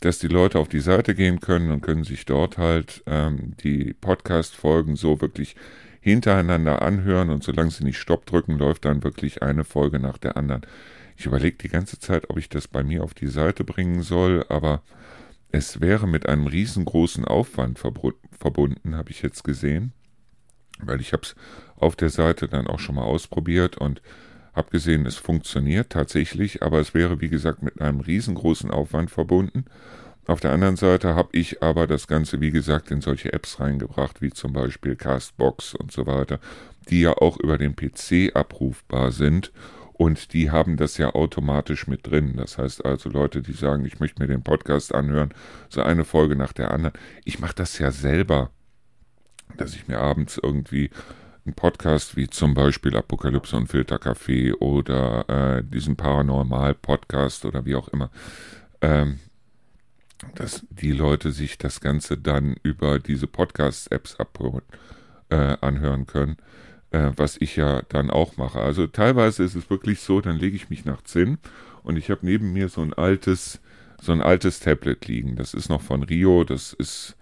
dass 0.00 0.18
die 0.18 0.28
Leute 0.28 0.58
auf 0.58 0.68
die 0.68 0.80
Seite 0.80 1.14
gehen 1.14 1.40
können 1.40 1.70
und 1.70 1.80
können 1.80 2.04
sich 2.04 2.26
dort 2.26 2.58
halt 2.58 3.02
ähm, 3.06 3.54
die 3.64 3.94
Podcast-Folgen 3.94 4.96
so 4.96 5.22
wirklich 5.22 5.56
hintereinander 6.02 6.82
anhören 6.82 7.30
und 7.30 7.42
solange 7.42 7.70
sie 7.70 7.84
nicht 7.84 7.96
Stopp 7.96 8.26
drücken, 8.26 8.58
läuft 8.58 8.84
dann 8.84 9.02
wirklich 9.02 9.42
eine 9.42 9.64
Folge 9.64 9.98
nach 9.98 10.18
der 10.18 10.36
anderen. 10.36 10.66
Ich 11.16 11.24
überlege 11.24 11.56
die 11.56 11.70
ganze 11.70 11.98
Zeit, 11.98 12.28
ob 12.28 12.36
ich 12.36 12.50
das 12.50 12.68
bei 12.68 12.84
mir 12.84 13.02
auf 13.02 13.14
die 13.14 13.28
Seite 13.28 13.64
bringen 13.64 14.02
soll, 14.02 14.44
aber 14.50 14.82
es 15.50 15.80
wäre 15.80 16.06
mit 16.06 16.28
einem 16.28 16.48
riesengroßen 16.48 17.24
Aufwand 17.24 17.78
verbunden, 17.78 18.94
habe 18.94 19.10
ich 19.10 19.22
jetzt 19.22 19.42
gesehen, 19.42 19.94
weil 20.80 21.00
ich 21.00 21.14
habe 21.14 21.22
es 21.22 21.34
auf 21.80 21.96
der 21.96 22.10
Seite 22.10 22.48
dann 22.48 22.66
auch 22.66 22.78
schon 22.78 22.96
mal 22.96 23.04
ausprobiert 23.04 23.76
und 23.78 24.02
habe 24.54 24.70
gesehen, 24.70 25.06
es 25.06 25.16
funktioniert 25.16 25.90
tatsächlich, 25.90 26.62
aber 26.62 26.80
es 26.80 26.94
wäre 26.94 27.20
wie 27.20 27.28
gesagt 27.28 27.62
mit 27.62 27.80
einem 27.80 28.00
riesengroßen 28.00 28.70
Aufwand 28.70 29.10
verbunden. 29.10 29.64
Auf 30.26 30.40
der 30.40 30.52
anderen 30.52 30.76
Seite 30.76 31.14
habe 31.14 31.30
ich 31.32 31.62
aber 31.62 31.86
das 31.86 32.06
Ganze, 32.06 32.40
wie 32.40 32.50
gesagt, 32.50 32.90
in 32.90 33.00
solche 33.00 33.32
Apps 33.32 33.60
reingebracht, 33.60 34.20
wie 34.20 34.30
zum 34.30 34.52
Beispiel 34.52 34.94
Castbox 34.94 35.74
und 35.74 35.90
so 35.90 36.06
weiter, 36.06 36.38
die 36.90 37.00
ja 37.00 37.12
auch 37.12 37.38
über 37.38 37.56
den 37.56 37.74
PC 37.74 38.36
abrufbar 38.36 39.12
sind 39.12 39.52
und 39.98 40.32
die 40.32 40.50
haben 40.50 40.76
das 40.76 40.96
ja 40.96 41.14
automatisch 41.14 41.88
mit 41.88 42.06
drin. 42.06 42.34
Das 42.36 42.56
heißt 42.56 42.84
also 42.84 43.10
Leute, 43.10 43.42
die 43.42 43.52
sagen, 43.52 43.84
ich 43.84 43.98
möchte 43.98 44.22
mir 44.22 44.28
den 44.28 44.44
Podcast 44.44 44.94
anhören, 44.94 45.34
so 45.68 45.82
eine 45.82 46.04
Folge 46.04 46.36
nach 46.36 46.52
der 46.52 46.70
anderen. 46.70 46.96
Ich 47.24 47.40
mache 47.40 47.56
das 47.56 47.78
ja 47.78 47.90
selber, 47.90 48.50
dass 49.56 49.74
ich 49.74 49.88
mir 49.88 49.98
abends 49.98 50.38
irgendwie 50.40 50.90
Podcast 51.54 52.16
wie 52.16 52.28
zum 52.28 52.54
Beispiel 52.54 52.96
Apokalypse 52.96 53.56
und 53.56 53.68
Filterkaffee 53.68 54.52
oder 54.52 55.58
äh, 55.58 55.64
diesen 55.64 55.96
Paranormal-Podcast 55.96 57.44
oder 57.44 57.64
wie 57.64 57.74
auch 57.74 57.88
immer, 57.88 58.10
ähm, 58.80 59.20
dass 60.34 60.66
die 60.70 60.92
Leute 60.92 61.32
sich 61.32 61.58
das 61.58 61.80
Ganze 61.80 62.16
dann 62.18 62.56
über 62.62 62.98
diese 62.98 63.26
Podcast-Apps 63.26 64.16
äh, 65.30 65.56
anhören 65.60 66.06
können, 66.06 66.36
äh, 66.90 67.10
was 67.16 67.36
ich 67.40 67.56
ja 67.56 67.82
dann 67.88 68.10
auch 68.10 68.36
mache. 68.36 68.60
Also 68.60 68.86
teilweise 68.86 69.44
ist 69.44 69.54
es 69.54 69.70
wirklich 69.70 70.00
so, 70.00 70.20
dann 70.20 70.36
lege 70.36 70.56
ich 70.56 70.70
mich 70.70 70.84
nachts 70.84 71.12
hin 71.12 71.38
und 71.82 71.96
ich 71.96 72.10
habe 72.10 72.26
neben 72.26 72.52
mir 72.52 72.68
so 72.68 72.80
ein 72.80 72.92
altes, 72.94 73.60
so 74.00 74.12
ein 74.12 74.22
altes 74.22 74.60
Tablet 74.60 75.06
liegen. 75.06 75.36
Das 75.36 75.54
ist 75.54 75.68
noch 75.68 75.82
von 75.82 76.02
Rio, 76.02 76.44
das 76.44 76.72
ist 76.72 77.16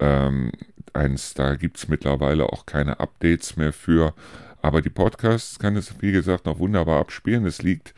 ähm, 0.00 0.52
eins, 0.92 1.34
da 1.34 1.54
gibt 1.54 1.78
es 1.78 1.88
mittlerweile 1.88 2.46
auch 2.46 2.66
keine 2.66 3.00
Updates 3.00 3.56
mehr 3.56 3.72
für. 3.72 4.14
Aber 4.62 4.82
die 4.82 4.90
Podcasts 4.90 5.58
kann 5.58 5.76
es, 5.76 5.94
wie 6.00 6.12
gesagt, 6.12 6.46
noch 6.46 6.58
wunderbar 6.58 7.00
abspielen. 7.00 7.46
Es 7.46 7.62
liegt 7.62 7.94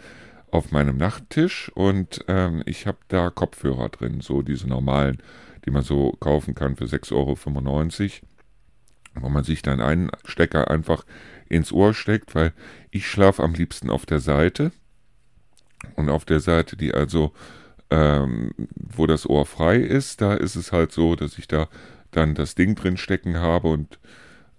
auf 0.50 0.70
meinem 0.70 0.98
Nachttisch 0.98 1.70
und 1.74 2.24
ähm, 2.28 2.62
ich 2.66 2.86
habe 2.86 2.98
da 3.08 3.30
Kopfhörer 3.30 3.88
drin, 3.88 4.20
so 4.20 4.42
diese 4.42 4.68
normalen, 4.68 5.18
die 5.64 5.70
man 5.70 5.82
so 5.82 6.12
kaufen 6.20 6.54
kann 6.54 6.76
für 6.76 6.84
6,95 6.84 7.14
Euro, 7.14 7.38
wo 9.14 9.28
man 9.30 9.44
sich 9.44 9.62
dann 9.62 9.80
einen 9.80 10.10
Stecker 10.24 10.70
einfach 10.70 11.04
ins 11.48 11.72
Ohr 11.72 11.94
steckt, 11.94 12.34
weil 12.34 12.52
ich 12.90 13.08
schlafe 13.08 13.42
am 13.42 13.54
liebsten 13.54 13.88
auf 13.88 14.04
der 14.04 14.20
Seite 14.20 14.72
und 15.96 16.10
auf 16.10 16.26
der 16.26 16.40
Seite, 16.40 16.76
die 16.76 16.92
also 16.92 17.32
ähm, 17.92 18.52
wo 18.74 19.07
das 19.07 19.28
Ohr 19.28 19.44
frei 19.44 19.76
ist, 19.76 20.22
da 20.22 20.33
ist 20.33 20.57
es 20.57 20.72
halt 20.72 20.92
so, 20.92 21.14
dass 21.14 21.37
ich 21.37 21.46
da 21.46 21.68
dann 22.11 22.35
das 22.35 22.55
Ding 22.55 22.74
drin 22.74 22.96
stecken 22.96 23.37
habe 23.37 23.68
und 23.68 23.98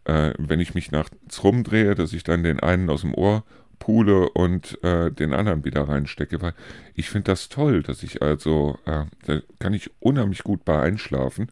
äh, 0.06 0.34
wenn 0.38 0.60
ich 0.60 0.76
mich 0.76 0.92
nachts 0.92 1.44
rumdrehe, 1.44 1.96
dass 1.96 2.14
ich 2.14 2.24
dann 2.24 2.44
den 2.44 2.60
einen 2.60 2.92
aus 2.92 3.02
dem 3.02 3.16
Ohr 3.16 3.44
pule 3.80 4.30
und 4.30 4.82
äh, 4.84 5.12
den 5.12 5.34
anderen 5.34 5.66
wieder 5.66 5.88
reinstecke, 5.90 6.42
weil 6.44 6.54
ich 6.94 7.10
finde 7.10 7.32
das 7.32 7.50
toll, 7.50 7.82
dass 7.82 8.04
ich 8.04 8.22
also, 8.22 8.78
äh, 8.86 9.06
da 9.26 9.42
kann 9.58 9.74
ich 9.74 9.90
unheimlich 10.00 10.44
gut 10.44 10.64
bei 10.64 10.80
einschlafen, 10.80 11.48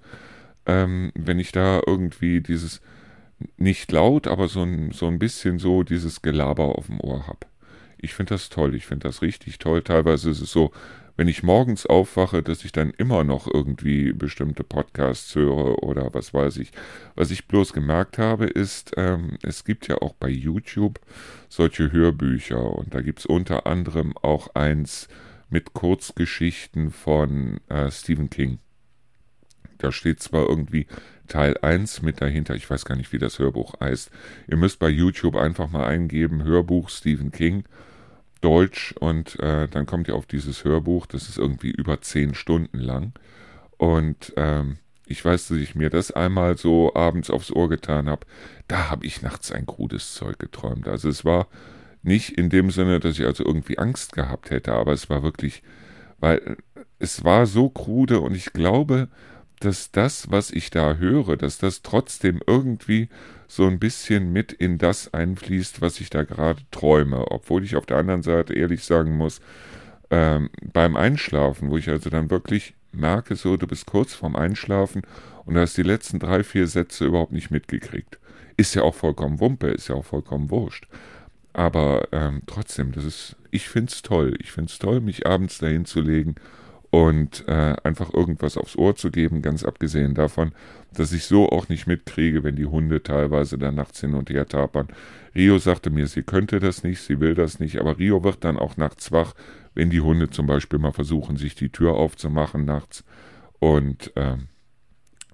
ähm, 0.67 1.12
wenn 1.15 1.39
ich 1.39 1.52
da 1.52 1.82
irgendwie 1.86 2.41
dieses, 2.41 2.80
nicht 3.58 3.91
laut, 3.91 4.28
aber 4.28 4.48
so 4.50 4.62
ein, 4.62 4.91
so 4.91 5.08
ein 5.08 5.17
bisschen 5.17 5.58
so 5.58 5.82
dieses 5.82 6.22
Gelaber 6.22 6.78
auf 6.78 6.86
dem 6.86 7.00
Ohr 7.02 7.26
habe. 7.26 7.48
Ich 7.98 8.13
finde 8.13 8.36
das 8.36 8.50
toll, 8.50 8.76
ich 8.76 8.86
finde 8.86 9.08
das 9.08 9.24
richtig 9.24 9.58
toll. 9.58 9.82
Teilweise 9.82 10.30
ist 10.30 10.41
es 10.41 10.52
so, 10.52 10.72
wenn 11.17 11.28
ich 11.28 11.43
morgens 11.43 11.86
aufwache, 11.86 12.41
dass 12.43 12.65
ich 12.65 12.71
dann 12.71 12.91
immer 12.91 13.24
noch 13.24 13.47
irgendwie 13.47 14.13
bestimmte 14.13 14.63
Podcasts 14.63 15.36
höre 15.36 15.84
oder 15.84 16.13
was 16.13 16.34
weiß 16.34 16.58
ich. 16.58 16.71
Was 17.15 17.32
ich 17.32 17.47
bloß 17.47 17.74
gemerkt 17.74 18.17
habe, 18.17 18.45
ist, 18.45 18.93
ähm, 18.97 19.38
es 19.43 19.63
gibt 19.63 19.88
ja 19.88 19.97
auch 19.97 20.13
bei 20.13 20.30
YouTube 20.30 21.00
solche 21.50 21.91
Hörbücher 21.91 22.63
und 22.63 22.93
da 22.93 23.02
gibt 23.02 23.19
es 23.19 23.26
unter 23.26 23.67
anderem 23.67 24.17
auch 24.17 24.56
eins 24.56 25.08
mit 25.50 25.74
Kurzgeschichten 25.74 26.91
von 26.91 27.60
äh, 27.67 27.91
Stephen 27.91 28.30
King. 28.30 28.60
Da 29.78 29.91
steht 29.91 30.21
zwar 30.21 30.47
irgendwie 30.47 30.88
Teil 31.28 31.58
1 31.62 32.02
mit 32.02 32.21
dahinter, 32.21 32.56
ich 32.56 32.69
weiß 32.69 32.86
gar 32.86 32.95
nicht, 32.95 33.12
wie 33.13 33.17
das 33.17 33.39
Hörbuch 33.39 33.80
heißt. 33.80 34.12
Ihr 34.47 34.58
müsst 34.58 34.80
bei 34.80 34.89
YouTube 34.89 35.36
einfach 35.36 35.69
mal 35.69 35.86
eingeben, 35.86 36.44
Hörbuch 36.44 36.90
Stephen 36.90 37.31
King 37.31 37.63
Deutsch 38.42 38.94
und 39.00 39.39
äh, 39.39 39.67
dann 39.67 39.85
kommt 39.85 40.08
ihr 40.08 40.15
auf 40.15 40.25
dieses 40.25 40.63
Hörbuch, 40.63 41.06
das 41.06 41.29
ist 41.29 41.37
irgendwie 41.37 41.71
über 41.71 42.02
zehn 42.02 42.33
Stunden 42.33 42.79
lang. 42.79 43.13
Und 43.77 44.33
ähm, 44.35 44.77
ich 45.06 45.23
weiß, 45.23 45.50
dass 45.50 45.58
ich 45.58 45.75
mir 45.75 45.89
das 45.89 46.12
einmal 46.12 46.58
so 46.58 46.94
abends 46.96 47.29
aufs 47.29 47.52
Ohr 47.52 47.69
getan 47.69 48.10
habe. 48.10 48.25
Da 48.67 48.89
habe 48.89 49.06
ich 49.06 49.21
nachts 49.21 49.52
ein 49.52 49.65
krudes 49.65 50.13
Zeug 50.13 50.39
geträumt. 50.39 50.87
Also 50.87 51.10
es 51.10 51.25
war 51.25 51.48
nicht 52.04 52.37
in 52.37 52.50
dem 52.50 52.71
Sinne, 52.71 53.00
dass 53.00 53.19
ich 53.19 53.25
also 53.25 53.46
irgendwie 53.46 53.77
Angst 53.77 54.13
gehabt 54.13 54.50
hätte, 54.50 54.73
aber 54.73 54.94
es 54.94 55.10
war 55.10 55.23
wirklich, 55.23 55.62
weil 56.19 56.58
es 57.00 57.23
war 57.23 57.46
so 57.46 57.69
krude 57.69 58.21
und 58.21 58.35
ich 58.35 58.54
glaube, 58.54 59.10
dass 59.66 59.92
das, 59.92 60.30
was 60.32 60.52
ich 60.52 60.70
da 60.70 60.96
höre, 60.96 61.38
dass 61.38 61.58
das 61.58 61.82
trotzdem 61.82 62.42
irgendwie 62.46 63.10
so 63.48 63.68
ein 63.68 63.80
bisschen 63.80 64.34
mit 64.34 64.52
in 64.52 64.78
das 64.78 65.14
einfließt, 65.14 65.82
was 65.82 66.00
ich 66.00 66.10
da 66.10 66.24
gerade 66.24 66.62
träume. 66.72 67.32
Obwohl 67.32 67.64
ich 67.64 67.76
auf 67.76 67.86
der 67.86 67.98
anderen 67.98 68.24
Seite 68.24 68.54
ehrlich 68.54 68.84
sagen 68.84 69.16
muss, 69.16 69.40
ähm, 70.10 70.50
beim 70.74 70.96
Einschlafen, 70.96 71.70
wo 71.70 71.78
ich 71.78 71.90
also 71.90 72.10
dann 72.10 72.30
wirklich 72.30 72.74
merke, 72.92 73.36
so, 73.36 73.56
du 73.58 73.68
bist 73.68 73.86
kurz 73.86 74.14
vorm 74.14 74.36
Einschlafen 74.36 75.04
und 75.46 75.58
hast 75.58 75.78
die 75.78 75.84
letzten 75.84 76.20
drei, 76.20 76.44
vier 76.44 76.68
Sätze 76.68 77.06
überhaupt 77.06 77.32
nicht 77.32 77.52
mitgekriegt. 77.52 78.20
Ist 78.58 78.76
ja 78.76 78.84
auch 78.84 78.96
vollkommen 78.96 79.40
Wumpe, 79.40 79.68
ist 79.68 79.88
ja 79.88 79.96
auch 79.96 80.06
vollkommen 80.06 80.50
wurscht. 80.50 80.88
Aber 81.54 82.08
ähm, 82.12 82.42
trotzdem, 82.46 82.92
das 82.94 83.06
ist, 83.06 83.36
ich 83.52 83.70
finde 83.70 83.92
es 83.92 84.02
toll. 84.02 84.36
Ich 84.40 84.52
finde 84.52 84.72
es 84.72 84.80
toll, 84.80 85.02
mich 85.02 85.28
abends 85.28 85.58
dahin 85.60 85.86
zu 85.86 86.02
legen 86.02 86.36
und 86.92 87.48
äh, 87.48 87.75
einfach 87.83 88.13
irgendwas 88.13 88.58
aufs 88.58 88.75
Ohr 88.75 88.96
zu 88.96 89.12
geben, 89.12 89.42
ganz 89.42 89.63
abgesehen 89.63 90.13
davon, 90.13 90.52
dass 90.94 91.13
ich 91.13 91.23
so 91.23 91.48
auch 91.48 91.69
nicht 91.69 91.87
mitkriege, 91.87 92.44
wenn 92.44 92.58
die 92.58 92.65
Hunde 92.65 93.02
teilweise 93.02 93.58
dann 93.58 93.75
nachts 93.75 94.02
hin 94.02 94.13
und 94.13 94.29
her 94.29 94.46
tapern. 94.46 94.89
Rio 95.33 95.58
sagte 95.58 95.89
mir, 95.89 96.08
sie 96.08 96.23
könnte 96.23 96.60
das 96.60 96.83
nicht, 96.83 97.02
sie 97.02 97.21
will 97.21 97.33
das 97.33 97.62
nicht, 97.62 97.79
aber 97.79 97.98
Rio 97.98 98.25
wird 98.25 98.44
dann 98.44 98.58
auch 98.58 98.75
nachts 98.75 99.13
wach, 99.13 99.33
wenn 99.73 99.89
die 99.89 100.02
Hunde 100.02 100.29
zum 100.29 100.48
Beispiel 100.48 100.79
mal 100.79 100.92
versuchen, 100.92 101.37
sich 101.37 101.56
die 101.56 101.69
Tür 101.69 101.94
aufzumachen 101.94 102.65
nachts. 102.65 103.06
Und 103.60 104.12
ähm, 104.17 104.50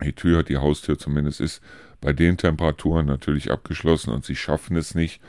die 0.03 0.13
Tür, 0.13 0.43
die 0.43 0.57
Haustür 0.57 0.99
zumindest, 0.99 1.41
ist 1.41 1.63
bei 2.01 2.13
den 2.13 2.37
Temperaturen 2.37 3.07
natürlich 3.07 3.49
abgeschlossen 3.49 4.11
und 4.11 4.23
sie 4.23 4.35
schaffen 4.35 4.77
es 4.77 4.93
nicht. 4.93 5.21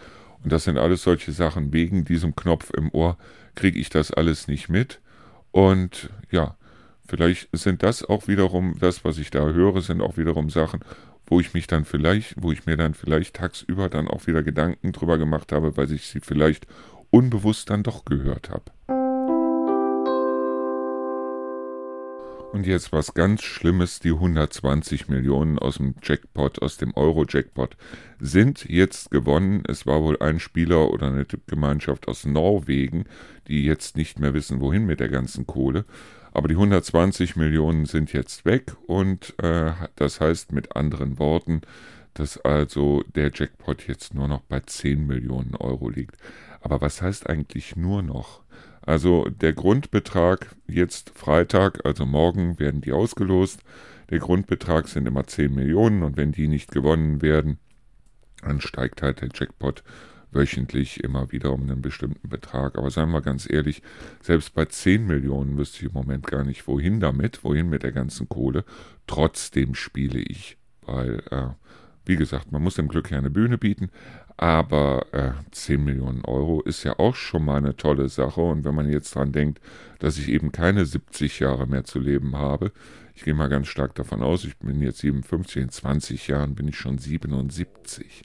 Und 0.44 0.52
das 0.52 0.64
sind 0.64 0.76
alles 0.76 1.02
solche 1.02 1.32
Sachen. 1.32 1.72
Wegen 1.72 2.04
diesem 2.04 2.36
Knopf 2.36 2.70
im 2.76 2.90
Ohr 2.92 3.16
kriege 3.54 3.78
ich 3.78 3.88
das 3.88 4.12
alles 4.12 4.46
nicht 4.46 4.68
mit. 4.68 5.00
Und 5.50 6.10
ja, 6.30 6.56
vielleicht 7.06 7.48
sind 7.52 7.82
das 7.82 8.04
auch 8.04 8.28
wiederum, 8.28 8.76
das, 8.78 9.04
was 9.04 9.18
ich 9.18 9.30
da 9.30 9.44
höre, 9.46 9.80
sind 9.80 10.00
auch 10.00 10.16
wiederum 10.16 10.50
Sachen, 10.50 10.80
wo 11.26 11.40
ich 11.40 11.54
mich 11.54 11.66
dann 11.66 11.84
vielleicht, 11.84 12.34
wo 12.38 12.52
ich 12.52 12.66
mir 12.66 12.76
dann 12.76 12.94
vielleicht 12.94 13.36
tagsüber 13.36 13.88
dann 13.88 14.08
auch 14.08 14.26
wieder 14.26 14.42
Gedanken 14.42 14.92
drüber 14.92 15.18
gemacht 15.18 15.52
habe, 15.52 15.76
weil 15.76 15.90
ich 15.92 16.06
sie 16.06 16.20
vielleicht 16.20 16.66
unbewusst 17.10 17.70
dann 17.70 17.82
doch 17.82 18.04
gehört 18.04 18.50
habe. 18.50 18.97
Und 22.50 22.66
jetzt 22.66 22.92
was 22.92 23.12
ganz 23.12 23.42
Schlimmes, 23.42 24.00
die 24.00 24.12
120 24.12 25.08
Millionen 25.08 25.58
aus 25.58 25.76
dem 25.76 25.94
Jackpot, 26.02 26.62
aus 26.62 26.78
dem 26.78 26.96
Euro-Jackpot, 26.96 27.76
sind 28.18 28.64
jetzt 28.64 29.10
gewonnen. 29.10 29.62
Es 29.68 29.86
war 29.86 30.02
wohl 30.02 30.18
ein 30.20 30.40
Spieler 30.40 30.90
oder 30.90 31.08
eine 31.08 31.26
Tippgemeinschaft 31.26 32.08
aus 32.08 32.24
Norwegen, 32.24 33.04
die 33.48 33.64
jetzt 33.64 33.98
nicht 33.98 34.18
mehr 34.18 34.32
wissen, 34.32 34.60
wohin 34.60 34.86
mit 34.86 34.98
der 34.98 35.10
ganzen 35.10 35.46
Kohle. 35.46 35.84
Aber 36.32 36.48
die 36.48 36.54
120 36.54 37.36
Millionen 37.36 37.84
sind 37.84 38.14
jetzt 38.14 38.46
weg 38.46 38.74
und 38.86 39.34
äh, 39.42 39.72
das 39.96 40.20
heißt 40.20 40.52
mit 40.52 40.74
anderen 40.74 41.18
Worten, 41.18 41.60
dass 42.14 42.38
also 42.38 43.02
der 43.14 43.30
Jackpot 43.32 43.86
jetzt 43.86 44.14
nur 44.14 44.26
noch 44.26 44.40
bei 44.40 44.60
10 44.60 45.06
Millionen 45.06 45.54
Euro 45.54 45.90
liegt. 45.90 46.16
Aber 46.60 46.80
was 46.80 47.02
heißt 47.02 47.28
eigentlich 47.28 47.76
nur 47.76 48.02
noch? 48.02 48.42
Also 48.88 49.28
der 49.28 49.52
Grundbetrag 49.52 50.56
jetzt 50.66 51.10
Freitag, 51.10 51.84
also 51.84 52.06
morgen 52.06 52.58
werden 52.58 52.80
die 52.80 52.92
ausgelost. 52.92 53.60
Der 54.08 54.18
Grundbetrag 54.18 54.88
sind 54.88 55.06
immer 55.06 55.26
10 55.26 55.54
Millionen 55.54 56.02
und 56.02 56.16
wenn 56.16 56.32
die 56.32 56.48
nicht 56.48 56.70
gewonnen 56.70 57.20
werden, 57.20 57.58
dann 58.40 58.62
steigt 58.62 59.02
halt 59.02 59.20
der 59.20 59.28
Jackpot 59.34 59.84
wöchentlich 60.30 61.04
immer 61.04 61.30
wieder 61.32 61.52
um 61.52 61.64
einen 61.64 61.82
bestimmten 61.82 62.30
Betrag. 62.30 62.78
Aber 62.78 62.90
seien 62.90 63.10
wir 63.10 63.20
ganz 63.20 63.46
ehrlich, 63.50 63.82
selbst 64.22 64.54
bei 64.54 64.64
10 64.64 65.06
Millionen 65.06 65.58
wüsste 65.58 65.80
ich 65.80 65.88
im 65.88 65.92
Moment 65.92 66.26
gar 66.26 66.44
nicht, 66.44 66.66
wohin 66.66 66.98
damit, 66.98 67.44
wohin 67.44 67.68
mit 67.68 67.82
der 67.82 67.92
ganzen 67.92 68.26
Kohle. 68.30 68.64
Trotzdem 69.06 69.74
spiele 69.74 70.18
ich, 70.18 70.56
weil, 70.80 71.22
äh, 71.30 71.48
wie 72.08 72.16
gesagt, 72.16 72.50
man 72.52 72.62
muss 72.62 72.76
dem 72.76 72.88
Glück 72.88 73.10
ja 73.10 73.18
eine 73.18 73.28
Bühne 73.28 73.58
bieten, 73.58 73.90
aber 74.38 75.06
äh, 75.12 75.32
10 75.50 75.84
Millionen 75.84 76.24
Euro 76.24 76.62
ist 76.62 76.82
ja 76.82 76.98
auch 76.98 77.14
schon 77.14 77.44
mal 77.44 77.58
eine 77.58 77.76
tolle 77.76 78.08
Sache. 78.08 78.40
Und 78.40 78.64
wenn 78.64 78.74
man 78.74 78.88
jetzt 78.90 79.14
dran 79.14 79.30
denkt, 79.30 79.60
dass 79.98 80.16
ich 80.16 80.28
eben 80.28 80.50
keine 80.50 80.86
70 80.86 81.38
Jahre 81.40 81.66
mehr 81.66 81.84
zu 81.84 81.98
leben 81.98 82.34
habe, 82.36 82.72
ich 83.14 83.24
gehe 83.24 83.34
mal 83.34 83.48
ganz 83.48 83.68
stark 83.68 83.94
davon 83.94 84.22
aus, 84.22 84.44
ich 84.44 84.56
bin 84.56 84.80
jetzt 84.80 85.00
57, 85.00 85.62
in 85.62 85.68
20 85.68 86.28
Jahren 86.28 86.54
bin 86.54 86.68
ich 86.68 86.78
schon 86.78 86.96
77. 86.96 88.22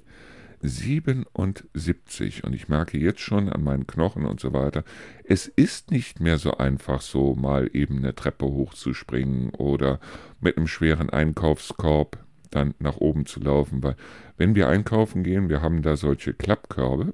77 0.62 2.46
und 2.46 2.54
ich 2.54 2.70
merke 2.70 2.98
jetzt 2.98 3.20
schon 3.20 3.50
an 3.50 3.64
meinen 3.64 3.86
Knochen 3.86 4.26
und 4.26 4.40
so 4.40 4.54
weiter, 4.54 4.86
es 5.26 5.48
ist 5.48 5.92
nicht 5.92 6.22
mehr 6.22 6.38
so 6.38 6.58
einfach 6.58 7.02
so 7.02 7.36
mal 7.36 7.70
eben 7.74 7.98
eine 7.98 8.16
Treppe 8.16 8.46
hochzuspringen 8.46 9.50
oder 9.50 10.00
mit 10.40 10.56
einem 10.56 10.68
schweren 10.68 11.10
Einkaufskorb 11.10 12.23
dann 12.56 12.74
nach 12.80 12.98
oben 12.98 13.26
zu 13.26 13.40
laufen, 13.40 13.84
weil 13.84 13.96
wenn 14.38 14.56
wir 14.56 14.68
einkaufen 14.68 15.24
gehen, 15.24 15.50
wir 15.50 15.62
haben 15.62 15.82
da 15.82 15.96
solche 15.96 16.34
Klappkörbe 16.34 17.14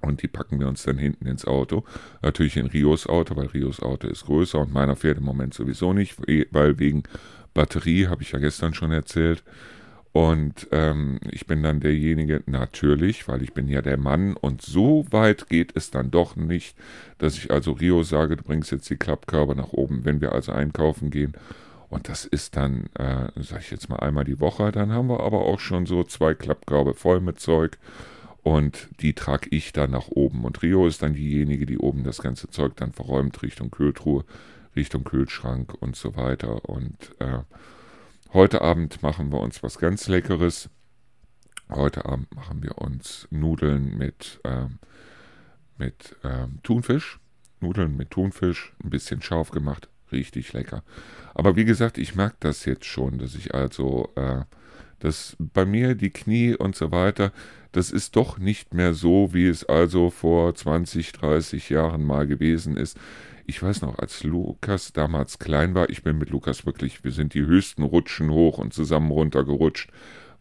und 0.00 0.22
die 0.22 0.28
packen 0.28 0.58
wir 0.60 0.68
uns 0.68 0.82
dann 0.82 0.98
hinten 0.98 1.26
ins 1.26 1.44
Auto. 1.44 1.84
Natürlich 2.22 2.56
in 2.56 2.66
Rios 2.66 3.06
Auto, 3.06 3.36
weil 3.36 3.46
Rios 3.46 3.80
Auto 3.80 4.08
ist 4.08 4.24
größer 4.24 4.58
und 4.58 4.72
meiner 4.72 4.96
fährt 4.96 5.18
im 5.18 5.24
Moment 5.24 5.54
sowieso 5.54 5.92
nicht, 5.92 6.16
weil 6.50 6.78
wegen 6.78 7.02
Batterie, 7.54 8.06
habe 8.06 8.22
ich 8.22 8.32
ja 8.32 8.38
gestern 8.38 8.74
schon 8.74 8.92
erzählt. 8.92 9.42
Und 10.12 10.66
ähm, 10.72 11.20
ich 11.30 11.46
bin 11.46 11.62
dann 11.62 11.78
derjenige, 11.78 12.42
natürlich, 12.46 13.28
weil 13.28 13.42
ich 13.42 13.52
bin 13.52 13.68
ja 13.68 13.80
der 13.80 13.96
Mann 13.96 14.34
und 14.34 14.60
so 14.60 15.06
weit 15.10 15.48
geht 15.48 15.76
es 15.76 15.92
dann 15.92 16.10
doch 16.10 16.34
nicht, 16.34 16.76
dass 17.18 17.38
ich 17.38 17.52
also 17.52 17.72
Rio 17.72 18.02
sage, 18.02 18.36
du 18.36 18.42
bringst 18.42 18.72
jetzt 18.72 18.90
die 18.90 18.96
Klappkörbe 18.96 19.54
nach 19.54 19.72
oben, 19.72 20.04
wenn 20.04 20.20
wir 20.20 20.32
also 20.32 20.50
einkaufen 20.50 21.10
gehen 21.10 21.34
und 21.90 22.08
das 22.08 22.24
ist 22.24 22.56
dann, 22.56 22.86
äh, 22.94 23.30
sag 23.36 23.60
ich 23.60 23.70
jetzt 23.72 23.88
mal 23.88 23.98
einmal 23.98 24.24
die 24.24 24.38
Woche. 24.38 24.70
Dann 24.70 24.92
haben 24.92 25.08
wir 25.08 25.20
aber 25.20 25.40
auch 25.40 25.58
schon 25.58 25.86
so 25.86 26.04
zwei 26.04 26.34
Klappkörbe 26.34 26.94
voll 26.94 27.20
mit 27.20 27.40
Zeug. 27.40 27.78
Und 28.42 28.88
die 29.00 29.12
trage 29.12 29.48
ich 29.50 29.72
dann 29.72 29.90
nach 29.90 30.08
oben. 30.08 30.44
Und 30.44 30.62
Rio 30.62 30.86
ist 30.86 31.02
dann 31.02 31.14
diejenige, 31.14 31.66
die 31.66 31.78
oben 31.78 32.04
das 32.04 32.22
ganze 32.22 32.48
Zeug 32.48 32.76
dann 32.76 32.92
verräumt 32.92 33.42
Richtung 33.42 33.72
Kühltruhe, 33.72 34.24
Richtung 34.76 35.02
Kühlschrank 35.02 35.74
und 35.80 35.96
so 35.96 36.16
weiter. 36.16 36.64
Und 36.68 36.96
äh, 37.18 37.40
heute 38.32 38.62
Abend 38.62 39.02
machen 39.02 39.32
wir 39.32 39.40
uns 39.40 39.62
was 39.64 39.78
ganz 39.78 40.06
Leckeres. 40.06 40.70
Heute 41.68 42.06
Abend 42.06 42.34
machen 42.34 42.62
wir 42.62 42.78
uns 42.78 43.26
Nudeln 43.30 43.98
mit, 43.98 44.40
äh, 44.44 44.66
mit 45.76 46.16
äh, 46.22 46.46
Thunfisch. 46.62 47.18
Nudeln 47.60 47.96
mit 47.96 48.10
Thunfisch, 48.10 48.72
ein 48.82 48.90
bisschen 48.90 49.20
scharf 49.22 49.50
gemacht, 49.50 49.88
richtig 50.12 50.52
lecker. 50.52 50.82
Aber 51.34 51.56
wie 51.56 51.64
gesagt, 51.64 51.98
ich 51.98 52.14
merke 52.14 52.36
das 52.40 52.64
jetzt 52.64 52.84
schon, 52.84 53.18
dass 53.18 53.34
ich 53.34 53.54
also, 53.54 54.10
äh, 54.16 54.42
dass 54.98 55.36
bei 55.38 55.64
mir 55.64 55.94
die 55.94 56.10
Knie 56.10 56.54
und 56.54 56.76
so 56.76 56.92
weiter, 56.92 57.32
das 57.72 57.90
ist 57.90 58.16
doch 58.16 58.38
nicht 58.38 58.74
mehr 58.74 58.94
so, 58.94 59.32
wie 59.32 59.46
es 59.46 59.64
also 59.64 60.10
vor 60.10 60.54
20, 60.54 61.12
30 61.12 61.70
Jahren 61.70 62.04
mal 62.04 62.26
gewesen 62.26 62.76
ist. 62.76 62.98
Ich 63.46 63.62
weiß 63.62 63.82
noch, 63.82 63.98
als 63.98 64.22
Lukas 64.22 64.92
damals 64.92 65.38
klein 65.38 65.74
war, 65.74 65.90
ich 65.90 66.02
bin 66.02 66.18
mit 66.18 66.30
Lukas 66.30 66.66
wirklich, 66.66 67.04
wir 67.04 67.12
sind 67.12 67.34
die 67.34 67.46
höchsten 67.46 67.82
Rutschen 67.82 68.30
hoch 68.30 68.58
und 68.58 68.74
zusammen 68.74 69.10
runtergerutscht, 69.10 69.90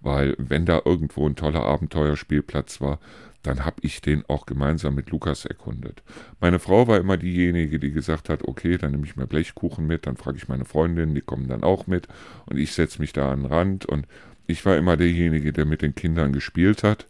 weil 0.01 0.35
wenn 0.37 0.65
da 0.65 0.81
irgendwo 0.85 1.27
ein 1.27 1.35
toller 1.35 1.63
Abenteuerspielplatz 1.63 2.81
war, 2.81 2.99
dann 3.43 3.65
habe 3.65 3.77
ich 3.81 4.01
den 4.01 4.25
auch 4.27 4.45
gemeinsam 4.45 4.95
mit 4.95 5.09
Lukas 5.11 5.45
erkundet. 5.45 6.03
Meine 6.39 6.59
Frau 6.59 6.87
war 6.87 6.97
immer 6.97 7.17
diejenige, 7.17 7.79
die 7.79 7.91
gesagt 7.91 8.29
hat, 8.29 8.43
okay, 8.43 8.77
dann 8.77 8.91
nehme 8.91 9.05
ich 9.05 9.15
mir 9.15 9.27
Blechkuchen 9.27 9.87
mit, 9.87 10.07
dann 10.07 10.17
frage 10.17 10.37
ich 10.37 10.47
meine 10.47 10.65
Freundin, 10.65 11.15
die 11.15 11.21
kommen 11.21 11.47
dann 11.47 11.63
auch 11.63 11.87
mit 11.87 12.07
und 12.47 12.57
ich 12.57 12.73
setze 12.73 12.99
mich 12.99 13.13
da 13.13 13.31
an 13.31 13.43
den 13.43 13.51
Rand 13.51 13.85
und 13.85 14.07
ich 14.47 14.65
war 14.65 14.77
immer 14.77 14.97
derjenige, 14.97 15.53
der 15.53 15.65
mit 15.65 15.81
den 15.81 15.95
Kindern 15.95 16.33
gespielt 16.33 16.83
hat 16.83 17.07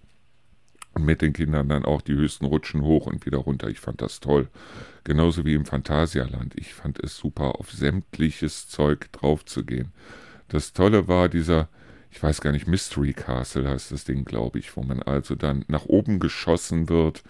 und 0.93 1.05
mit 1.05 1.21
den 1.21 1.33
Kindern 1.33 1.69
dann 1.69 1.85
auch 1.85 2.01
die 2.01 2.13
höchsten 2.13 2.45
Rutschen 2.45 2.81
hoch 2.81 3.07
und 3.07 3.25
wieder 3.25 3.37
runter. 3.37 3.69
Ich 3.69 3.79
fand 3.79 4.01
das 4.01 4.19
toll. 4.19 4.49
Genauso 5.03 5.45
wie 5.45 5.53
im 5.53 5.65
Phantasialand. 5.65 6.53
Ich 6.55 6.73
fand 6.73 7.01
es 7.01 7.15
super, 7.15 7.59
auf 7.59 7.71
sämtliches 7.71 8.67
Zeug 8.67 9.11
draufzugehen. 9.13 9.93
Das 10.49 10.73
Tolle 10.73 11.07
war 11.07 11.29
dieser 11.29 11.69
ich 12.11 12.21
weiß 12.21 12.41
gar 12.41 12.51
nicht, 12.51 12.67
Mystery 12.67 13.13
Castle 13.13 13.69
heißt 13.69 13.91
das 13.91 14.03
Ding, 14.03 14.25
glaube 14.25 14.59
ich, 14.59 14.75
wo 14.75 14.81
man 14.81 15.01
also 15.01 15.35
dann 15.35 15.65
nach 15.67 15.85
oben 15.85 16.19
geschossen 16.19 16.89
wird 16.89 17.23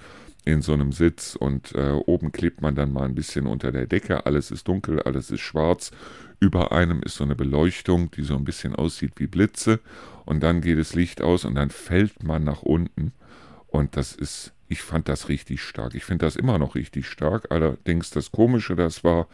in 0.46 0.62
so 0.62 0.74
einem 0.74 0.92
Sitz 0.92 1.36
und 1.36 1.76
äh, 1.76 1.92
oben 1.92 2.32
klebt 2.32 2.62
man 2.62 2.76
dann 2.76 2.94
mal 2.94 3.04
ein 3.04 3.16
bisschen 3.16 3.46
unter 3.46 3.72
der 3.72 3.88
Decke, 3.88 4.26
alles 4.26 4.52
ist 4.52 4.68
dunkel, 4.68 5.02
alles 5.02 5.32
ist 5.32 5.42
schwarz, 5.42 5.92
über 6.40 6.72
einem 6.72 7.02
ist 7.04 7.16
so 7.16 7.24
eine 7.24 7.36
Beleuchtung, 7.36 8.10
die 8.12 8.24
so 8.24 8.36
ein 8.36 8.46
bisschen 8.46 8.76
aussieht 8.76 9.14
wie 9.18 9.28
Blitze. 9.28 9.80
Und 10.26 10.42
dann 10.42 10.62
geht 10.62 10.80
das 10.80 10.96
Licht 10.96 11.22
aus 11.22 11.44
und 11.44 11.56
dann 11.56 11.70
fällt 11.70 12.24
man 12.24 12.44
nach 12.44 12.62
unten. 12.62 13.12
Und 13.68 13.98
das 13.98 14.14
ist, 14.14 14.54
ich 14.68 14.82
fand 14.82 15.10
das 15.10 15.28
richtig 15.28 15.62
stark, 15.62 15.96
ich 15.96 16.06
finde 16.06 16.26
das 16.26 16.36
immer 16.36 16.58
noch 16.58 16.76
richtig 16.76 17.08
stark, 17.08 17.48
allerdings 17.52 18.10
das 18.10 18.32
Komische, 18.32 18.76
das 18.76 19.04
war, 19.04 19.28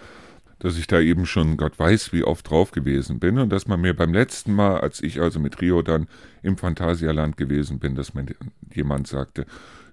dass 0.59 0.77
ich 0.77 0.87
da 0.87 0.99
eben 0.99 1.25
schon 1.25 1.57
Gott 1.57 1.77
weiß 1.77 2.13
wie 2.13 2.23
oft 2.23 2.49
drauf 2.49 2.71
gewesen 2.71 3.19
bin 3.19 3.39
und 3.39 3.49
dass 3.49 3.67
man 3.67 3.81
mir 3.81 3.93
beim 3.93 4.13
letzten 4.13 4.53
Mal, 4.53 4.79
als 4.79 5.01
ich 5.03 5.21
also 5.21 5.39
mit 5.39 5.61
Rio 5.61 5.81
dann 5.81 6.07
im 6.43 6.57
Phantasialand 6.57 7.37
gewesen 7.37 7.79
bin, 7.79 7.95
dass 7.95 8.13
mir 8.13 8.25
jemand 8.73 9.07
sagte, 9.07 9.45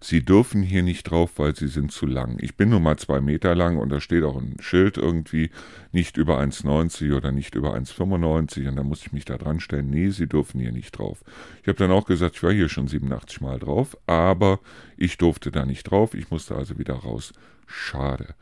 Sie 0.05 0.25
dürfen 0.25 0.65
hier 0.65 0.83
nicht 0.83 1.05
drauf, 1.05 1.31
weil 1.37 1.55
Sie 1.55 1.69
sind 1.69 1.93
zu 1.93 2.07
lang. 2.07 2.37
Ich 2.41 2.57
bin 2.57 2.71
nun 2.71 2.83
mal 2.83 2.97
zwei 2.97 3.21
Meter 3.21 3.55
lang 3.55 3.77
und 3.77 3.89
da 3.89 4.01
steht 4.01 4.25
auch 4.25 4.37
ein 4.37 4.57
Schild 4.59 4.97
irgendwie, 4.97 5.51
nicht 5.93 6.17
über 6.17 6.41
1,90 6.41 7.17
oder 7.17 7.31
nicht 7.31 7.55
über 7.55 7.77
1,95 7.77 8.67
und 8.67 8.77
da 8.77 8.83
muss 8.83 9.03
ich 9.03 9.13
mich 9.13 9.25
da 9.25 9.39
dran 9.39 9.61
stellen, 9.61 9.91
nee, 9.91 10.11
Sie 10.11 10.27
dürfen 10.27 10.61
hier 10.61 10.73
nicht 10.73 10.99
drauf. 10.99 11.23
Ich 11.63 11.69
habe 11.69 11.79
dann 11.79 11.93
auch 11.93 12.05
gesagt, 12.05 12.35
ich 12.35 12.43
war 12.43 12.53
hier 12.53 12.69
schon 12.69 12.89
87 12.89 13.41
Mal 13.43 13.61
drauf, 13.61 13.97
aber 14.07 14.59
ich 14.97 15.19
durfte 15.19 15.53
da 15.53 15.65
nicht 15.65 15.85
drauf, 15.85 16.15
ich 16.15 16.31
musste 16.33 16.57
also 16.57 16.79
wieder 16.79 16.95
raus. 16.95 17.33
Schade. 17.69 18.35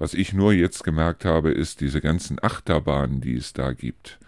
Was 0.00 0.14
ich 0.14 0.32
nur 0.32 0.54
jetzt 0.54 0.82
gemerkt 0.82 1.26
habe, 1.26 1.50
ist 1.50 1.82
diese 1.82 2.00
ganzen 2.00 2.42
Achterbahnen, 2.42 3.20
die 3.20 3.34
es 3.34 3.52
da 3.52 3.74
gibt. 3.74 4.18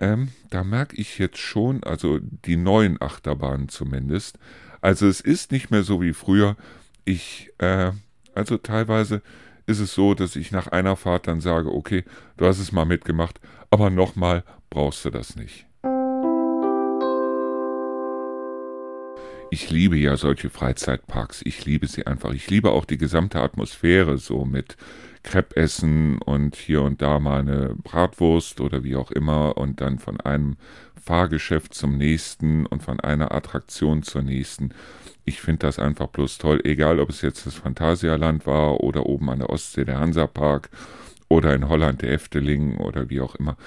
Ähm, 0.00 0.28
da 0.48 0.64
merke 0.64 0.96
ich 0.96 1.18
jetzt 1.18 1.36
schon, 1.36 1.84
also 1.84 2.18
die 2.18 2.56
neuen 2.56 3.00
Achterbahnen 3.00 3.68
zumindest, 3.68 4.38
also 4.80 5.06
es 5.06 5.20
ist 5.20 5.52
nicht 5.52 5.70
mehr 5.70 5.82
so 5.82 6.00
wie 6.00 6.14
früher. 6.14 6.56
Ich, 7.04 7.52
äh, 7.58 7.92
also 8.34 8.56
teilweise 8.56 9.20
ist 9.66 9.80
es 9.80 9.92
so, 9.92 10.14
dass 10.14 10.34
ich 10.34 10.50
nach 10.50 10.68
einer 10.68 10.96
Fahrt 10.96 11.28
dann 11.28 11.42
sage, 11.42 11.70
okay, 11.70 12.04
du 12.38 12.46
hast 12.46 12.58
es 12.58 12.72
mal 12.72 12.86
mitgemacht, 12.86 13.38
aber 13.70 13.90
nochmal 13.90 14.44
brauchst 14.70 15.04
du 15.04 15.10
das 15.10 15.36
nicht. 15.36 15.66
Ich 19.52 19.68
liebe 19.68 19.98
ja 19.98 20.16
solche 20.16 20.48
Freizeitparks. 20.48 21.42
Ich 21.44 21.66
liebe 21.66 21.86
sie 21.86 22.06
einfach. 22.06 22.32
Ich 22.32 22.48
liebe 22.48 22.72
auch 22.72 22.86
die 22.86 22.96
gesamte 22.96 23.38
Atmosphäre 23.42 24.16
so 24.16 24.46
mit 24.46 24.78
Crepe 25.24 25.58
essen 25.58 26.16
und 26.22 26.56
hier 26.56 26.80
und 26.80 27.02
da 27.02 27.20
mal 27.20 27.40
eine 27.40 27.74
Bratwurst 27.74 28.62
oder 28.62 28.82
wie 28.82 28.96
auch 28.96 29.10
immer 29.10 29.58
und 29.58 29.82
dann 29.82 29.98
von 29.98 30.18
einem 30.22 30.56
Fahrgeschäft 30.98 31.74
zum 31.74 31.98
nächsten 31.98 32.64
und 32.64 32.82
von 32.82 32.98
einer 33.00 33.32
Attraktion 33.32 34.02
zur 34.02 34.22
nächsten. 34.22 34.70
Ich 35.26 35.42
finde 35.42 35.66
das 35.66 35.78
einfach 35.78 36.06
bloß 36.06 36.38
toll, 36.38 36.62
egal 36.64 36.98
ob 36.98 37.10
es 37.10 37.20
jetzt 37.20 37.44
das 37.44 37.56
Phantasialand 37.56 38.46
war 38.46 38.80
oder 38.80 39.04
oben 39.04 39.28
an 39.28 39.40
der 39.40 39.50
Ostsee 39.50 39.84
der 39.84 40.00
Hansapark 40.00 40.70
oder 41.28 41.54
in 41.54 41.68
Holland 41.68 42.00
der 42.00 42.12
Efteling 42.12 42.78
oder 42.78 43.10
wie 43.10 43.20
auch 43.20 43.34
immer. 43.34 43.58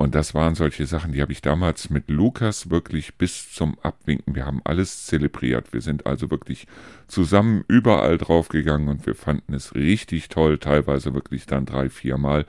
Und 0.00 0.14
das 0.14 0.32
waren 0.32 0.54
solche 0.54 0.86
Sachen, 0.86 1.12
die 1.12 1.20
habe 1.20 1.32
ich 1.32 1.42
damals 1.42 1.90
mit 1.90 2.08
Lukas 2.08 2.70
wirklich 2.70 3.16
bis 3.16 3.52
zum 3.52 3.78
Abwinken. 3.80 4.34
Wir 4.34 4.46
haben 4.46 4.62
alles 4.64 5.04
zelebriert. 5.04 5.74
Wir 5.74 5.82
sind 5.82 6.06
also 6.06 6.30
wirklich 6.30 6.66
zusammen 7.06 7.64
überall 7.68 8.16
draufgegangen 8.16 8.88
und 8.88 9.04
wir 9.04 9.14
fanden 9.14 9.52
es 9.52 9.74
richtig 9.74 10.30
toll, 10.30 10.56
teilweise 10.56 11.12
wirklich 11.12 11.44
dann 11.44 11.66
drei, 11.66 11.90
vier 11.90 12.16
Mal. 12.16 12.46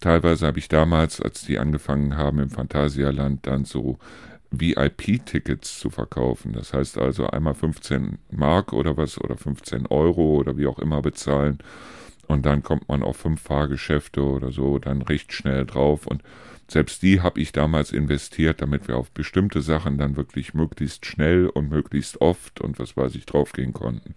Teilweise 0.00 0.46
habe 0.46 0.60
ich 0.60 0.68
damals, 0.68 1.20
als 1.20 1.44
die 1.44 1.58
angefangen 1.58 2.16
haben 2.16 2.38
im 2.38 2.50
Phantasialand, 2.50 3.48
dann 3.48 3.64
so 3.64 3.98
VIP-Tickets 4.52 5.80
zu 5.80 5.90
verkaufen. 5.90 6.52
Das 6.52 6.72
heißt 6.72 6.98
also 6.98 7.26
einmal 7.26 7.54
15 7.54 8.18
Mark 8.30 8.72
oder 8.72 8.96
was 8.96 9.20
oder 9.20 9.36
15 9.36 9.88
Euro 9.88 10.36
oder 10.36 10.56
wie 10.56 10.68
auch 10.68 10.78
immer 10.78 11.02
bezahlen. 11.02 11.58
Und 12.28 12.46
dann 12.46 12.62
kommt 12.62 12.88
man 12.88 13.02
auf 13.02 13.16
fünf 13.16 13.40
Fahrgeschäfte 13.42 14.22
oder 14.22 14.52
so 14.52 14.78
dann 14.78 15.02
recht 15.02 15.32
schnell 15.32 15.66
drauf. 15.66 16.06
Und 16.06 16.22
selbst 16.68 17.02
die 17.02 17.20
habe 17.20 17.40
ich 17.40 17.52
damals 17.52 17.92
investiert, 17.92 18.62
damit 18.62 18.88
wir 18.88 18.96
auf 18.96 19.10
bestimmte 19.10 19.60
Sachen 19.60 19.98
dann 19.98 20.16
wirklich 20.16 20.54
möglichst 20.54 21.06
schnell 21.06 21.48
und 21.48 21.68
möglichst 21.68 22.20
oft 22.20 22.60
und 22.60 22.78
was 22.78 22.96
weiß 22.96 23.14
ich 23.14 23.26
draufgehen 23.26 23.72
konnten. 23.72 24.14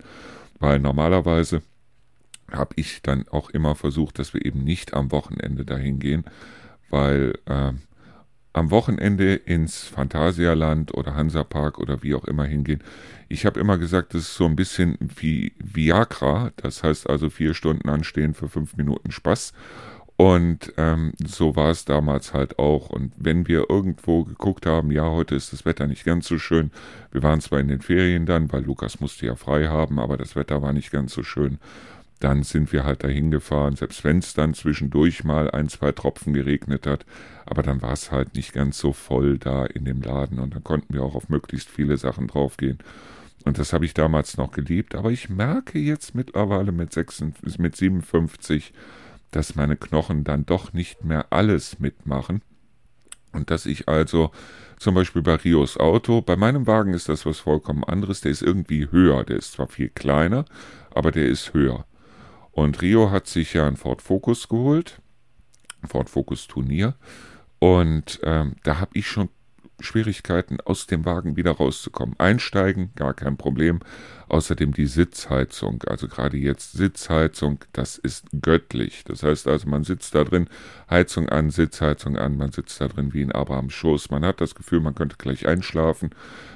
Weil 0.59 0.79
normalerweise 0.79 1.61
habe 2.51 2.73
ich 2.77 3.01
dann 3.01 3.27
auch 3.29 3.49
immer 3.49 3.75
versucht, 3.75 4.19
dass 4.19 4.33
wir 4.33 4.45
eben 4.45 4.63
nicht 4.63 4.93
am 4.93 5.11
Wochenende 5.11 5.65
dahin 5.65 5.99
gehen, 5.99 6.25
weil 6.89 7.33
äh, 7.45 7.73
am 8.53 8.71
Wochenende 8.71 9.35
ins 9.35 9.83
Phantasialand 9.83 10.93
oder 10.93 11.13
Hansapark 11.13 11.77
oder 11.77 12.03
wie 12.03 12.15
auch 12.15 12.23
immer 12.23 12.45
hingehen. 12.45 12.81
Ich 13.27 13.45
habe 13.45 13.59
immer 13.59 13.77
gesagt, 13.77 14.13
das 14.13 14.21
ist 14.21 14.35
so 14.35 14.45
ein 14.45 14.55
bisschen 14.55 14.97
wie 15.17 15.53
Viagra, 15.59 16.51
das 16.55 16.83
heißt 16.83 17.09
also 17.09 17.29
vier 17.29 17.53
Stunden 17.53 17.89
anstehen 17.89 18.33
für 18.33 18.47
fünf 18.47 18.77
Minuten 18.77 19.11
Spaß. 19.11 19.51
Und 20.17 20.71
ähm, 20.77 21.11
so 21.25 21.57
war 21.57 21.71
es 21.71 21.83
damals 21.83 22.33
halt 22.33 22.57
auch. 22.57 22.89
Und 22.89 23.11
wenn 23.17 23.47
wir 23.47 23.69
irgendwo 23.69 24.23
geguckt 24.23 24.65
haben, 24.65 24.91
ja, 24.91 25.09
heute 25.09 25.35
ist 25.35 25.51
das 25.51 25.65
Wetter 25.65 25.87
nicht 25.87 26.05
ganz 26.05 26.27
so 26.27 26.37
schön. 26.37 26.71
Wir 27.11 27.21
waren 27.21 27.41
zwar 27.41 27.59
in 27.59 27.67
den 27.67 27.81
Ferien 27.81 28.25
dann, 28.25 28.51
weil 28.53 28.63
Lukas 28.63 29.01
musste 29.01 29.25
ja 29.25 29.35
frei 29.35 29.67
haben, 29.67 29.99
aber 29.99 30.15
das 30.15 30.37
Wetter 30.37 30.61
war 30.61 30.71
nicht 30.71 30.91
ganz 30.91 31.13
so 31.13 31.23
schön 31.23 31.59
dann 32.19 32.43
sind 32.43 32.71
wir 32.71 32.85
halt 32.85 33.03
dahin 33.03 33.29
gefahren, 33.29 33.75
selbst 33.75 34.03
wenn 34.03 34.19
es 34.19 34.33
dann 34.33 34.53
zwischendurch 34.53 35.23
mal 35.23 35.51
ein, 35.51 35.69
zwei 35.69 35.91
Tropfen 35.91 36.33
geregnet 36.33 36.87
hat, 36.87 37.05
aber 37.45 37.61
dann 37.61 37.81
war 37.81 37.93
es 37.93 38.11
halt 38.11 38.35
nicht 38.35 38.53
ganz 38.53 38.79
so 38.79 38.93
voll 38.93 39.37
da 39.37 39.65
in 39.65 39.85
dem 39.85 40.01
Laden 40.01 40.39
und 40.39 40.55
dann 40.55 40.63
konnten 40.63 40.93
wir 40.93 41.03
auch 41.03 41.15
auf 41.15 41.29
möglichst 41.29 41.69
viele 41.69 41.97
Sachen 41.97 42.27
draufgehen. 42.27 42.79
Und 43.43 43.59
das 43.59 43.73
habe 43.73 43.85
ich 43.85 43.93
damals 43.93 44.37
noch 44.37 44.51
geliebt, 44.51 44.95
aber 44.95 45.11
ich 45.11 45.29
merke 45.29 45.77
jetzt 45.77 46.15
mittlerweile 46.15 46.71
mit, 46.71 46.93
56, 46.93 47.59
mit 47.59 47.75
57, 47.75 48.73
dass 49.31 49.55
meine 49.55 49.75
Knochen 49.77 50.23
dann 50.23 50.45
doch 50.45 50.73
nicht 50.73 51.03
mehr 51.03 51.27
alles 51.31 51.79
mitmachen 51.79 52.41
und 53.35 53.51
dass 53.51 53.65
ich 53.65 53.87
also 53.87 54.31
zum 54.79 54.95
Beispiel 54.95 55.21
bei 55.21 55.35
Rios 55.35 55.77
Auto, 55.77 56.21
bei 56.21 56.35
meinem 56.35 56.67
Wagen 56.67 56.93
ist 56.93 57.09
das 57.09 57.25
was 57.25 57.39
vollkommen 57.39 57.83
anderes, 57.83 58.21
der 58.21 58.31
ist 58.31 58.41
irgendwie 58.41 58.89
höher, 58.89 59.23
der 59.23 59.37
ist 59.37 59.53
zwar 59.53 59.67
viel 59.67 59.89
kleiner, 59.89 60.45
aber 60.93 61.11
der 61.11 61.27
ist 61.27 61.53
höher. 61.53 61.85
Und 62.51 62.81
Rio 62.81 63.11
hat 63.11 63.27
sich 63.27 63.53
ja 63.53 63.67
ein 63.67 63.75
Ford 63.75 64.01
Focus 64.01 64.47
geholt, 64.47 65.01
Ford 65.85 66.09
Focus 66.09 66.47
Turnier. 66.47 66.95
Und 67.59 68.19
ähm, 68.23 68.55
da 68.63 68.79
habe 68.79 68.91
ich 68.93 69.07
schon 69.07 69.29
Schwierigkeiten, 69.79 70.57
aus 70.61 70.87
dem 70.87 71.05
Wagen 71.05 71.35
wieder 71.35 71.51
rauszukommen. 71.51 72.15
Einsteigen, 72.17 72.91
gar 72.95 73.13
kein 73.13 73.37
Problem. 73.37 73.79
Außerdem 74.27 74.73
die 74.73 74.87
Sitzheizung, 74.87 75.83
also 75.87 76.07
gerade 76.07 76.37
jetzt 76.37 76.73
Sitzheizung, 76.73 77.59
das 77.73 77.97
ist 77.97 78.25
göttlich. 78.41 79.03
Das 79.03 79.23
heißt 79.23 79.47
also, 79.47 79.69
man 79.69 79.83
sitzt 79.83 80.15
da 80.15 80.23
drin, 80.23 80.47
Heizung 80.89 81.29
an, 81.29 81.49
Sitzheizung 81.51 82.17
an, 82.17 82.37
man 82.37 82.51
sitzt 82.51 82.81
da 82.81 82.87
drin 82.87 83.13
wie 83.13 83.21
in 83.21 83.31
Abrahams 83.31 83.73
Schoß. 83.73 84.09
Man 84.09 84.25
hat 84.25 84.41
das 84.41 84.55
Gefühl, 84.55 84.79
man 84.79 84.95
könnte 84.95 85.17
gleich 85.17 85.47
einschlafen. 85.47 86.11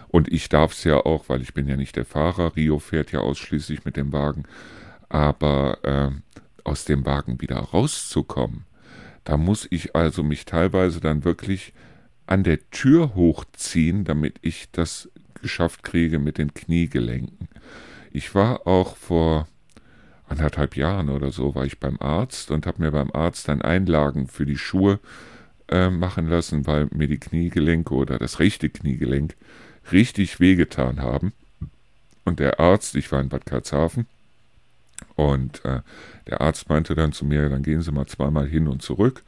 Und 0.08 0.32
ich 0.32 0.50
darf 0.50 0.74
es 0.74 0.84
ja 0.84 0.98
auch, 0.98 1.30
weil 1.30 1.42
ich 1.42 1.54
bin 1.54 1.68
ja 1.68 1.78
nicht 1.78 1.96
der 1.96 2.06
Fahrer. 2.06 2.56
Rio 2.56 2.80
fährt 2.80 3.12
ja 3.12 3.20
ausschließlich 3.20 3.86
mit 3.86 3.96
dem 3.96 4.12
Wagen 4.12 4.46
aber 5.10 5.80
äh, 5.84 6.40
aus 6.64 6.86
dem 6.86 7.06
Wagen 7.06 7.42
wieder 7.42 7.58
rauszukommen, 7.58 8.66
da 9.24 9.38
muss 9.38 9.68
ich 9.70 9.96
also 9.96 10.24
mich 10.24 10.46
teilweise 10.46 11.02
dann 11.02 11.26
wirklich 11.26 11.74
an 12.30 12.44
der 12.44 12.70
Tür 12.70 13.16
hochziehen, 13.16 14.04
damit 14.04 14.36
ich 14.42 14.70
das 14.72 15.10
geschafft 15.42 15.84
kriege 15.84 16.20
mit 16.20 16.38
den 16.38 16.54
Kniegelenken. 16.54 17.48
Ich 18.12 18.36
war 18.36 18.68
auch 18.68 18.96
vor 18.96 19.48
anderthalb 20.28 20.76
Jahren 20.76 21.10
oder 21.10 21.32
so, 21.32 21.56
war 21.56 21.66
ich 21.66 21.80
beim 21.80 21.98
Arzt 22.00 22.52
und 22.52 22.68
habe 22.68 22.84
mir 22.84 22.92
beim 22.92 23.12
Arzt 23.12 23.48
dann 23.48 23.64
Einlagen 23.64 24.28
für 24.28 24.46
die 24.46 24.58
Schuhe 24.58 25.00
äh, 25.70 25.90
machen 25.90 26.28
lassen, 26.28 26.68
weil 26.68 26.88
mir 26.92 27.08
die 27.08 27.20
Kniegelenke 27.20 27.96
oder 27.96 28.20
das 28.20 28.40
rechte 28.40 28.70
Kniegelenk 28.70 29.36
richtig 29.92 30.40
wehgetan 30.40 31.02
haben. 31.02 31.34
Und 32.26 32.40
der 32.40 32.60
Arzt, 32.60 32.96
ich 32.96 33.12
war 33.12 33.22
in 33.22 33.30
Bad 33.30 33.48
Karlshafen, 33.48 34.06
und 35.16 35.64
äh, 35.66 35.82
der 36.28 36.42
Arzt 36.42 36.70
meinte 36.70 36.94
dann 36.94 37.12
zu 37.12 37.26
mir, 37.26 37.50
dann 37.50 37.64
gehen 37.64 37.82
Sie 37.82 37.92
mal 37.92 38.06
zweimal 38.06 38.48
hin 38.48 38.68
und 38.68 38.82
zurück. 38.82 39.24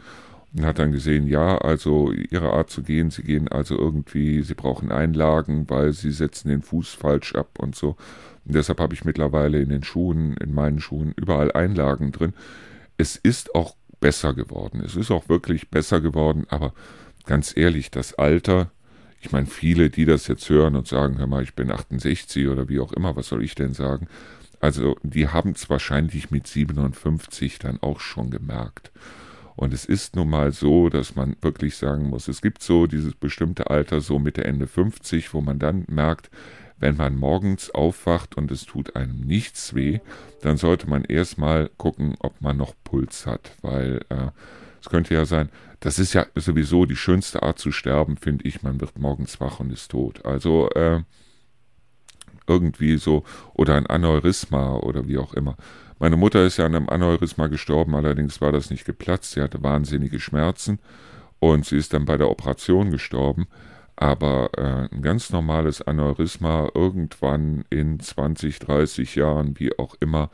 Und 0.54 0.66
hat 0.66 0.80
dann 0.80 0.92
gesehen, 0.92 1.28
ja, 1.28 1.58
also 1.60 2.12
Ihre 2.12 2.52
Art 2.52 2.70
zu 2.70 2.84
gehen, 2.84 3.10
Sie 3.10 3.24
gehen 3.24 3.48
also 3.48 3.78
irgendwie, 3.78 4.42
Sie 4.42 4.54
brauchen 4.54 4.92
Einlagen, 4.92 5.70
weil 5.70 5.94
Sie 5.94 6.12
setzen 6.12 6.50
den 6.50 6.62
Fuß 6.62 6.90
falsch 6.90 7.36
ab 7.36 7.58
und 7.60 7.76
so. 7.76 7.96
Und 8.46 8.56
deshalb 8.56 8.80
habe 8.80 8.94
ich 8.94 9.06
mittlerweile 9.06 9.62
in 9.62 9.70
den 9.70 9.84
Schuhen, 9.84 10.36
in 10.38 10.54
meinen 10.54 10.80
Schuhen, 10.80 11.14
überall 11.16 11.52
Einlagen 11.54 12.12
drin. 12.12 12.34
Es 12.98 13.16
ist 13.16 13.56
auch 13.56 13.76
besser 14.02 14.34
geworden. 14.34 14.82
Es 14.84 14.96
ist 14.96 15.12
auch 15.12 15.30
wirklich 15.30 15.70
besser 15.70 16.02
geworden, 16.02 16.46
aber 16.50 16.74
ganz 17.26 17.56
ehrlich, 17.56 17.92
das 17.92 18.16
Alter, 18.16 18.72
ich 19.22 19.32
meine, 19.32 19.46
viele, 19.46 19.90
die 19.90 20.06
das 20.06 20.28
jetzt 20.28 20.50
hören 20.50 20.76
und 20.76 20.88
sagen, 20.88 21.20
hör 21.20 21.28
mal, 21.28 21.44
ich 21.44 21.54
bin 21.54 21.72
68 21.72 22.48
oder 22.48 22.68
wie 22.68 22.80
auch 22.80 22.92
immer, 22.92 23.16
was 23.16 23.28
soll 23.28 23.44
ich 23.44 23.56
denn 23.56 23.74
sagen? 23.74 24.08
Also 24.60 24.98
die 25.04 25.28
haben 25.28 25.52
es 25.52 25.70
wahrscheinlich 25.70 26.32
mit 26.32 26.48
57 26.48 27.60
dann 27.60 27.80
auch 27.82 28.00
schon 28.00 28.32
gemerkt. 28.32 28.92
Und 29.62 29.76
es 29.76 29.86
ist 29.86 30.16
nun 30.16 30.28
mal 30.28 30.52
so, 30.52 30.90
dass 30.90 31.16
man 31.16 31.36
wirklich 31.42 31.78
sagen 31.78 32.10
muss, 32.10 32.28
es 32.28 32.42
gibt 32.42 32.64
so 32.64 32.88
dieses 32.88 33.14
bestimmte 33.14 33.70
Alter, 33.70 34.02
so 34.02 34.18
Mitte, 34.18 34.44
Ende 34.44 34.66
50, 34.66 35.36
wo 35.36 35.42
man 35.42 35.60
dann 35.60 35.86
merkt, 35.88 36.32
wenn 36.80 36.98
man 36.98 37.16
morgens 37.16 37.70
aufwacht 37.70 38.38
und 38.38 38.50
es 38.50 38.66
tut 38.66 38.96
einem 38.96 39.22
nichts 39.22 39.76
weh, 39.76 40.00
dann 40.42 40.58
sollte 40.58 40.90
man 40.90 41.04
erstmal 41.04 41.70
gucken, 41.78 42.16
ob 42.22 42.42
man 42.42 42.58
noch 42.58 42.74
Puls 42.84 43.28
hat, 43.28 43.52
weil 43.62 44.04
äh, 44.10 44.32
es 44.82 44.90
könnte 44.90 45.14
ja 45.14 45.26
sein, 45.26 45.50
das 45.80 46.00
ist 46.00 46.14
ja 46.14 46.26
sowieso 46.34 46.88
die 46.88 46.96
schönste 46.96 47.44
Art 47.44 47.60
zu 47.60 47.72
sterben, 47.72 48.18
finde 48.18 48.48
ich, 48.48 48.64
man 48.64 48.82
wird 48.82 48.98
morgens 48.98 49.40
wach 49.40 49.60
und 49.60 49.72
ist 49.72 49.92
tot. 49.92 50.26
Also 50.26 50.72
äh, 50.72 51.02
irgendwie 52.48 52.98
so 52.98 53.24
oder 53.54 53.76
ein 53.76 53.88
Aneurysma 53.88 54.78
oder 54.78 55.08
wie 55.08 55.18
auch 55.18 55.34
immer. 55.34 55.56
Meine 56.00 56.18
Mutter 56.18 56.44
ist 56.46 56.58
ja 56.58 56.66
an 56.66 56.76
einem 56.76 56.90
Aneurysma 56.90 57.48
gestorben, 57.48 57.96
allerdings 57.96 58.42
war 58.42 58.52
das 58.52 58.70
nicht 58.72 58.86
geplatzt. 58.86 59.34
Sie 59.34 59.42
hatte 59.42 59.62
wahnsinnige 59.62 60.20
Schmerzen 60.20 60.80
und 61.40 61.66
sie 61.66 61.78
ist 61.78 61.94
dann 61.94 62.06
bei 62.06 62.18
der 62.18 62.30
Operation 62.30 62.90
gestorben. 62.92 63.48
Aber 63.96 64.50
äh, 64.58 64.96
ein 64.96 65.04
ganz 65.04 65.30
normales 65.30 65.82
Aneurysma 65.82 66.70
irgendwann 66.74 67.66
in 67.70 68.00
20, 68.00 68.58
30 68.58 69.16
Jahren, 69.16 69.60
wie 69.60 69.78
auch 69.78 69.96
immer, 70.00 70.32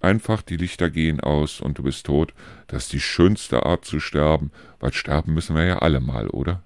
einfach 0.00 0.42
die 0.42 0.56
Lichter 0.56 0.90
gehen 0.90 1.20
aus 1.20 1.60
und 1.60 1.78
du 1.78 1.84
bist 1.84 2.06
tot. 2.06 2.34
Das 2.66 2.84
ist 2.84 2.92
die 2.92 3.00
schönste 3.00 3.66
Art 3.66 3.84
zu 3.84 4.00
sterben, 4.00 4.50
weil 4.80 4.92
sterben 4.92 5.32
müssen 5.32 5.54
wir 5.54 5.64
ja 5.64 5.78
alle 5.78 6.00
mal, 6.00 6.28
oder? 6.28 6.62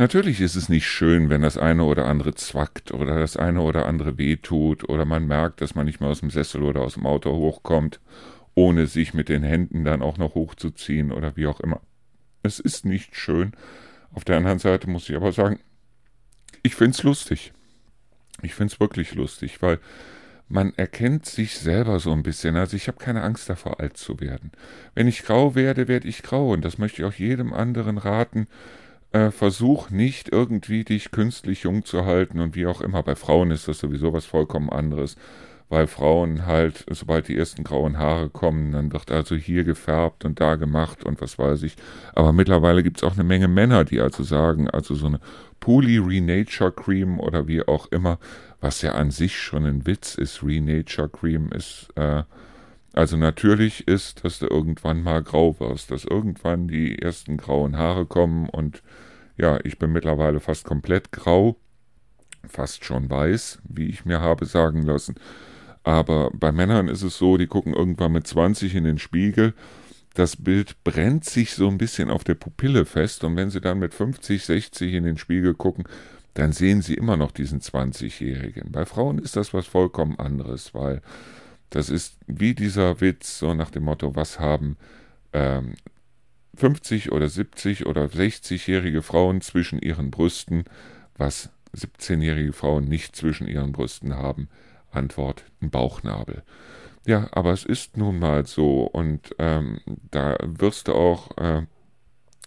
Natürlich 0.00 0.40
ist 0.40 0.56
es 0.56 0.70
nicht 0.70 0.86
schön, 0.86 1.28
wenn 1.28 1.42
das 1.42 1.58
eine 1.58 1.84
oder 1.84 2.06
andere 2.06 2.34
zwackt 2.34 2.90
oder 2.90 3.18
das 3.18 3.36
eine 3.36 3.60
oder 3.60 3.84
andere 3.84 4.16
wehtut 4.16 4.88
oder 4.88 5.04
man 5.04 5.26
merkt, 5.26 5.60
dass 5.60 5.74
man 5.74 5.84
nicht 5.84 6.00
mehr 6.00 6.08
aus 6.08 6.20
dem 6.20 6.30
Sessel 6.30 6.62
oder 6.62 6.80
aus 6.80 6.94
dem 6.94 7.04
Auto 7.04 7.30
hochkommt, 7.30 8.00
ohne 8.54 8.86
sich 8.86 9.12
mit 9.12 9.28
den 9.28 9.42
Händen 9.42 9.84
dann 9.84 10.00
auch 10.00 10.16
noch 10.16 10.34
hochzuziehen 10.34 11.12
oder 11.12 11.36
wie 11.36 11.46
auch 11.46 11.60
immer. 11.60 11.82
Es 12.42 12.60
ist 12.60 12.86
nicht 12.86 13.14
schön. 13.14 13.52
Auf 14.14 14.24
der 14.24 14.38
anderen 14.38 14.58
Seite 14.58 14.88
muss 14.88 15.06
ich 15.06 15.16
aber 15.16 15.32
sagen, 15.32 15.60
ich 16.62 16.76
finde 16.76 16.92
es 16.92 17.02
lustig. 17.02 17.52
Ich 18.40 18.54
finde 18.54 18.72
es 18.72 18.80
wirklich 18.80 19.14
lustig, 19.14 19.60
weil 19.60 19.80
man 20.48 20.72
erkennt 20.78 21.26
sich 21.26 21.58
selber 21.58 22.00
so 22.00 22.12
ein 22.12 22.22
bisschen. 22.22 22.56
Also 22.56 22.74
ich 22.74 22.88
habe 22.88 22.96
keine 22.96 23.22
Angst 23.22 23.50
davor, 23.50 23.80
alt 23.80 23.98
zu 23.98 24.18
werden. 24.18 24.50
Wenn 24.94 25.08
ich 25.08 25.24
grau 25.24 25.54
werde, 25.54 25.88
werde 25.88 26.08
ich 26.08 26.22
grau. 26.22 26.52
Und 26.54 26.64
das 26.64 26.78
möchte 26.78 27.02
ich 27.02 27.06
auch 27.06 27.12
jedem 27.12 27.52
anderen 27.52 27.98
raten 27.98 28.46
äh, 29.12 29.30
versuch 29.30 29.90
nicht 29.90 30.30
irgendwie 30.32 30.84
dich 30.84 31.10
künstlich 31.10 31.64
jung 31.64 31.84
zu 31.84 32.04
halten 32.04 32.40
und 32.40 32.54
wie 32.54 32.66
auch 32.66 32.80
immer. 32.80 33.02
Bei 33.02 33.14
Frauen 33.14 33.50
ist 33.50 33.68
das 33.68 33.80
sowieso 33.80 34.12
was 34.12 34.26
vollkommen 34.26 34.70
anderes, 34.70 35.16
weil 35.68 35.86
Frauen 35.86 36.46
halt, 36.46 36.84
sobald 36.90 37.28
die 37.28 37.36
ersten 37.36 37.64
grauen 37.64 37.98
Haare 37.98 38.28
kommen, 38.28 38.72
dann 38.72 38.92
wird 38.92 39.10
also 39.10 39.36
hier 39.36 39.64
gefärbt 39.64 40.24
und 40.24 40.40
da 40.40 40.56
gemacht 40.56 41.04
und 41.04 41.20
was 41.20 41.38
weiß 41.38 41.62
ich. 41.62 41.76
Aber 42.14 42.32
mittlerweile 42.32 42.82
gibt 42.82 42.98
es 42.98 43.04
auch 43.04 43.14
eine 43.14 43.24
Menge 43.24 43.48
Männer, 43.48 43.84
die 43.84 44.00
also 44.00 44.22
sagen, 44.22 44.68
also 44.68 44.94
so 44.94 45.06
eine 45.06 45.20
Poly 45.60 45.98
Renature 45.98 46.72
Cream 46.72 47.20
oder 47.20 47.46
wie 47.46 47.66
auch 47.66 47.86
immer, 47.90 48.18
was 48.60 48.82
ja 48.82 48.92
an 48.92 49.10
sich 49.10 49.38
schon 49.38 49.64
ein 49.64 49.86
Witz 49.86 50.14
ist. 50.14 50.42
Renature 50.42 51.08
Cream 51.08 51.50
ist, 51.52 51.88
äh, 51.96 52.22
also 52.92 53.16
natürlich 53.16 53.86
ist, 53.86 54.24
dass 54.24 54.38
du 54.38 54.46
irgendwann 54.46 55.02
mal 55.02 55.22
grau 55.22 55.58
wirst, 55.60 55.90
dass 55.90 56.04
irgendwann 56.04 56.68
die 56.68 57.00
ersten 57.00 57.36
grauen 57.36 57.76
Haare 57.76 58.06
kommen 58.06 58.48
und 58.48 58.82
ja, 59.36 59.58
ich 59.64 59.78
bin 59.78 59.92
mittlerweile 59.92 60.40
fast 60.40 60.64
komplett 60.64 61.12
grau, 61.12 61.56
fast 62.46 62.84
schon 62.84 63.08
weiß, 63.08 63.60
wie 63.64 63.86
ich 63.86 64.04
mir 64.04 64.20
habe 64.20 64.44
sagen 64.44 64.82
lassen. 64.82 65.14
Aber 65.82 66.30
bei 66.34 66.52
Männern 66.52 66.88
ist 66.88 67.02
es 67.02 67.16
so, 67.16 67.36
die 67.36 67.46
gucken 67.46 67.72
irgendwann 67.72 68.12
mit 68.12 68.26
20 68.26 68.74
in 68.74 68.84
den 68.84 68.98
Spiegel. 68.98 69.54
Das 70.14 70.36
Bild 70.36 70.82
brennt 70.84 71.24
sich 71.24 71.54
so 71.54 71.68
ein 71.68 71.78
bisschen 71.78 72.10
auf 72.10 72.24
der 72.24 72.34
Pupille 72.34 72.84
fest 72.84 73.24
und 73.24 73.36
wenn 73.36 73.50
sie 73.50 73.60
dann 73.60 73.78
mit 73.78 73.94
50, 73.94 74.44
60 74.44 74.92
in 74.92 75.04
den 75.04 75.16
Spiegel 75.16 75.54
gucken, 75.54 75.84
dann 76.34 76.52
sehen 76.52 76.82
sie 76.82 76.94
immer 76.94 77.16
noch 77.16 77.30
diesen 77.30 77.60
20-Jährigen. 77.60 78.72
Bei 78.72 78.84
Frauen 78.84 79.18
ist 79.18 79.36
das 79.36 79.54
was 79.54 79.66
vollkommen 79.66 80.18
anderes, 80.18 80.74
weil 80.74 81.00
das 81.70 81.88
ist 81.88 82.18
wie 82.26 82.54
dieser 82.54 83.00
Witz, 83.00 83.38
so 83.38 83.54
nach 83.54 83.70
dem 83.70 83.84
Motto, 83.84 84.16
was 84.16 84.38
haben 84.40 84.76
ähm, 85.32 85.74
50 86.56 87.12
oder 87.12 87.28
70 87.28 87.86
oder 87.86 88.04
60-jährige 88.06 89.02
Frauen 89.02 89.40
zwischen 89.40 89.78
ihren 89.78 90.10
Brüsten, 90.10 90.64
was 91.16 91.50
17-jährige 91.74 92.52
Frauen 92.52 92.84
nicht 92.84 93.14
zwischen 93.14 93.46
ihren 93.46 93.72
Brüsten 93.72 94.14
haben? 94.14 94.48
Antwort, 94.90 95.44
ein 95.62 95.70
Bauchnabel. 95.70 96.42
Ja, 97.06 97.28
aber 97.32 97.52
es 97.52 97.64
ist 97.64 97.96
nun 97.96 98.18
mal 98.18 98.44
so 98.46 98.82
und 98.82 99.34
ähm, 99.38 99.80
da 100.10 100.36
wirst 100.42 100.88
du 100.88 100.94
auch, 100.94 101.36
äh, 101.38 101.62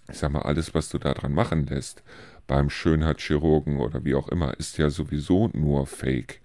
ich 0.10 0.18
sag 0.18 0.32
mal, 0.32 0.42
alles, 0.42 0.76
was 0.76 0.90
du 0.90 1.00
daran 1.00 1.34
machen 1.34 1.66
lässt, 1.66 2.04
beim 2.46 2.70
Schönheitschirurgen 2.70 3.80
oder 3.80 4.04
wie 4.04 4.16
auch 4.16 4.28
immer, 4.28 4.54
ist 4.60 4.78
ja 4.78 4.90
sowieso 4.90 5.50
nur 5.54 5.88
Fake. 5.88 6.42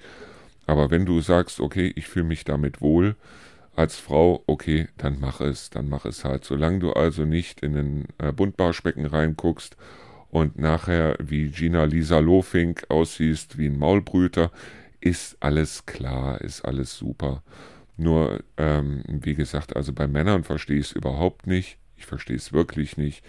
Aber 0.68 0.90
wenn 0.90 1.06
du 1.06 1.22
sagst, 1.22 1.60
okay, 1.60 1.90
ich 1.96 2.08
fühle 2.08 2.26
mich 2.26 2.44
damit 2.44 2.82
wohl, 2.82 3.16
als 3.74 3.96
Frau, 3.96 4.44
okay, 4.46 4.88
dann 4.98 5.18
mach 5.18 5.40
es, 5.40 5.70
dann 5.70 5.88
mach 5.88 6.04
es 6.04 6.26
halt. 6.26 6.44
Solange 6.44 6.80
du 6.80 6.92
also 6.92 7.24
nicht 7.24 7.60
in 7.60 7.72
den 7.72 8.04
äh, 8.18 8.32
Buntbauschbecken 8.32 9.06
reinguckst 9.06 9.78
und 10.30 10.58
nachher 10.58 11.16
wie 11.20 11.48
Gina 11.48 11.84
Lisa 11.84 12.18
Lofink 12.18 12.84
aussiehst 12.90 13.56
wie 13.56 13.68
ein 13.68 13.78
Maulbrüter, 13.78 14.52
ist 15.00 15.38
alles 15.40 15.86
klar, 15.86 16.42
ist 16.42 16.66
alles 16.66 16.98
super. 16.98 17.42
Nur, 17.96 18.44
ähm, 18.58 19.02
wie 19.06 19.34
gesagt, 19.34 19.74
also 19.74 19.94
bei 19.94 20.06
Männern 20.06 20.44
verstehe 20.44 20.80
ich 20.80 20.88
es 20.88 20.92
überhaupt 20.92 21.46
nicht. 21.46 21.78
Ich 21.96 22.04
verstehe 22.04 22.36
es 22.36 22.52
wirklich 22.52 22.98
nicht, 22.98 23.24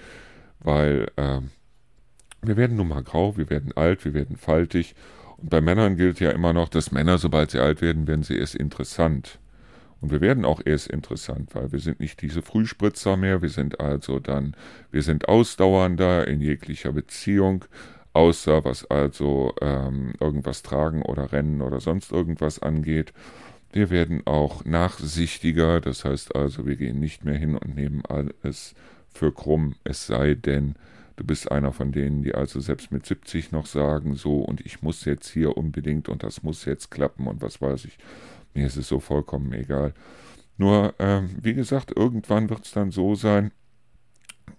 weil 0.60 1.10
ähm, 1.16 1.52
wir 2.42 2.58
werden 2.58 2.76
nun 2.76 2.90
mal 2.90 3.04
grau, 3.04 3.38
wir 3.38 3.50
werden 3.50 3.72
alt, 3.78 4.04
wir 4.04 4.14
werden 4.14 4.36
faltig 4.36 4.94
bei 5.42 5.62
Männern 5.62 5.96
gilt 5.96 6.20
ja 6.20 6.32
immer 6.32 6.54
noch, 6.54 6.70
dass 6.70 6.92
Männer, 6.92 7.18
sobald 7.18 7.52
sie 7.52 7.60
alt 7.60 7.82
werden, 7.82 8.08
werden 8.08 8.24
sie 8.24 8.38
erst 8.38 8.56
interessant. 8.56 9.40
Und 10.02 10.12
wir 10.12 10.22
werden 10.22 10.46
auch 10.46 10.62
erst 10.64 10.88
interessant, 10.88 11.54
weil 11.56 11.72
wir 11.72 11.80
sind 11.80 12.00
nicht 12.00 12.22
diese 12.22 12.42
Frühspritzer 12.42 13.18
mehr, 13.18 13.42
wir 13.42 13.50
sind 13.50 13.80
also 13.80 14.20
dann, 14.20 14.56
wir 14.92 15.02
sind 15.02 15.28
ausdauernder 15.28 16.28
in 16.28 16.40
jeglicher 16.40 16.94
Beziehung, 16.94 17.66
außer 18.14 18.64
was 18.64 18.90
also 18.90 19.54
ähm, 19.62 20.14
irgendwas 20.20 20.64
tragen 20.64 21.02
oder 21.02 21.32
rennen 21.32 21.62
oder 21.62 21.82
sonst 21.82 22.12
irgendwas 22.12 22.60
angeht. 22.60 23.14
Wir 23.72 23.90
werden 23.90 24.26
auch 24.26 24.66
nachsichtiger, 24.66 25.82
das 25.82 26.06
heißt 26.06 26.36
also, 26.36 26.66
wir 26.66 26.76
gehen 26.76 27.00
nicht 27.00 27.26
mehr 27.26 27.38
hin 27.38 27.56
und 27.56 27.76
nehmen 27.76 28.04
alles 28.08 28.74
für 29.10 29.32
krumm, 29.34 29.76
es 29.84 30.08
sei 30.08 30.34
denn, 30.34 30.76
Du 31.20 31.26
bist 31.26 31.52
einer 31.52 31.74
von 31.74 31.92
denen, 31.92 32.24
die 32.24 32.34
also 32.34 32.62
selbst 32.62 32.94
mit 32.94 33.06
70 33.06 33.52
noch 33.52 33.66
sagen, 33.66 34.16
so 34.16 34.38
und 34.38 34.62
ich 34.66 34.82
muss 34.82 35.04
jetzt 35.04 35.28
hier 35.28 35.58
unbedingt 35.58 36.08
und 36.08 36.24
das 36.24 36.44
muss 36.44 36.64
jetzt 36.64 36.92
klappen 36.92 37.28
und 37.28 37.42
was 37.42 37.62
weiß 37.62 37.84
ich. 37.84 37.98
Mir 38.54 38.66
ist 38.66 38.78
es 38.78 38.88
so 38.88 39.02
vollkommen 39.02 39.52
egal. 39.52 39.94
Nur, 40.58 40.94
ähm, 40.98 41.36
wie 41.42 41.54
gesagt, 41.54 41.92
irgendwann 41.94 42.50
wird 42.50 42.66
es 42.66 42.72
dann 42.72 42.92
so 42.92 43.16
sein, 43.16 43.52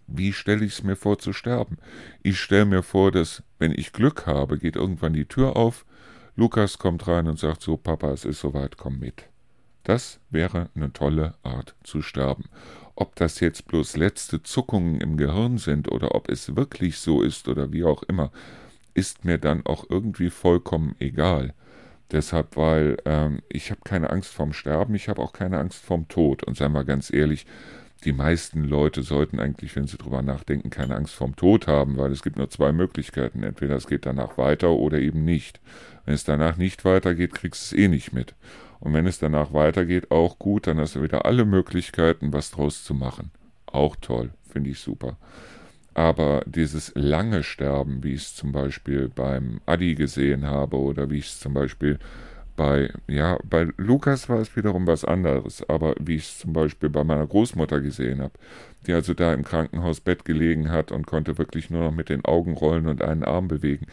wie 0.06 0.34
stelle 0.34 0.62
ich 0.62 0.72
es 0.72 0.82
mir 0.82 0.96
vor 0.96 1.18
zu 1.18 1.32
sterben? 1.32 1.78
Ich 2.22 2.38
stelle 2.38 2.66
mir 2.66 2.82
vor, 2.82 3.10
dass, 3.10 3.42
wenn 3.58 3.72
ich 3.72 3.94
Glück 3.94 4.26
habe, 4.26 4.58
geht 4.58 4.76
irgendwann 4.76 5.14
die 5.14 5.24
Tür 5.24 5.56
auf, 5.56 5.86
Lukas 6.36 6.76
kommt 6.76 7.08
rein 7.08 7.26
und 7.26 7.38
sagt 7.38 7.62
so, 7.62 7.78
Papa, 7.78 8.10
es 8.10 8.26
ist 8.26 8.40
soweit, 8.40 8.76
komm 8.76 8.98
mit. 8.98 9.30
Das 9.84 10.20
wäre 10.28 10.68
eine 10.74 10.92
tolle 10.92 11.36
Art 11.42 11.74
zu 11.84 12.02
sterben. 12.02 12.44
Ob 13.00 13.16
das 13.16 13.40
jetzt 13.40 13.66
bloß 13.66 13.96
letzte 13.96 14.42
Zuckungen 14.42 15.00
im 15.00 15.16
Gehirn 15.16 15.56
sind 15.56 15.90
oder 15.90 16.14
ob 16.14 16.28
es 16.28 16.54
wirklich 16.54 16.98
so 16.98 17.22
ist 17.22 17.48
oder 17.48 17.72
wie 17.72 17.82
auch 17.82 18.02
immer, 18.02 18.30
ist 18.92 19.24
mir 19.24 19.38
dann 19.38 19.64
auch 19.64 19.86
irgendwie 19.88 20.28
vollkommen 20.28 20.96
egal. 20.98 21.54
Deshalb, 22.12 22.58
weil 22.58 22.98
ähm, 23.06 23.40
ich 23.48 23.70
habe 23.70 23.80
keine 23.84 24.10
Angst 24.10 24.34
vorm 24.34 24.52
Sterben, 24.52 24.94
ich 24.94 25.08
habe 25.08 25.22
auch 25.22 25.32
keine 25.32 25.60
Angst 25.60 25.82
vorm 25.82 26.08
Tod. 26.08 26.44
Und 26.44 26.58
seien 26.58 26.72
wir 26.72 26.84
ganz 26.84 27.10
ehrlich, 27.10 27.46
die 28.04 28.12
meisten 28.12 28.64
Leute 28.64 29.02
sollten 29.02 29.40
eigentlich, 29.40 29.74
wenn 29.76 29.86
sie 29.86 29.96
drüber 29.96 30.20
nachdenken, 30.20 30.68
keine 30.68 30.94
Angst 30.94 31.14
vorm 31.14 31.36
Tod 31.36 31.66
haben, 31.66 31.96
weil 31.96 32.12
es 32.12 32.22
gibt 32.22 32.36
nur 32.36 32.50
zwei 32.50 32.70
Möglichkeiten. 32.70 33.42
Entweder 33.42 33.76
es 33.76 33.86
geht 33.86 34.04
danach 34.04 34.36
weiter 34.36 34.72
oder 34.72 34.98
eben 34.98 35.24
nicht. 35.24 35.58
Wenn 36.04 36.12
es 36.12 36.24
danach 36.24 36.58
nicht 36.58 36.84
weitergeht, 36.84 37.32
kriegst 37.32 37.72
du 37.72 37.76
es 37.76 37.82
eh 37.82 37.88
nicht 37.88 38.12
mit. 38.12 38.34
Und 38.80 38.94
wenn 38.94 39.06
es 39.06 39.18
danach 39.18 39.52
weitergeht, 39.52 40.10
auch 40.10 40.38
gut, 40.38 40.66
dann 40.66 40.78
hast 40.78 40.96
du 40.96 41.02
wieder 41.02 41.26
alle 41.26 41.44
Möglichkeiten, 41.44 42.32
was 42.32 42.50
draus 42.50 42.82
zu 42.82 42.94
machen. 42.94 43.30
Auch 43.66 43.96
toll, 43.96 44.30
finde 44.48 44.70
ich 44.70 44.80
super. 44.80 45.16
Aber 45.94 46.42
dieses 46.46 46.92
lange 46.94 47.42
Sterben, 47.42 48.02
wie 48.02 48.14
ich 48.14 48.22
es 48.22 48.34
zum 48.34 48.52
Beispiel 48.52 49.08
beim 49.08 49.60
Adi 49.66 49.94
gesehen 49.94 50.46
habe 50.46 50.78
oder 50.78 51.10
wie 51.10 51.18
ich 51.18 51.26
es 51.26 51.40
zum 51.40 51.52
Beispiel 51.52 51.98
bei, 52.56 52.92
ja, 53.06 53.38
bei 53.42 53.68
Lukas 53.76 54.28
war 54.28 54.38
es 54.38 54.54
wiederum 54.54 54.86
was 54.86 55.04
anderes, 55.04 55.66
aber 55.68 55.94
wie 55.98 56.16
ich 56.16 56.24
es 56.24 56.38
zum 56.38 56.52
Beispiel 56.52 56.90
bei 56.90 57.04
meiner 57.04 57.26
Großmutter 57.26 57.80
gesehen 57.80 58.20
habe, 58.20 58.34
die 58.86 58.92
also 58.92 59.14
da 59.14 59.32
im 59.32 59.44
Krankenhausbett 59.44 60.24
gelegen 60.24 60.70
hat 60.70 60.92
und 60.92 61.06
konnte 61.06 61.38
wirklich 61.38 61.70
nur 61.70 61.82
noch 61.82 61.92
mit 61.92 62.08
den 62.08 62.24
Augen 62.24 62.54
rollen 62.54 62.86
und 62.86 63.02
einen 63.02 63.24
Arm 63.24 63.48
bewegen, 63.48 63.86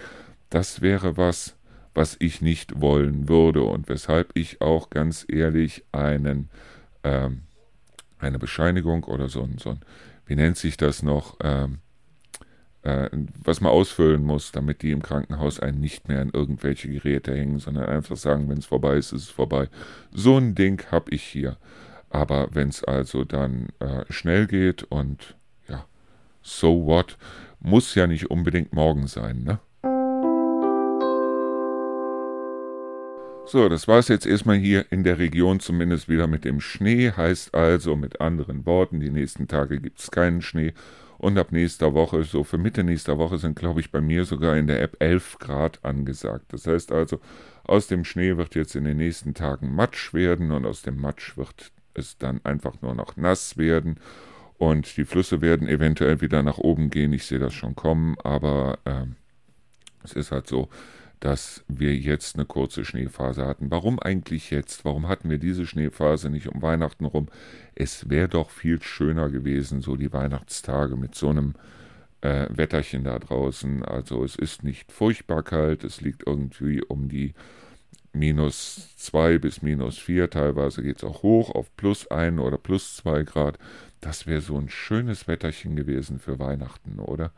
das 0.50 0.82
wäre 0.82 1.18
was, 1.18 1.57
was 1.98 2.16
ich 2.20 2.43
nicht 2.43 2.80
wollen 2.80 3.28
würde 3.28 3.64
und 3.64 3.89
weshalb 3.89 4.30
ich 4.36 4.62
auch 4.62 4.91
ganz 4.91 5.26
ehrlich 5.28 5.84
einen, 5.91 6.52
ähm, 7.04 7.41
eine 8.20 8.38
Bescheinigung 8.38 9.04
oder 9.06 9.30
so 9.30 9.41
ein, 9.41 9.58
so 9.58 9.72
ein, 9.72 9.80
wie 10.28 10.36
nennt 10.36 10.58
sich 10.58 10.78
das 10.78 11.02
noch, 11.02 11.38
ähm, 11.41 11.80
äh, 12.84 13.10
was 13.43 13.62
man 13.62 13.72
ausfüllen 13.72 14.24
muss, 14.24 14.52
damit 14.52 14.84
die 14.84 14.91
im 14.91 15.02
Krankenhaus 15.02 15.60
einen 15.60 15.80
nicht 15.80 16.08
mehr 16.08 16.22
an 16.22 16.30
irgendwelche 16.32 16.88
Geräte 16.88 17.36
hängen, 17.36 17.58
sondern 17.58 17.86
einfach 17.86 18.16
sagen, 18.16 18.48
wenn 18.48 18.60
es 18.60 18.68
vorbei 18.68 18.98
ist, 18.98 19.12
ist 19.12 19.24
es 19.24 19.30
vorbei. 19.30 19.68
So 20.12 20.38
ein 20.38 20.54
Ding 20.54 20.86
habe 20.91 21.10
ich 21.10 21.24
hier. 21.24 21.58
Aber 22.12 22.50
wenn 22.52 22.70
es 22.70 22.84
also 22.84 23.24
dann 23.24 23.70
äh, 23.80 24.06
schnell 24.10 24.45
geht 24.45 24.84
und 24.84 25.36
ja, 25.68 25.84
so 26.43 26.86
what, 26.86 27.18
muss 27.60 27.95
ja 27.95 28.06
nicht 28.06 28.30
unbedingt 28.30 28.72
morgen 28.72 29.08
sein, 29.08 29.43
ne? 29.43 29.58
So, 33.50 33.70
das 33.70 33.88
war 33.88 34.00
es 34.00 34.10
jetzt 34.10 34.26
erstmal 34.26 34.58
hier 34.58 34.91
in 34.91 35.06
der 35.06 35.20
Region 35.20 35.62
zumindest 35.62 36.10
wieder 36.10 36.28
mit 36.28 36.43
dem 36.43 36.60
Schnee. 36.60 37.12
Heißt 37.12 37.56
also 37.56 37.95
mit 37.95 38.20
anderen 38.20 38.66
Worten, 38.66 39.00
die 39.00 39.10
nächsten 39.10 39.48
Tage 39.48 39.80
gibt 39.80 40.00
es 40.00 40.12
keinen 40.12 40.41
Schnee. 40.41 40.74
Und 41.18 41.38
ab 41.38 41.54
nächster 41.54 41.93
Woche, 41.93 42.26
so 42.26 42.43
für 42.43 42.58
Mitte 42.58 42.84
nächster 42.84 43.18
Woche, 43.18 43.38
sind, 43.38 43.58
glaube 43.58 43.80
ich, 43.80 43.89
bei 43.89 44.02
mir 44.02 44.26
sogar 44.26 44.58
in 44.58 44.68
der 44.68 44.82
App 44.82 44.98
11 45.00 45.39
Grad 45.39 45.80
angesagt. 45.86 46.52
Das 46.52 46.68
heißt 46.68 46.91
also, 46.91 47.22
aus 47.64 47.88
dem 47.88 48.04
Schnee 48.04 48.36
wird 48.36 48.54
jetzt 48.54 48.76
in 48.76 48.84
den 48.84 48.98
nächsten 48.98 49.34
Tagen 49.34 49.74
Matsch 49.74 50.14
werden 50.14 50.52
und 50.52 50.66
aus 50.66 50.82
dem 50.82 51.00
Matsch 51.00 51.38
wird 51.38 51.72
es 51.93 52.18
dann 52.18 52.41
einfach 52.43 52.82
nur 52.82 52.95
noch 52.95 53.16
nass 53.16 53.56
werden. 53.56 53.98
Und 54.58 54.98
die 54.98 55.06
Flüsse 55.06 55.39
werden 55.39 55.70
eventuell 55.70 56.20
wieder 56.20 56.43
nach 56.43 56.58
oben 56.58 56.89
gehen. 56.89 57.14
Ich 57.14 57.26
sehe 57.26 57.39
das 57.39 57.54
schon 57.54 57.76
kommen, 57.76 58.18
aber 58.26 58.80
äh, 58.84 59.06
es 60.04 60.12
ist 60.12 60.34
halt 60.34 60.48
so, 60.48 60.68
dass 61.20 61.63
wir 61.68 61.95
jetzt 61.95 62.36
eine 62.36 62.45
kurze 62.45 62.86
Schneephase 62.86 63.45
hatten. 63.45 63.72
Warum 63.72 63.99
eigentlich 63.99 64.51
jetzt? 64.51 64.86
Warum 64.86 65.07
hatten 65.07 65.30
wir 65.30 65.39
diese 65.39 65.65
Schneephase 65.65 66.30
nicht 66.30 66.47
um 66.47 66.61
Weihnachten 66.61 67.05
rum? 67.05 67.28
Es 67.76 68.09
wäre 68.09 68.28
doch 68.28 68.49
viel 68.49 68.82
schöner 68.82 69.30
gewesen, 69.30 69.82
so 69.82 69.95
die 69.95 70.13
Weihnachtstage 70.13 70.95
mit 70.95 71.15
so 71.15 71.30
einem 71.30 71.55
äh, 72.22 72.47
Wetterchen 72.49 73.03
da 73.03 73.18
draußen. 73.18 73.84
Also 73.84 74.24
es 74.24 74.36
ist 74.36 74.63
nicht 74.63 74.91
furchtbar 74.91 75.43
kalt, 75.43 75.84
es 75.84 76.01
liegt 76.01 76.26
irgendwie 76.28 76.84
um 76.84 77.09
die 77.09 77.34
minus 78.13 78.95
2 78.97 79.38
bis 79.38 79.61
minus 79.61 79.97
4, 79.97 80.30
teilweise 80.30 80.82
geht 80.82 80.97
es 80.97 81.03
auch 81.03 81.24
hoch 81.24 81.51
auf 81.51 81.76
plus 81.78 82.09
1 82.09 82.39
oder 82.39 82.57
plus 82.57 82.97
2 82.97 83.24
Grad. 83.24 83.57
Das 84.01 84.28
wäre 84.28 84.41
so 84.41 84.57
ein 84.57 84.70
schönes 84.70 85.28
Wetterchen 85.28 85.76
gewesen 85.76 86.20
für 86.20 86.39
Weihnachten, 86.39 86.99
oder? 86.99 87.32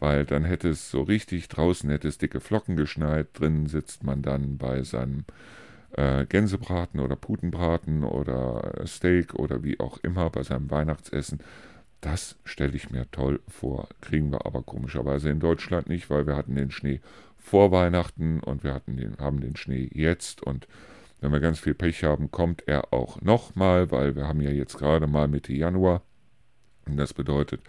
Weil 0.00 0.24
dann 0.24 0.44
hätte 0.44 0.68
es 0.68 0.90
so 0.90 1.02
richtig 1.02 1.48
draußen 1.48 1.90
hätte 1.90 2.08
es 2.08 2.18
dicke 2.18 2.40
Flocken 2.40 2.76
geschneit, 2.76 3.28
drinnen 3.34 3.66
sitzt 3.66 4.04
man 4.04 4.22
dann 4.22 4.58
bei 4.58 4.82
seinem 4.82 5.24
äh, 5.92 6.26
Gänsebraten 6.26 7.00
oder 7.00 7.16
Putenbraten 7.16 8.04
oder 8.04 8.82
Steak 8.86 9.34
oder 9.34 9.62
wie 9.62 9.80
auch 9.80 9.98
immer 9.98 10.30
bei 10.30 10.42
seinem 10.42 10.70
Weihnachtsessen. 10.70 11.40
Das 12.00 12.36
stelle 12.44 12.76
ich 12.76 12.90
mir 12.90 13.10
toll 13.10 13.40
vor, 13.48 13.88
kriegen 14.00 14.30
wir 14.30 14.46
aber 14.46 14.62
komischerweise 14.62 15.30
in 15.30 15.40
Deutschland 15.40 15.88
nicht, 15.88 16.10
weil 16.10 16.26
wir 16.26 16.36
hatten 16.36 16.54
den 16.54 16.70
Schnee 16.70 17.00
vor 17.38 17.72
Weihnachten 17.72 18.40
und 18.40 18.64
wir 18.64 18.74
hatten 18.74 18.96
den, 18.96 19.16
haben 19.18 19.40
den 19.40 19.56
Schnee 19.56 19.88
jetzt 19.92 20.42
und 20.42 20.68
wenn 21.20 21.32
wir 21.32 21.40
ganz 21.40 21.58
viel 21.58 21.74
Pech 21.74 22.04
haben, 22.04 22.30
kommt 22.30 22.68
er 22.68 22.92
auch 22.92 23.22
nochmal, 23.22 23.90
weil 23.90 24.16
wir 24.16 24.28
haben 24.28 24.42
ja 24.42 24.50
jetzt 24.50 24.76
gerade 24.78 25.06
mal 25.06 25.28
Mitte 25.28 25.52
Januar. 25.52 26.02
Das 26.88 27.12
bedeutet, 27.12 27.60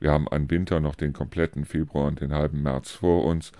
wir 0.00 0.12
haben 0.12 0.28
an 0.28 0.50
Winter 0.50 0.80
noch 0.80 0.96
den 0.96 1.14
kompletten 1.14 1.64
Februar 1.64 2.06
und 2.06 2.20
den 2.20 2.34
halben 2.34 2.62
März 2.62 2.90
vor 2.90 3.24
uns 3.24 3.52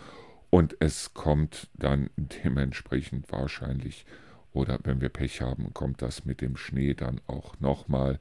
und 0.51 0.77
es 0.81 1.14
kommt 1.14 1.69
dann 1.75 2.11
dementsprechend 2.17 3.31
wahrscheinlich, 3.33 4.05
oder 4.53 4.79
wenn 4.85 5.01
wir 5.01 5.09
Pech 5.09 5.41
haben, 5.41 5.73
kommt 5.75 6.03
das 6.03 6.25
mit 6.25 6.41
dem 6.41 6.57
Schnee 6.57 6.95
dann 6.95 7.21
auch 7.27 7.59
nochmal. 7.61 8.19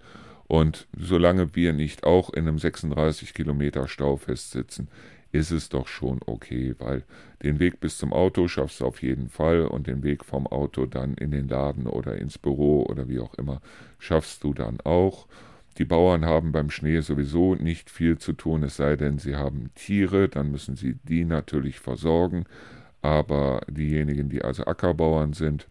Und 0.48 0.88
solange 0.98 1.56
wir 1.56 1.74
nicht 1.74 2.04
auch 2.04 2.30
in 2.32 2.48
einem 2.48 2.60
36 2.60 3.34
Kilometer 3.34 3.88
Stau 3.88 4.18
festsitzen, 4.18 4.90
ist 5.32 5.52
es 5.52 5.70
doch 5.70 5.88
schon 5.88 6.20
okay, 6.26 6.76
weil 6.78 7.04
den 7.44 7.60
Weg 7.60 7.80
bis 7.80 7.98
zum 7.98 8.14
Auto 8.14 8.48
schaffst 8.48 8.80
du 8.80 8.86
auf 8.86 9.02
jeden 9.02 9.30
Fall 9.30 9.68
und 9.68 9.88
den 9.88 10.04
Weg 10.04 10.24
vom 10.24 10.48
Auto 10.48 10.86
dann 10.86 11.16
in 11.16 11.32
den 11.32 11.48
Laden 11.50 11.88
oder 11.88 12.18
ins 12.18 12.38
Büro 12.38 12.84
oder 12.84 13.10
wie 13.10 13.20
auch 13.20 13.34
immer 13.36 13.62
schaffst 14.00 14.44
du 14.44 14.54
dann 14.54 14.80
auch. 14.82 15.28
Die 15.78 15.86
Bauern 15.86 16.26
haben 16.26 16.52
beim 16.52 16.70
Schnee 16.70 17.02
sowieso 17.02 17.56
nicht 17.56 17.90
viel 17.90 18.18
zu 18.18 18.34
tun, 18.34 18.64
es 18.64 18.78
sei 18.78 18.96
denn, 18.96 19.18
sie 19.18 19.36
haben 19.36 19.72
Tiere, 19.76 20.30
dann 20.30 20.52
müssen 20.52 20.76
sie 20.76 20.96
die 21.04 21.26
natürlich 21.26 21.80
versorgen. 21.80 22.46
Aber 23.02 23.62
diejenigen, 23.70 24.30
die 24.30 24.42
also 24.42 24.66
Ackerbauern 24.66 25.34
sind, 25.34 25.68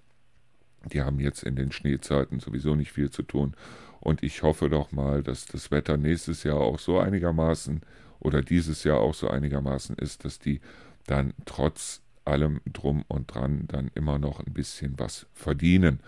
die 0.92 1.02
haben 1.02 1.18
jetzt 1.20 1.42
in 1.42 1.56
den 1.56 1.72
Schneezeiten 1.72 2.38
sowieso 2.38 2.74
nicht 2.74 2.92
viel 2.92 3.10
zu 3.10 3.22
tun. 3.22 3.54
Und 4.00 4.22
ich 4.22 4.42
hoffe 4.42 4.68
doch 4.68 4.92
mal, 4.92 5.22
dass 5.22 5.46
das 5.46 5.70
Wetter 5.70 5.96
nächstes 5.96 6.42
Jahr 6.42 6.60
auch 6.60 6.78
so 6.78 6.98
einigermaßen 6.98 7.80
oder 8.20 8.42
dieses 8.42 8.84
Jahr 8.84 9.00
auch 9.00 9.14
so 9.14 9.28
einigermaßen 9.28 9.96
ist, 9.96 10.24
dass 10.24 10.38
die 10.38 10.60
dann 11.06 11.32
trotz 11.46 12.02
allem 12.24 12.60
drum 12.70 13.04
und 13.08 13.34
dran 13.34 13.64
dann 13.68 13.90
immer 13.94 14.18
noch 14.18 14.40
ein 14.40 14.52
bisschen 14.52 14.98
was 14.98 15.26
verdienen. 15.32 16.00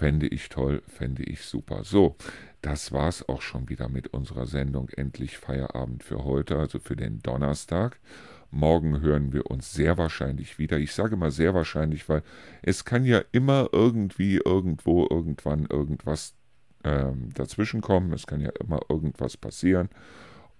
Fände 0.00 0.28
ich 0.28 0.48
toll, 0.48 0.80
fände 0.86 1.22
ich 1.24 1.42
super. 1.42 1.84
So, 1.84 2.16
das 2.62 2.90
war's 2.90 3.28
auch 3.28 3.42
schon 3.42 3.68
wieder 3.68 3.90
mit 3.90 4.14
unserer 4.14 4.46
Sendung 4.46 4.88
Endlich 4.88 5.36
Feierabend 5.36 6.02
für 6.02 6.24
heute, 6.24 6.56
also 6.58 6.78
für 6.78 6.96
den 6.96 7.20
Donnerstag. 7.20 8.00
Morgen 8.50 9.02
hören 9.02 9.34
wir 9.34 9.50
uns 9.50 9.74
sehr 9.74 9.98
wahrscheinlich 9.98 10.58
wieder. 10.58 10.78
Ich 10.78 10.94
sage 10.94 11.18
mal 11.18 11.30
sehr 11.30 11.52
wahrscheinlich, 11.52 12.08
weil 12.08 12.22
es 12.62 12.86
kann 12.86 13.04
ja 13.04 13.20
immer 13.32 13.68
irgendwie, 13.72 14.40
irgendwo, 14.42 15.06
irgendwann 15.10 15.66
irgendwas 15.66 16.32
ähm, 16.82 17.28
dazwischen 17.34 17.82
kommen. 17.82 18.14
Es 18.14 18.26
kann 18.26 18.40
ja 18.40 18.52
immer 18.58 18.80
irgendwas 18.88 19.36
passieren. 19.36 19.90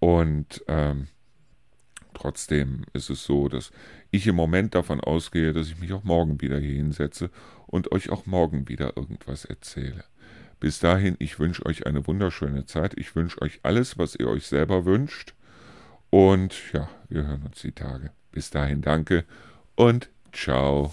Und 0.01 0.63
ähm, 0.69 1.07
trotzdem 2.13 2.85
ist 2.93 3.09
es 3.09 3.25
so, 3.25 3.49
dass 3.49 3.71
ich 4.11 4.27
im 4.27 4.35
Moment 4.35 4.75
davon 4.75 5.01
ausgehe, 5.01 5.53
dass 5.53 5.69
ich 5.69 5.79
mich 5.79 5.93
auch 5.93 6.05
morgen 6.05 6.41
wieder 6.41 6.59
hier 6.59 6.75
hinsetze 6.75 7.31
und 7.67 7.93
euch 7.93 8.11
auch 8.11 8.27
morgen 8.27 8.69
wieder 8.69 8.97
irgendwas 8.97 9.45
erzähle. 9.45 10.05
Bis 10.59 10.79
dahin, 10.79 11.17
ich 11.19 11.39
wünsche 11.39 11.65
euch 11.65 11.87
eine 11.87 12.07
wunderschöne 12.07 12.67
Zeit. 12.67 12.95
Ich 12.99 13.17
wünsche 13.17 13.41
euch 13.41 13.61
alles, 13.63 13.97
was 13.97 14.15
ihr 14.15 14.29
euch 14.29 14.47
selber 14.47 14.85
wünscht. 14.85 15.35
Und 16.11 16.73
ja, 16.73 16.89
wir 17.09 17.27
hören 17.27 17.43
uns 17.47 17.63
die 17.63 17.73
Tage. 17.73 18.11
Bis 18.33 18.51
dahin, 18.51 18.83
danke 18.83 19.25
und 19.75 20.11
ciao. 20.33 20.93